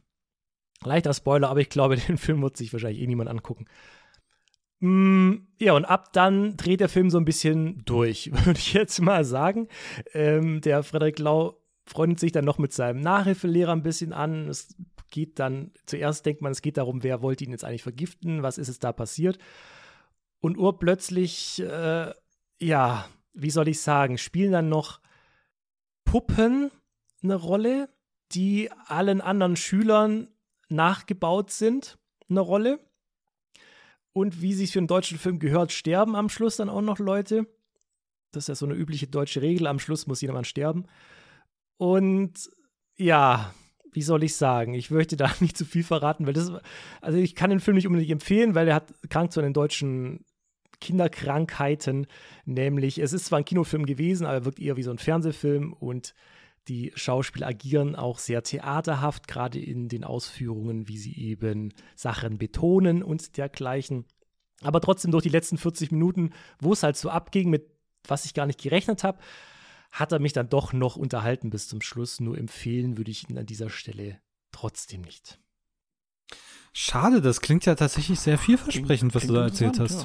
Leichter 0.84 1.13
Spoiler, 1.13 1.50
aber 1.50 1.62
ich 1.62 1.70
glaube, 1.70 1.98
den 2.08 2.17
Film 2.17 2.41
wird 2.41 2.58
sich 2.58 2.74
wahrscheinlich 2.74 3.02
eh 3.02 3.08
niemand 3.08 3.30
angucken. 3.30 3.65
Mm, 4.80 5.48
ja, 5.60 5.74
und 5.74 5.86
ab 5.86 6.13
dann 6.13 6.56
dreht 6.56 6.82
der 6.82 6.89
Film 6.89 7.10
so 7.10 7.17
ein 7.17 7.26
bisschen 7.26 7.84
durch, 7.86 8.32
würde 8.46 8.60
ich 8.60 8.74
jetzt 8.74 9.00
mal 9.02 9.24
sagen. 9.26 9.67
Ähm, 10.13 10.62
der 10.62 10.84
Frederik 10.84 11.20
Lau 11.20 11.62
freundet 11.86 12.20
sich 12.20 12.32
dann 12.32 12.46
noch 12.46 12.58
mit 12.58 12.74
seinem 12.74 13.02
Nachhilfelehrer 13.02 13.72
ein 13.72 13.84
bisschen 13.84 14.13
an. 14.13 14.50
Es 14.50 14.76
geht 15.10 15.39
dann, 15.39 15.72
zuerst 15.86 16.26
denkt 16.26 16.41
man, 16.41 16.52
es 16.52 16.62
geht 16.62 16.78
darum, 16.78 17.02
wer 17.02 17.22
wollte 17.22 17.43
ihn 17.43 17.52
jetzt 17.52 17.63
eigentlich 17.63 17.84
vergiften, 17.84 18.43
was 18.43 18.58
ist 18.58 18.67
es 18.67 18.80
da 18.80 18.91
passiert. 18.91 19.39
Und 20.39 20.58
urplötzlich, 20.58 21.60
äh, 21.62 22.13
ja, 22.60 23.08
wie 23.34 23.50
soll 23.50 23.67
ich 23.67 23.82
sagen, 23.82 24.17
spielen 24.17 24.52
dann 24.52 24.70
noch 24.70 25.00
Puppen 26.04 26.72
eine 27.24 27.36
Rolle, 27.36 27.89
die 28.32 28.70
allen 28.86 29.22
anderen 29.22 29.56
Schülern 29.56 30.30
nachgebaut 30.70 31.52
sind, 31.52 31.98
eine 32.30 32.42
Rolle. 32.42 32.80
Und 34.13 34.42
wie 34.42 34.54
sich 34.54 34.72
für 34.72 34.80
einen 34.80 34.88
deutschen 34.88 35.20
Film 35.20 35.40
gehört, 35.40 35.72
sterben 35.72 36.16
am 36.16 36.30
Schluss 36.30 36.58
dann 36.58 36.70
auch 36.70 36.82
noch 36.82 37.00
Leute. 37.00 37.48
Das 38.32 38.46
ist 38.46 38.48
ja 38.50 38.56
so 38.56 38.66
eine 38.66 38.76
übliche 38.76 39.08
deutsche 39.08 39.42
Regel. 39.42 39.68
Am 39.68 39.80
Schluss 39.80 40.08
muss 40.08 40.22
jemand 40.22 40.48
sterben. 40.48 40.86
Und 41.78 42.50
ja, 42.96 43.54
wie 43.92 44.02
soll 44.02 44.24
ich 44.24 44.36
sagen? 44.36 44.74
Ich 44.74 44.92
möchte 44.92 45.18
da 45.18 45.32
nicht 45.40 45.58
zu 45.58 45.66
viel 45.66 45.84
verraten, 45.84 46.26
weil 46.26 46.34
das, 46.34 46.52
also 47.02 47.18
ich 47.18 47.36
kann 47.36 47.50
den 47.50 47.60
Film 47.60 47.76
nicht 47.76 47.88
unbedingt 47.88 48.12
empfehlen, 48.12 48.56
weil 48.56 48.68
er 48.68 48.76
hat 48.76 48.94
krank 49.10 49.32
zu 49.32 49.42
den 49.42 49.54
deutschen 49.54 50.26
Kinderkrankheiten, 50.80 52.06
nämlich 52.46 53.00
es 53.00 53.13
ist 53.13 53.26
zwar 53.26 53.40
ein 53.40 53.46
Kinofilm 53.46 53.86
gewesen, 53.86 54.26
aber 54.26 54.36
er 54.36 54.46
wirkt 54.46 54.60
eher 54.60 54.78
wie 54.78 54.84
so 54.84 54.92
ein 54.92 55.00
Fernsehfilm 55.00 55.74
und 55.74 56.13
die 56.67 56.91
Schauspieler 56.95 57.47
agieren 57.47 57.95
auch 57.95 58.19
sehr 58.19 58.43
theaterhaft, 58.43 59.27
gerade 59.27 59.60
in 59.60 59.89
den 59.89 60.03
Ausführungen, 60.03 60.88
wie 60.88 60.97
sie 60.97 61.15
eben 61.15 61.73
Sachen 61.95 62.38
betonen 62.38 63.03
und 63.03 63.38
dergleichen. 63.38 64.06
Aber 64.62 64.82
trotzdem 64.82 65.12
durch 65.12 65.23
die 65.23 65.30
letzten 65.30 65.58
40 65.58 65.91
Minuten, 65.91 66.32
wo 66.60 66.73
es 66.73 66.84
halt 66.84 66.97
so 66.97 67.10
abging, 67.10 67.49
mit 67.49 67.69
was 68.08 68.25
ich 68.25 68.34
gar 68.34 68.45
nicht 68.45 68.62
gerechnet 68.62 69.03
habe, 69.03 69.19
hat 69.91 70.12
er 70.12 70.19
mich 70.19 70.34
dann 70.34 70.49
doch 70.49 70.73
noch 70.73 70.95
unterhalten 70.95 71.49
bis 71.49 71.67
zum 71.67 71.82
Schluss. 71.82 72.19
Nur 72.19 72.38
empfehlen 72.38 72.97
würde 72.97 73.12
ich 73.12 73.30
ihn 73.30 73.38
an 73.38 73.45
dieser 73.45 73.69
Stelle 73.69 74.19
trotzdem 74.51 75.01
nicht. 75.01 75.39
Schade, 76.73 77.21
das 77.21 77.41
klingt 77.41 77.65
ja 77.65 77.75
tatsächlich 77.75 78.19
sehr 78.19 78.38
vielversprechend, 78.38 79.15
was 79.15 79.25
du 79.25 79.34
da 79.34 79.43
erzählt 79.43 79.80
hast. 79.80 80.03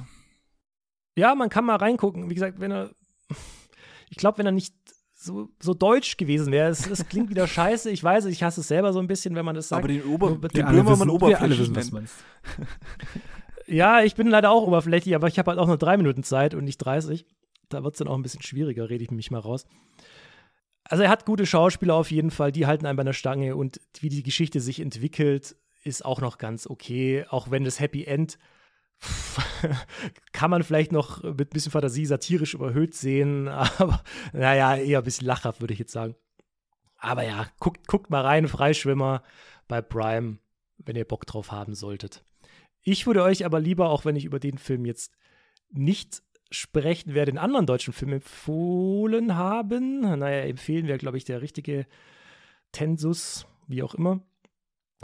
Ja. 1.16 1.28
ja, 1.28 1.34
man 1.34 1.50
kann 1.50 1.64
mal 1.64 1.76
reingucken. 1.76 2.30
Wie 2.30 2.34
gesagt, 2.34 2.60
wenn 2.60 2.70
er, 2.70 2.90
ich 4.10 4.16
glaube, 4.16 4.38
wenn 4.38 4.46
er 4.46 4.52
nicht 4.52 4.74
so, 5.22 5.48
so 5.60 5.74
deutsch 5.74 6.16
gewesen 6.16 6.52
wäre. 6.52 6.68
Es, 6.68 6.86
es, 6.86 7.08
klingt 7.08 7.30
wieder 7.30 7.46
scheiße. 7.48 7.90
Ich 7.90 8.02
weiß, 8.02 8.26
ich 8.26 8.42
hasse 8.42 8.60
es 8.60 8.68
selber 8.68 8.92
so 8.92 8.98
ein 8.98 9.06
bisschen, 9.06 9.34
wenn 9.34 9.44
man 9.44 9.54
das 9.54 9.68
sagt. 9.68 9.84
Aber 9.84 9.88
den, 9.88 10.04
Ober 10.04 10.30
Nur, 10.30 10.38
den 10.48 10.66
Böhmermann 10.66 11.10
oberflächlich 11.10 11.60
wissen, 11.60 11.76
was 11.76 11.88
du 11.90 11.94
meinst. 11.94 12.14
ja, 13.66 14.02
ich 14.02 14.14
bin 14.14 14.26
leider 14.26 14.50
auch 14.50 14.66
oberflächlich, 14.66 15.14
aber 15.14 15.28
ich 15.28 15.38
habe 15.38 15.50
halt 15.50 15.60
auch 15.60 15.66
nur 15.66 15.78
drei 15.78 15.96
Minuten 15.96 16.22
Zeit 16.24 16.54
und 16.54 16.64
nicht 16.64 16.78
30. 16.78 17.24
Da 17.68 17.84
wird 17.84 17.94
es 17.94 17.98
dann 17.98 18.08
auch 18.08 18.16
ein 18.16 18.22
bisschen 18.22 18.42
schwieriger, 18.42 18.90
rede 18.90 19.04
ich 19.04 19.10
mich 19.10 19.30
mal 19.30 19.38
raus. 19.38 19.64
Also 20.84 21.04
er 21.04 21.10
hat 21.10 21.24
gute 21.24 21.46
Schauspieler 21.46 21.94
auf 21.94 22.10
jeden 22.10 22.30
Fall, 22.30 22.52
die 22.52 22.66
halten 22.66 22.86
einen 22.86 22.96
bei 22.96 23.04
der 23.04 23.12
Stange 23.12 23.56
und 23.56 23.80
wie 24.00 24.08
die 24.08 24.22
Geschichte 24.22 24.60
sich 24.60 24.80
entwickelt, 24.80 25.56
ist 25.84 26.04
auch 26.04 26.20
noch 26.20 26.38
ganz 26.38 26.66
okay. 26.66 27.24
Auch 27.28 27.50
wenn 27.50 27.64
das 27.64 27.80
Happy 27.80 28.04
End 28.04 28.38
kann 30.32 30.50
man 30.50 30.62
vielleicht 30.62 30.92
noch 30.92 31.22
mit 31.22 31.40
ein 31.40 31.54
bisschen 31.54 31.72
Fantasie 31.72 32.06
satirisch 32.06 32.54
überhöht 32.54 32.94
sehen, 32.94 33.48
aber 33.78 34.02
naja, 34.32 34.76
eher 34.76 34.98
ein 34.98 35.04
bisschen 35.04 35.26
lachhaft, 35.26 35.60
würde 35.60 35.74
ich 35.74 35.80
jetzt 35.80 35.92
sagen. 35.92 36.14
Aber 36.98 37.24
ja, 37.24 37.46
guckt, 37.58 37.88
guckt 37.88 38.10
mal 38.10 38.22
rein, 38.22 38.46
Freischwimmer 38.46 39.22
bei 39.66 39.82
Prime, 39.82 40.38
wenn 40.78 40.96
ihr 40.96 41.04
Bock 41.04 41.26
drauf 41.26 41.50
haben 41.50 41.74
solltet. 41.74 42.24
Ich 42.82 43.06
würde 43.06 43.22
euch 43.22 43.44
aber 43.44 43.60
lieber, 43.60 43.90
auch 43.90 44.04
wenn 44.04 44.16
ich 44.16 44.24
über 44.24 44.38
den 44.38 44.58
Film 44.58 44.84
jetzt 44.84 45.12
nicht 45.70 46.22
sprechen 46.50 47.14
werde, 47.14 47.32
den 47.32 47.38
anderen 47.38 47.66
deutschen 47.66 47.92
Film 47.92 48.12
empfohlen 48.12 49.36
haben. 49.36 50.00
Naja, 50.00 50.44
empfehlen 50.44 50.86
wäre, 50.86 50.98
glaube 50.98 51.16
ich, 51.16 51.24
der 51.24 51.42
richtige 51.42 51.86
Tensus, 52.72 53.46
wie 53.66 53.82
auch 53.82 53.94
immer. 53.94 54.20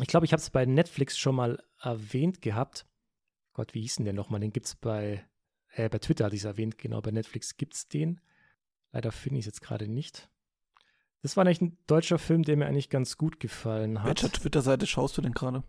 Ich 0.01 0.09
glaube, 0.09 0.27
ich 0.27 0.33
habe 0.33 0.41
es 0.41 0.51
bei 0.51 0.67
Netflix 0.67 1.19
schon 1.19 1.35
mal 1.35 1.63
erwähnt 1.81 2.43
gehabt. 2.43 2.87
Gott, 3.59 3.75
wie 3.75 3.81
hieß 3.81 3.97
denn 3.97 4.05
der 4.05 4.15
nochmal? 4.15 4.39
Den 4.39 4.53
gibt 4.53 4.67
es 4.67 4.77
bei, 4.77 5.27
äh, 5.71 5.89
bei 5.89 5.99
Twitter 5.99 6.25
hatte 6.25 6.37
ich 6.37 6.43
es 6.43 6.45
erwähnt, 6.45 6.79
genau, 6.79 7.01
bei 7.01 7.11
Netflix 7.11 7.57
gibt 7.57 7.75
es 7.75 7.89
den. 7.89 8.21
Leider 8.93 9.11
finde 9.11 9.41
ich 9.41 9.43
es 9.43 9.47
jetzt 9.47 9.63
gerade 9.63 9.89
nicht. 9.89 10.31
Das 11.23 11.37
war 11.37 11.45
eigentlich 11.45 11.63
ein 11.63 11.77
deutscher 11.89 12.21
Film, 12.21 12.45
der 12.45 12.57
mir 12.57 12.69
eigentlich 12.69 12.89
ganz 12.89 13.17
gut 13.17 13.41
gefallen 13.41 14.01
hat. 14.05 14.23
Welcher 14.23 14.33
Twitter-Seite 14.33 14.87
schaust 14.87 15.19
du 15.19 15.23
denn 15.23 15.33
gerade? 15.33 15.65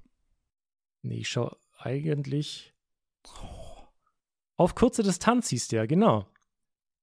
Nee, 1.01 1.17
ich 1.17 1.29
schaue 1.29 1.57
eigentlich 1.79 2.75
auf 4.55 4.75
kurze 4.75 5.01
Distanz 5.01 5.49
hieß 5.49 5.69
der, 5.69 5.87
genau. 5.87 6.27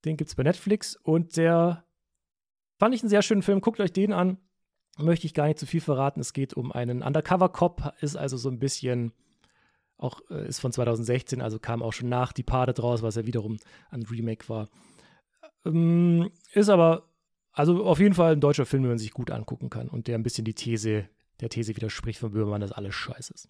Den 0.04 0.16
gibt 0.16 0.30
es 0.30 0.36
bei 0.36 0.44
Netflix 0.44 0.94
und 0.94 1.36
der 1.36 1.84
fand 2.78 2.94
ich 2.94 3.02
einen 3.02 3.10
sehr 3.10 3.22
schönen 3.22 3.42
Film. 3.42 3.60
Guckt 3.60 3.80
euch 3.80 3.92
den 3.92 4.12
an. 4.12 4.38
Möchte 4.98 5.26
ich 5.26 5.34
gar 5.34 5.48
nicht 5.48 5.58
zu 5.58 5.66
viel 5.66 5.80
verraten. 5.80 6.20
Es 6.20 6.32
geht 6.32 6.54
um 6.54 6.70
einen 6.70 7.02
Undercover-Cop, 7.02 7.94
ist 8.02 8.14
also 8.14 8.36
so 8.36 8.48
ein 8.50 8.60
bisschen 8.60 9.12
auch 9.98 10.20
äh, 10.30 10.46
ist 10.46 10.60
von 10.60 10.72
2016, 10.72 11.40
also 11.40 11.58
kam 11.58 11.82
auch 11.82 11.92
schon 11.92 12.08
nach 12.08 12.32
Die 12.32 12.42
Pade 12.42 12.74
draus, 12.74 13.02
was 13.02 13.16
ja 13.16 13.26
wiederum 13.26 13.58
ein 13.90 14.02
Remake 14.02 14.48
war. 14.48 14.68
Ähm, 15.64 16.30
ist 16.52 16.68
aber, 16.68 17.08
also 17.52 17.84
auf 17.84 17.98
jeden 17.98 18.14
Fall 18.14 18.32
ein 18.32 18.40
deutscher 18.40 18.66
Film, 18.66 18.82
den 18.82 18.90
man 18.90 18.98
sich 18.98 19.12
gut 19.12 19.30
angucken 19.30 19.70
kann 19.70 19.88
und 19.88 20.06
der 20.06 20.16
ein 20.16 20.22
bisschen 20.22 20.44
die 20.44 20.54
These, 20.54 21.08
der 21.40 21.48
These 21.48 21.74
widerspricht 21.76 22.20
von 22.20 22.32
Böhmermann, 22.32 22.60
dass 22.60 22.72
alles 22.72 22.94
scheiße 22.94 23.32
ist. 23.34 23.48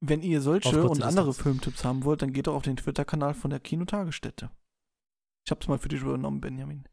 Wenn 0.00 0.22
ihr 0.22 0.40
solche 0.40 0.82
und 0.82 1.02
andere 1.02 1.26
Distanz. 1.26 1.42
Filmtipps 1.42 1.84
haben 1.84 2.04
wollt, 2.04 2.22
dann 2.22 2.32
geht 2.32 2.46
doch 2.46 2.54
auf 2.54 2.62
den 2.62 2.76
Twitter-Kanal 2.76 3.34
von 3.34 3.50
der 3.50 3.60
Kinotagesstätte. 3.60 4.50
Ich 5.44 5.50
hab's 5.50 5.68
mal 5.68 5.78
für 5.78 5.88
dich 5.88 6.02
übernommen, 6.02 6.40
Benjamin. 6.40 6.84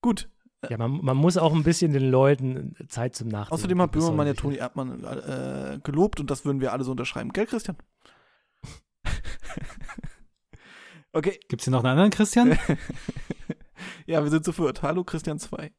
Gut. 0.00 0.30
Ja, 0.68 0.76
man, 0.76 1.04
man 1.04 1.16
muss 1.16 1.36
auch 1.36 1.54
ein 1.54 1.62
bisschen 1.62 1.92
den 1.92 2.10
Leuten 2.10 2.74
Zeit 2.88 3.14
zum 3.14 3.28
Nachdenken. 3.28 3.54
Außerdem 3.54 3.82
hat 3.82 3.92
Böhmermann 3.92 4.26
ja 4.26 4.34
Toni 4.34 4.56
Erdmann 4.56 5.04
äh, 5.04 5.78
gelobt 5.84 6.20
und 6.20 6.30
das 6.30 6.44
würden 6.44 6.60
wir 6.60 6.72
alle 6.72 6.84
so 6.84 6.90
unterschreiben. 6.90 7.32
Gell, 7.32 7.46
Christian? 7.46 7.76
okay. 11.12 11.38
Gibt 11.48 11.62
es 11.62 11.64
hier 11.64 11.72
noch 11.72 11.80
einen 11.80 11.92
anderen 11.92 12.10
Christian? 12.10 12.58
ja, 14.06 14.22
wir 14.22 14.30
sind 14.30 14.44
zu 14.44 14.52
viert. 14.52 14.82
Hallo, 14.82 15.04
Christian 15.04 15.38
2. 15.38 15.72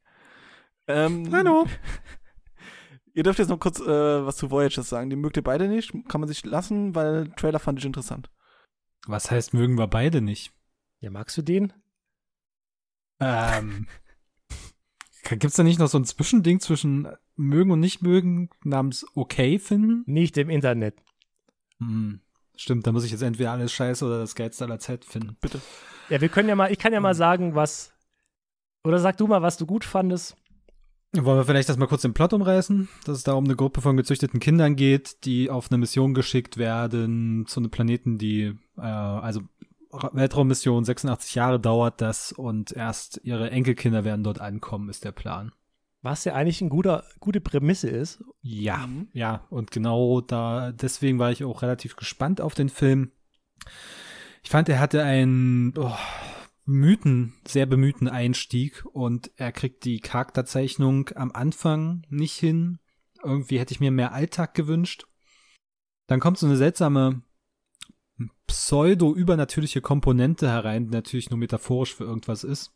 Ähm, 0.88 1.32
Hallo. 1.32 1.66
Ihr 3.14 3.24
dürft 3.24 3.38
jetzt 3.38 3.48
noch 3.48 3.58
kurz 3.58 3.80
äh, 3.80 3.86
was 3.86 4.36
zu 4.36 4.50
Voyages 4.50 4.88
sagen. 4.88 5.10
Die 5.10 5.16
mögt 5.16 5.36
ihr 5.36 5.42
beide 5.42 5.68
nicht. 5.68 5.92
Kann 6.08 6.20
man 6.20 6.28
sich 6.28 6.44
lassen, 6.44 6.94
weil 6.94 7.30
Trailer 7.36 7.58
fand 7.58 7.78
ich 7.78 7.84
interessant. 7.84 8.30
Was 9.06 9.30
heißt, 9.30 9.52
mögen 9.52 9.76
wir 9.76 9.88
beide 9.88 10.20
nicht? 10.20 10.52
Ja, 11.00 11.10
magst 11.10 11.36
du 11.36 11.42
den? 11.42 11.72
Ähm. 13.18 13.88
Gibt 15.24 15.44
es 15.44 15.54
da 15.54 15.62
nicht 15.62 15.78
noch 15.78 15.88
so 15.88 15.98
ein 15.98 16.04
Zwischending 16.04 16.60
zwischen 16.60 17.08
mögen 17.36 17.70
und 17.70 17.80
nicht 17.80 18.02
mögen 18.02 18.50
namens 18.64 19.06
okay 19.14 19.58
finden? 19.58 20.02
Nicht 20.06 20.36
im 20.38 20.50
Internet. 20.50 20.96
Hm. 21.78 22.20
Stimmt, 22.60 22.86
da 22.86 22.92
muss 22.92 23.04
ich 23.04 23.10
jetzt 23.10 23.22
entweder 23.22 23.52
alles 23.52 23.72
scheiße 23.72 24.04
oder 24.04 24.18
das 24.18 24.34
geilste 24.34 24.66
aller 24.66 24.78
Zeit 24.78 25.06
finden. 25.06 25.34
Bitte. 25.40 25.62
Ja, 26.10 26.20
wir 26.20 26.28
können 26.28 26.46
ja 26.46 26.54
mal, 26.54 26.70
ich 26.70 26.78
kann 26.78 26.92
ja 26.92 27.00
mal 27.00 27.14
sagen, 27.14 27.54
was. 27.54 27.90
Oder 28.84 28.98
sag 28.98 29.16
du 29.16 29.26
mal, 29.26 29.40
was 29.40 29.56
du 29.56 29.64
gut 29.64 29.82
fandest. 29.82 30.36
Wollen 31.14 31.38
wir 31.38 31.46
vielleicht 31.46 31.70
das 31.70 31.78
mal 31.78 31.86
kurz 31.86 32.02
den 32.02 32.12
Plot 32.12 32.34
umreißen, 32.34 32.90
dass 33.06 33.16
es 33.16 33.24
da 33.24 33.32
um 33.32 33.46
eine 33.46 33.56
Gruppe 33.56 33.80
von 33.80 33.96
gezüchteten 33.96 34.40
Kindern 34.40 34.76
geht, 34.76 35.24
die 35.24 35.48
auf 35.48 35.70
eine 35.70 35.78
Mission 35.78 36.12
geschickt 36.12 36.58
werden 36.58 37.46
zu 37.46 37.60
einem 37.60 37.70
Planeten, 37.70 38.18
die, 38.18 38.54
äh, 38.76 38.82
also 38.82 39.40
Weltraummission, 40.12 40.84
86 40.84 41.34
Jahre 41.36 41.60
dauert 41.60 42.02
das 42.02 42.30
und 42.30 42.72
erst 42.72 43.22
ihre 43.24 43.50
Enkelkinder 43.50 44.04
werden 44.04 44.22
dort 44.22 44.38
ankommen, 44.38 44.90
ist 44.90 45.06
der 45.06 45.12
Plan. 45.12 45.52
Was 46.02 46.24
ja 46.24 46.34
eigentlich 46.34 46.60
eine 46.62 46.70
guter, 46.70 47.04
gute 47.18 47.40
Prämisse 47.40 47.90
ist. 47.90 48.24
Ja, 48.40 48.86
mhm. 48.86 49.08
ja, 49.12 49.46
und 49.50 49.70
genau 49.70 50.20
da, 50.20 50.72
deswegen 50.72 51.18
war 51.18 51.30
ich 51.30 51.44
auch 51.44 51.62
relativ 51.62 51.96
gespannt 51.96 52.40
auf 52.40 52.54
den 52.54 52.70
Film. 52.70 53.12
Ich 54.42 54.50
fand, 54.50 54.68
er 54.70 54.80
hatte 54.80 55.02
einen 55.02 55.74
oh, 55.76 55.94
Mythen, 56.64 57.34
sehr 57.46 57.66
bemühten 57.66 58.08
Einstieg 58.08 58.84
und 58.92 59.30
er 59.36 59.52
kriegt 59.52 59.84
die 59.84 60.00
Charakterzeichnung 60.00 61.10
am 61.14 61.32
Anfang 61.32 62.06
nicht 62.08 62.36
hin. 62.36 62.78
Irgendwie 63.22 63.58
hätte 63.58 63.74
ich 63.74 63.80
mir 63.80 63.90
mehr 63.90 64.14
Alltag 64.14 64.54
gewünscht. 64.54 65.06
Dann 66.06 66.20
kommt 66.20 66.38
so 66.38 66.46
eine 66.46 66.56
seltsame 66.56 67.22
pseudo-übernatürliche 68.46 69.80
Komponente 69.80 70.48
herein, 70.48 70.86
die 70.86 70.92
natürlich 70.92 71.30
nur 71.30 71.38
metaphorisch 71.38 71.94
für 71.94 72.04
irgendwas 72.04 72.42
ist. 72.42 72.72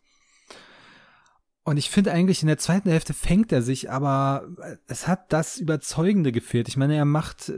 Und 1.65 1.79
ich 1.79 1.89
finde 1.89 2.13
eigentlich 2.13 2.43
in 2.43 2.49
der 2.49 2.59
zweiten 2.59 2.91
Hälfte 2.91 3.15
fängt 3.15 3.51
er 3.51 3.63
sich, 3.63 3.91
aber 3.91 4.47
es 4.87 5.09
hat 5.09 5.33
das 5.33 5.57
Überzeugende 5.57 6.31
gefehlt. 6.31 6.69
Ich 6.69 6.77
meine, 6.77 6.95
er 6.95 7.07
macht, 7.07 7.51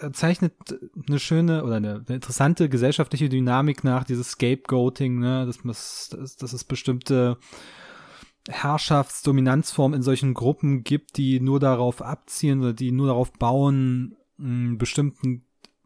er 0.00 0.12
zeichnet 0.14 0.54
eine 1.06 1.18
schöne 1.18 1.62
oder 1.62 1.76
eine, 1.76 2.02
eine 2.06 2.14
interessante 2.14 2.70
gesellschaftliche 2.70 3.28
Dynamik 3.28 3.84
nach, 3.84 4.04
dieses 4.04 4.30
Scapegoating, 4.30 5.18
ne, 5.18 5.44
dass, 5.44 6.08
dass, 6.08 6.36
dass 6.36 6.52
es 6.54 6.64
bestimmte 6.64 7.36
Herrschaftsdominanzformen 8.48 9.98
in 9.98 10.02
solchen 10.02 10.32
Gruppen 10.32 10.82
gibt, 10.82 11.18
die 11.18 11.38
nur 11.38 11.60
darauf 11.60 12.00
abzielen 12.00 12.60
oder 12.60 12.72
die 12.72 12.90
nur 12.90 13.08
darauf 13.08 13.32
bauen, 13.34 14.16
bestimmten 14.38 15.44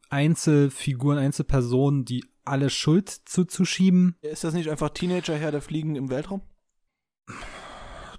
Einzelfiguren, 0.09 1.19
Einzelpersonen, 1.19 2.05
die 2.05 2.25
alle 2.45 2.71
Schuld 2.71 3.11
zuzuschieben. 3.11 4.15
Ist 4.23 4.45
das 4.45 4.55
nicht 4.55 4.71
einfach 4.71 4.91
Teenager 4.91 5.37
Herr 5.37 5.51
der 5.51 5.61
Fliegen 5.61 5.97
im 5.97 6.11
Weltraum? 6.11 6.43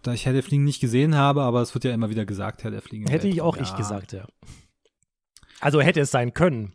Da 0.04 0.14
ich 0.14 0.26
Herr 0.26 0.34
der 0.34 0.44
Fliegen 0.44 0.64
nicht 0.64 0.80
gesehen 0.80 1.16
habe, 1.16 1.42
aber 1.44 1.62
es 1.62 1.74
wird 1.74 1.84
ja 1.84 1.94
immer 1.94 2.10
wieder 2.10 2.26
gesagt, 2.26 2.64
Herr 2.64 2.72
der 2.72 2.82
Fliegen. 2.82 3.08
Hätte 3.08 3.28
ich 3.28 3.42
auch 3.42 3.58
ja. 3.58 3.64
ich 3.64 3.76
gesagt, 3.76 4.14
ja. 4.14 4.28
Also 5.60 5.82
hätte 5.82 6.02
es 6.02 6.12
sein 6.12 6.34
können. 6.34 6.74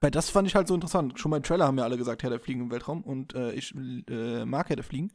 Weil 0.00 0.10
das 0.10 0.30
fand 0.30 0.48
ich 0.48 0.54
halt 0.54 0.66
so 0.66 0.74
interessant. 0.74 1.18
Schon 1.18 1.30
beim 1.30 1.42
Trailer 1.42 1.66
haben 1.66 1.78
ja 1.78 1.84
alle 1.84 1.96
gesagt, 1.96 2.22
Herr 2.22 2.30
der 2.30 2.40
Fliegen 2.40 2.62
im 2.62 2.70
Weltraum 2.70 3.02
und 3.02 3.34
äh, 3.34 3.52
ich 3.52 3.74
äh, 3.74 4.44
mag 4.44 4.68
Herr 4.68 4.76
der 4.76 4.84
Fliegen. 4.84 5.12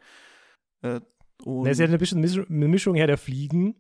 Äh, 0.82 1.02
das 1.44 1.74
ist 1.74 1.80
ja 1.80 1.86
eine, 1.86 1.98
bisschen, 1.98 2.24
eine 2.24 2.68
Mischung 2.68 2.96
Herr 2.96 3.08
der 3.08 3.18
Fliegen 3.18 3.76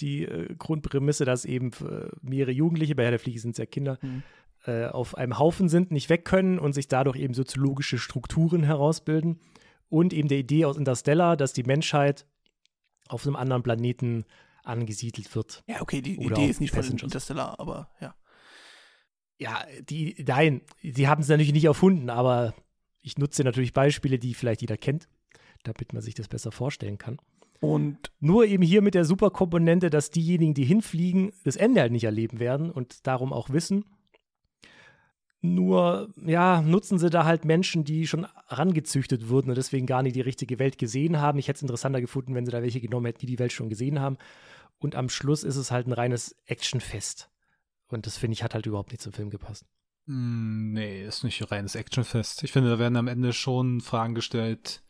die 0.00 0.24
äh, 0.24 0.54
Grundprämisse, 0.56 1.24
dass 1.24 1.44
eben 1.44 1.70
äh, 1.80 2.08
mehrere 2.20 2.52
Jugendliche, 2.52 2.94
bei 2.94 3.04
Herr 3.04 3.10
der 3.10 3.20
Fliege 3.20 3.40
sind 3.40 3.52
es 3.52 3.58
ja 3.58 3.66
Kinder, 3.66 3.98
mhm. 4.02 4.22
äh, 4.66 4.86
auf 4.86 5.16
einem 5.16 5.38
Haufen 5.38 5.68
sind, 5.68 5.90
nicht 5.90 6.08
weg 6.08 6.24
können 6.24 6.58
und 6.58 6.72
sich 6.72 6.88
dadurch 6.88 7.16
eben 7.16 7.34
soziologische 7.34 7.98
Strukturen 7.98 8.62
herausbilden. 8.62 9.40
Und 9.88 10.14
eben 10.14 10.28
der 10.28 10.38
Idee 10.38 10.64
aus 10.64 10.78
Interstellar, 10.78 11.36
dass 11.36 11.52
die 11.52 11.64
Menschheit 11.64 12.26
auf 13.08 13.26
einem 13.26 13.36
anderen 13.36 13.62
Planeten 13.62 14.24
angesiedelt 14.64 15.34
wird. 15.34 15.62
Ja, 15.66 15.80
okay, 15.80 16.02
die 16.02 16.22
Idee 16.22 16.46
ist 16.46 16.60
nicht 16.60 16.74
von 16.74 16.84
Interstellar, 16.84 17.58
aber 17.58 17.90
ja. 18.00 18.14
Ja, 19.38 19.64
die, 19.88 20.22
nein, 20.26 20.62
sie 20.82 21.08
haben 21.08 21.22
es 21.22 21.28
natürlich 21.28 21.52
nicht 21.52 21.64
erfunden, 21.64 22.10
aber 22.10 22.54
ich 23.00 23.18
nutze 23.18 23.42
natürlich 23.42 23.72
Beispiele, 23.72 24.18
die 24.18 24.34
vielleicht 24.34 24.60
jeder 24.60 24.76
kennt, 24.76 25.08
damit 25.64 25.92
man 25.92 26.02
sich 26.02 26.14
das 26.14 26.28
besser 26.28 26.52
vorstellen 26.52 26.98
kann. 26.98 27.18
Und 27.60 28.12
nur 28.18 28.44
eben 28.44 28.62
hier 28.62 28.82
mit 28.82 28.94
der 28.94 29.04
Superkomponente, 29.04 29.88
dass 29.90 30.10
diejenigen, 30.10 30.54
die 30.54 30.64
hinfliegen, 30.64 31.32
das 31.44 31.56
Ende 31.56 31.80
halt 31.80 31.92
nicht 31.92 32.04
erleben 32.04 32.40
werden 32.40 32.70
und 32.70 33.06
darum 33.06 33.32
auch 33.32 33.50
wissen. 33.50 33.84
Nur, 35.44 36.08
ja, 36.24 36.62
nutzen 36.62 36.98
sie 36.98 37.10
da 37.10 37.24
halt 37.24 37.44
Menschen, 37.44 37.82
die 37.82 38.06
schon 38.06 38.28
rangezüchtet 38.46 39.28
wurden 39.28 39.50
und 39.50 39.56
deswegen 39.56 39.86
gar 39.86 40.04
nicht 40.04 40.14
die 40.14 40.20
richtige 40.20 40.60
Welt 40.60 40.78
gesehen 40.78 41.20
haben. 41.20 41.38
Ich 41.38 41.48
hätte 41.48 41.56
es 41.56 41.62
interessanter 41.62 42.00
gefunden, 42.00 42.36
wenn 42.36 42.46
sie 42.46 42.52
da 42.52 42.62
welche 42.62 42.80
genommen 42.80 43.06
hätten, 43.06 43.18
die 43.18 43.26
die 43.26 43.40
Welt 43.40 43.52
schon 43.52 43.68
gesehen 43.68 43.98
haben. 43.98 44.18
Und 44.78 44.94
am 44.94 45.08
Schluss 45.08 45.42
ist 45.42 45.56
es 45.56 45.72
halt 45.72 45.88
ein 45.88 45.92
reines 45.92 46.36
Actionfest. 46.46 47.28
Und 47.88 48.06
das 48.06 48.16
finde 48.18 48.34
ich 48.34 48.44
hat 48.44 48.54
halt 48.54 48.66
überhaupt 48.66 48.92
nicht 48.92 49.02
zum 49.02 49.12
Film 49.12 49.30
gepasst. 49.30 49.66
Mm, 50.06 50.72
nee, 50.72 51.04
ist 51.04 51.24
nicht 51.24 51.50
reines 51.50 51.74
Actionfest. 51.74 52.44
Ich 52.44 52.52
finde, 52.52 52.70
da 52.70 52.78
werden 52.78 52.96
am 52.96 53.08
Ende 53.08 53.32
schon 53.32 53.80
Fragen 53.80 54.14
gestellt, 54.14 54.84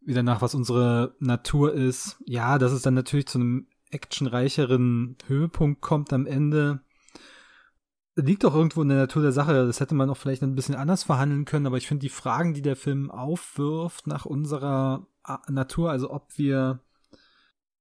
wieder 0.00 0.22
nach, 0.22 0.42
was 0.42 0.54
unsere 0.54 1.16
Natur 1.18 1.74
ist. 1.74 2.22
Ja, 2.24 2.58
dass 2.58 2.70
es 2.70 2.82
dann 2.82 2.94
natürlich 2.94 3.26
zu 3.26 3.38
einem 3.38 3.66
actionreicheren 3.90 5.16
Höhepunkt 5.26 5.80
kommt 5.80 6.12
am 6.12 6.26
Ende. 6.26 6.80
Liegt 8.18 8.44
doch 8.44 8.54
irgendwo 8.54 8.80
in 8.80 8.88
der 8.88 8.96
Natur 8.96 9.20
der 9.20 9.32
Sache. 9.32 9.66
Das 9.66 9.78
hätte 9.78 9.94
man 9.94 10.08
auch 10.08 10.16
vielleicht 10.16 10.42
ein 10.42 10.54
bisschen 10.54 10.74
anders 10.74 11.02
verhandeln 11.02 11.44
können, 11.44 11.66
aber 11.66 11.76
ich 11.76 11.86
finde 11.86 12.00
die 12.00 12.08
Fragen, 12.08 12.54
die 12.54 12.62
der 12.62 12.76
Film 12.76 13.10
aufwirft 13.10 14.06
nach 14.06 14.24
unserer 14.24 15.06
Natur, 15.48 15.90
also 15.90 16.10
ob 16.10 16.38
wir, 16.38 16.80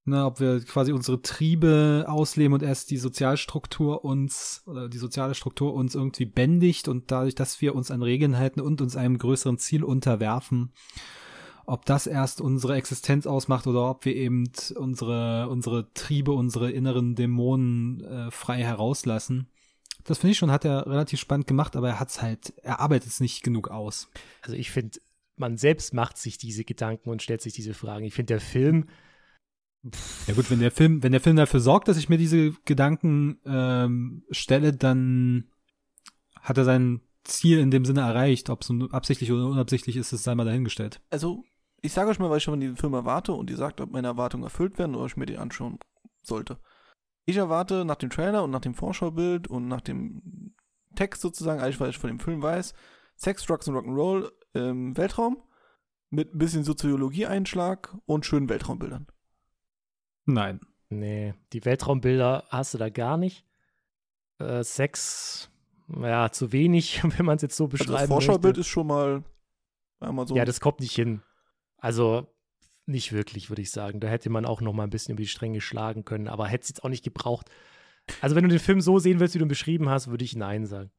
na, 0.03 0.27
ob 0.27 0.41
wir 0.41 0.59
quasi 0.65 0.91
unsere 0.91 1.21
Triebe 1.21 2.03
ausleben 2.07 2.53
und 2.53 2.63
erst 2.63 2.91
die 2.91 2.97
Sozialstruktur 2.97 4.03
uns, 4.03 4.63
oder 4.65 4.89
die 4.89 4.97
soziale 4.97 5.35
Struktur 5.35 5.73
uns 5.73 5.95
irgendwie 5.95 6.25
bändigt 6.25 6.89
und 6.89 7.11
dadurch, 7.11 7.35
dass 7.35 7.61
wir 7.61 7.73
uns 7.73 7.89
an 7.89 8.03
Regeln 8.03 8.37
halten 8.37 8.59
und 8.59 8.81
uns 8.81 8.97
einem 8.97 9.17
größeren 9.17 9.57
Ziel 9.57 9.85
unterwerfen, 9.85 10.73
ob 11.65 11.85
das 11.85 12.07
erst 12.07 12.41
unsere 12.41 12.75
Existenz 12.75 13.25
ausmacht 13.25 13.67
oder 13.67 13.89
ob 13.89 14.03
wir 14.03 14.15
eben 14.15 14.43
unsere, 14.75 15.47
unsere 15.47 15.93
Triebe, 15.93 16.33
unsere 16.33 16.71
inneren 16.71 17.15
Dämonen 17.15 18.03
äh, 18.03 18.31
frei 18.31 18.63
herauslassen. 18.63 19.47
Das 20.05 20.19
finde 20.19 20.31
ich 20.31 20.37
schon, 20.37 20.51
hat 20.51 20.65
er 20.65 20.85
relativ 20.85 21.19
spannend 21.19 21.47
gemacht, 21.47 21.75
aber 21.75 21.89
er 21.89 21.99
hat 21.99 22.09
es 22.09 22.21
halt, 22.21 22.53
er 22.61 22.79
arbeitet 22.79 23.09
es 23.09 23.19
nicht 23.19 23.43
genug 23.43 23.69
aus. 23.69 24.09
Also 24.41 24.55
ich 24.55 24.71
finde, 24.71 24.99
man 25.35 25.57
selbst 25.57 25.93
macht 25.93 26.17
sich 26.17 26.37
diese 26.37 26.63
Gedanken 26.63 27.09
und 27.09 27.21
stellt 27.21 27.41
sich 27.41 27.53
diese 27.53 27.73
Fragen. 27.73 28.05
Ich 28.05 28.13
finde, 28.13 28.35
der 28.35 28.41
Film. 28.41 28.87
Ja 30.27 30.33
gut, 30.33 30.49
wenn 30.49 30.59
der 30.59 30.71
Film, 30.71 31.03
wenn 31.03 31.11
der 31.11 31.21
Film 31.21 31.35
dafür 31.35 31.59
sorgt, 31.59 31.87
dass 31.87 31.97
ich 31.97 32.09
mir 32.09 32.17
diese 32.17 32.51
Gedanken 32.65 33.39
ähm, 33.45 34.23
stelle, 34.31 34.73
dann 34.73 35.51
hat 36.39 36.57
er 36.57 36.65
sein 36.65 37.01
Ziel 37.23 37.59
in 37.59 37.71
dem 37.71 37.85
Sinne 37.85 38.01
erreicht. 38.01 38.49
Ob 38.49 38.61
es 38.61 38.71
absichtlich 38.91 39.31
oder 39.31 39.47
unabsichtlich 39.47 39.97
ist, 39.97 40.13
das 40.13 40.23
sei 40.23 40.35
mal 40.35 40.45
dahingestellt. 40.45 41.01
Also 41.09 41.43
ich 41.81 41.93
sage 41.93 42.09
euch 42.09 42.19
mal, 42.19 42.29
was 42.29 42.37
ich 42.37 42.43
schon 42.43 42.53
von 42.53 42.61
diesem 42.61 42.77
Film 42.77 42.93
erwarte 42.93 43.33
und 43.33 43.49
ihr 43.49 43.57
sagt, 43.57 43.81
ob 43.81 43.91
meine 43.91 44.07
Erwartungen 44.07 44.43
erfüllt 44.43 44.77
werden 44.77 44.95
oder 44.95 45.05
ich 45.05 45.17
mir 45.17 45.25
die 45.25 45.37
anschauen 45.37 45.79
sollte. 46.21 46.57
Ich 47.25 47.37
erwarte 47.37 47.85
nach 47.85 47.95
dem 47.95 48.09
Trailer 48.09 48.43
und 48.43 48.51
nach 48.51 48.61
dem 48.61 48.75
Vorschaubild 48.75 49.47
und 49.47 49.67
nach 49.67 49.81
dem 49.81 50.53
Text 50.95 51.21
sozusagen, 51.21 51.59
eigentlich 51.59 51.79
was 51.79 51.89
ich 51.89 51.97
von 51.97 52.09
dem 52.09 52.19
Film 52.19 52.41
weiß, 52.41 52.73
Sex, 53.15 53.43
Drugs 53.45 53.67
und 53.67 53.75
Rock'n'Roll 53.75 54.31
im 54.53 54.95
Weltraum 54.95 55.41
mit 56.09 56.33
ein 56.33 56.37
bisschen 56.37 56.63
Soziologie-Einschlag 56.63 57.95
und 58.05 58.25
schönen 58.25 58.49
Weltraumbildern. 58.49 59.07
Nein. 60.25 60.61
Nee, 60.89 61.33
die 61.51 61.65
Weltraumbilder 61.65 62.45
hast 62.49 62.73
du 62.73 62.77
da 62.77 62.89
gar 62.89 63.17
nicht. 63.17 63.43
Äh, 64.37 64.63
Sex, 64.63 65.49
ja, 65.87 66.31
zu 66.31 66.51
wenig, 66.51 67.01
wenn 67.17 67.25
man 67.25 67.37
es 67.37 67.41
jetzt 67.41 67.57
so 67.57 67.67
beschreiben 67.67 67.93
also 67.93 68.01
Das 68.01 68.07
Vorschaubild 68.07 68.57
möchte. 68.57 68.61
ist 68.61 68.67
schon 68.67 68.87
mal 68.87 69.23
einmal 69.99 70.27
so. 70.27 70.35
Ja, 70.35 70.45
das 70.45 70.59
kommt 70.59 70.79
nicht 70.79 70.93
hin. 70.93 71.21
Also 71.77 72.27
nicht 72.85 73.11
wirklich, 73.11 73.49
würde 73.49 73.61
ich 73.61 73.71
sagen. 73.71 73.99
Da 73.99 74.07
hätte 74.07 74.29
man 74.29 74.45
auch 74.45 74.61
noch 74.61 74.73
mal 74.73 74.83
ein 74.83 74.89
bisschen 74.89 75.13
über 75.13 75.21
die 75.21 75.27
Stränge 75.27 75.61
schlagen 75.61 76.05
können, 76.05 76.27
aber 76.27 76.47
hätte 76.47 76.63
es 76.63 76.69
jetzt 76.69 76.83
auch 76.83 76.89
nicht 76.89 77.03
gebraucht. 77.03 77.49
Also 78.21 78.35
wenn 78.35 78.43
du 78.43 78.49
den 78.49 78.59
Film 78.59 78.81
so 78.81 78.99
sehen 78.99 79.19
willst, 79.19 79.33
wie 79.33 79.39
du 79.39 79.45
ihn 79.45 79.49
beschrieben 79.49 79.89
hast, 79.89 80.07
würde 80.07 80.23
ich 80.23 80.35
Nein 80.35 80.65
sagen. 80.65 80.91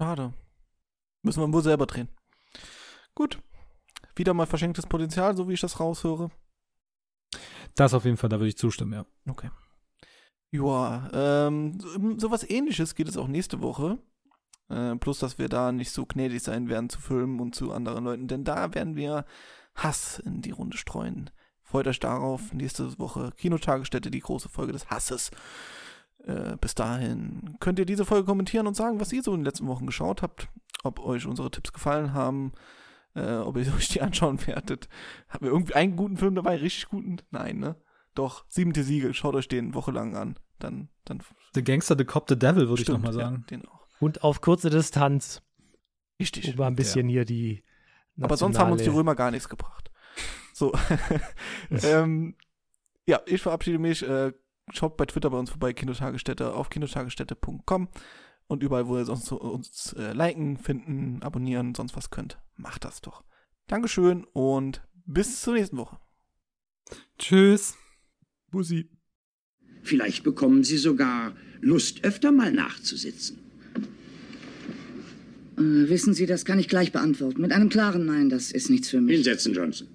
Schade. 0.00 0.34
Müssen 1.22 1.40
wir 1.40 1.52
wohl 1.52 1.62
selber 1.62 1.86
drehen. 1.86 2.08
Gut. 3.14 3.38
Wieder 4.14 4.34
mal 4.34 4.46
verschenktes 4.46 4.86
Potenzial, 4.86 5.36
so 5.36 5.48
wie 5.48 5.54
ich 5.54 5.60
das 5.60 5.78
raushöre. 5.78 6.30
Das 7.74 7.94
auf 7.94 8.04
jeden 8.04 8.16
Fall, 8.16 8.30
da 8.30 8.38
würde 8.38 8.48
ich 8.48 8.56
zustimmen, 8.56 8.92
ja. 8.92 9.06
Okay. 9.28 9.50
Ja, 10.50 11.10
ähm, 11.12 11.78
so, 12.18 12.30
was 12.30 12.48
ähnliches 12.48 12.94
geht 12.94 13.08
es 13.08 13.16
auch 13.16 13.28
nächste 13.28 13.60
Woche. 13.60 13.98
Äh, 14.68 14.96
plus, 14.96 15.18
dass 15.18 15.38
wir 15.38 15.48
da 15.48 15.72
nicht 15.72 15.90
so 15.90 16.06
gnädig 16.06 16.42
sein 16.42 16.68
werden 16.68 16.88
zu 16.88 17.00
Filmen 17.00 17.40
und 17.40 17.54
zu 17.54 17.72
anderen 17.72 18.04
Leuten, 18.04 18.28
denn 18.28 18.44
da 18.44 18.74
werden 18.74 18.96
wir 18.96 19.26
Hass 19.76 20.18
in 20.18 20.42
die 20.42 20.50
Runde 20.50 20.76
streuen. 20.76 21.30
Freut 21.62 21.86
euch 21.86 22.00
darauf. 22.00 22.52
Nächste 22.52 22.98
Woche 22.98 23.32
Kinotagesstätte, 23.36 24.10
die 24.10 24.20
große 24.20 24.48
Folge 24.48 24.72
des 24.72 24.88
Hasses. 24.88 25.30
Äh, 26.24 26.56
bis 26.60 26.74
dahin 26.74 27.56
könnt 27.60 27.78
ihr 27.78 27.86
diese 27.86 28.04
Folge 28.04 28.26
kommentieren 28.26 28.66
und 28.66 28.76
sagen, 28.76 29.00
was 29.00 29.12
ihr 29.12 29.22
so 29.22 29.32
in 29.32 29.40
den 29.40 29.44
letzten 29.44 29.66
Wochen 29.66 29.86
geschaut 29.86 30.22
habt. 30.22 30.48
Ob 30.82 31.00
euch 31.00 31.26
unsere 31.26 31.50
Tipps 31.50 31.72
gefallen 31.72 32.12
haben. 32.12 32.52
Äh, 33.14 33.36
ob 33.36 33.56
ihr 33.56 33.66
euch 33.76 33.88
die 33.88 34.02
anschauen 34.02 34.46
werdet. 34.46 34.88
Haben 35.28 35.46
wir 35.46 35.52
irgendwie 35.52 35.74
einen 35.74 35.96
guten 35.96 36.16
Film 36.16 36.34
dabei? 36.34 36.56
Richtig 36.56 36.88
guten? 36.88 37.18
Nein, 37.30 37.58
ne? 37.58 37.76
Doch, 38.14 38.44
siebente 38.48 38.82
Siegel. 38.82 39.12
Schaut 39.14 39.34
euch 39.34 39.48
den 39.48 39.74
wochenlang 39.74 40.16
an. 40.16 40.38
Dann, 40.58 40.88
dann. 41.04 41.22
The 41.54 41.62
Gangster, 41.62 41.96
The 41.98 42.04
Cop, 42.04 42.28
The 42.28 42.38
Devil, 42.38 42.68
würde 42.68 42.82
ich 42.82 42.88
nochmal 42.88 43.12
sagen. 43.12 43.44
Ja, 43.50 43.56
den 43.56 43.66
auch. 43.66 43.86
Und 44.00 44.22
auf 44.22 44.40
kurze 44.40 44.70
Distanz. 44.70 45.42
Richtig. 46.18 46.48
Um 46.50 46.56
mal 46.56 46.66
ein 46.68 46.76
bisschen 46.76 47.08
ja. 47.08 47.14
hier 47.14 47.24
die 47.24 47.62
aber 48.20 48.36
sonst 48.36 48.58
haben 48.58 48.72
uns 48.72 48.82
die 48.82 48.88
Römer 48.88 49.14
gar 49.14 49.30
nichts 49.30 49.48
gebracht. 49.48 49.90
So. 50.52 50.72
ähm, 51.70 52.34
Ja, 53.06 53.20
ich 53.26 53.42
verabschiede 53.42 53.78
mich. 53.78 54.02
Äh, 54.02 54.32
schaut 54.72 54.96
bei 54.96 55.06
Twitter 55.06 55.30
bei 55.30 55.38
uns 55.38 55.50
vorbei, 55.50 55.72
Kinotagesstätte 55.72 56.52
auf 56.52 56.70
kinotagesstätte.com 56.70 57.88
und 58.48 58.62
überall, 58.62 58.88
wo 58.88 58.96
ihr 58.96 59.04
sonst 59.04 59.26
so 59.26 59.40
uns 59.40 59.92
äh, 59.94 60.12
liken, 60.12 60.56
finden, 60.56 61.22
abonnieren, 61.22 61.74
sonst 61.74 61.96
was 61.96 62.10
könnt. 62.10 62.38
Macht 62.56 62.84
das 62.84 63.00
doch. 63.00 63.24
Dankeschön 63.66 64.24
und 64.32 64.86
bis 65.04 65.40
zur 65.40 65.54
nächsten 65.54 65.76
Woche. 65.76 65.98
Tschüss. 67.18 67.76
Bussi. 68.50 68.90
Vielleicht 69.82 70.24
bekommen 70.24 70.64
Sie 70.64 70.78
sogar 70.78 71.34
Lust, 71.60 72.04
öfter 72.04 72.32
mal 72.32 72.52
nachzusitzen. 72.52 73.45
Äh, 75.56 75.88
wissen 75.88 76.14
Sie, 76.14 76.26
das 76.26 76.44
kann 76.44 76.58
ich 76.58 76.68
gleich 76.68 76.92
beantworten. 76.92 77.40
Mit 77.40 77.52
einem 77.52 77.68
klaren 77.68 78.06
Nein, 78.06 78.28
das 78.28 78.50
ist 78.50 78.70
nichts 78.70 78.88
für 78.88 79.00
mich. 79.00 79.16
Hinsetzen, 79.16 79.54
Johnson. 79.54 79.88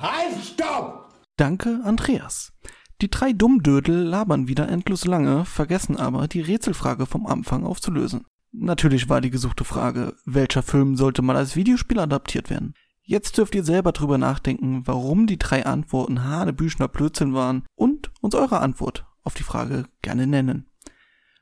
Halt, 0.00 0.36
stopp! 0.44 1.12
Danke, 1.36 1.80
Andreas. 1.84 2.52
Die 3.00 3.10
drei 3.10 3.32
Dummdödel 3.32 3.94
labern 3.94 4.48
wieder 4.48 4.68
endlos 4.68 5.04
lange, 5.04 5.44
vergessen 5.44 5.96
aber, 5.96 6.26
die 6.26 6.40
Rätselfrage 6.40 7.06
vom 7.06 7.26
Anfang 7.26 7.64
aufzulösen. 7.64 8.24
Natürlich 8.50 9.08
war 9.08 9.20
die 9.20 9.30
gesuchte 9.30 9.64
Frage, 9.64 10.14
welcher 10.24 10.62
Film 10.62 10.96
sollte 10.96 11.22
mal 11.22 11.36
als 11.36 11.54
Videospiel 11.54 12.00
adaptiert 12.00 12.50
werden? 12.50 12.74
Jetzt 13.02 13.38
dürft 13.38 13.54
ihr 13.54 13.64
selber 13.64 13.92
drüber 13.92 14.18
nachdenken, 14.18 14.82
warum 14.84 15.26
die 15.26 15.38
drei 15.38 15.64
Antworten 15.64 16.24
Hanebüchner 16.24 16.88
Blödsinn 16.88 17.34
waren 17.34 17.64
und 17.74 18.10
uns 18.20 18.34
eure 18.34 18.60
Antwort 18.60 19.06
auf 19.22 19.34
die 19.34 19.44
Frage 19.44 19.84
gerne 20.02 20.26
nennen. 20.26 20.67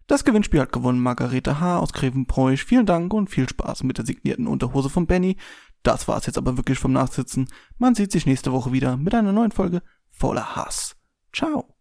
Das 0.07 0.25
Gewinnspiel 0.25 0.61
hat 0.61 0.73
gewonnen 0.73 1.01
Margarete 1.01 1.59
H. 1.59 1.79
aus 1.79 1.93
Grevenbräuch. 1.93 2.63
Vielen 2.63 2.87
Dank 2.87 3.13
und 3.13 3.29
viel 3.29 3.49
Spaß 3.49 3.83
mit 3.83 3.99
der 3.99 4.07
signierten 4.07 4.47
Unterhose 4.47 4.89
von 4.89 5.07
Benny. 5.07 5.37
Das 5.83 6.07
war's 6.07 6.27
jetzt 6.27 6.39
aber 6.39 6.57
wirklich 6.57 6.79
vom 6.79 6.93
Nachsitzen. 6.93 7.49
Man 7.79 7.95
sieht 7.95 8.13
sich 8.13 8.27
nächste 8.27 8.53
Woche 8.53 8.73
wieder 8.73 8.97
mit 8.97 9.15
einer 9.15 9.33
neuen 9.33 9.53
Folge 9.53 9.83
voller 10.11 10.55
Hass. 10.55 10.97
Ciao. 11.33 11.76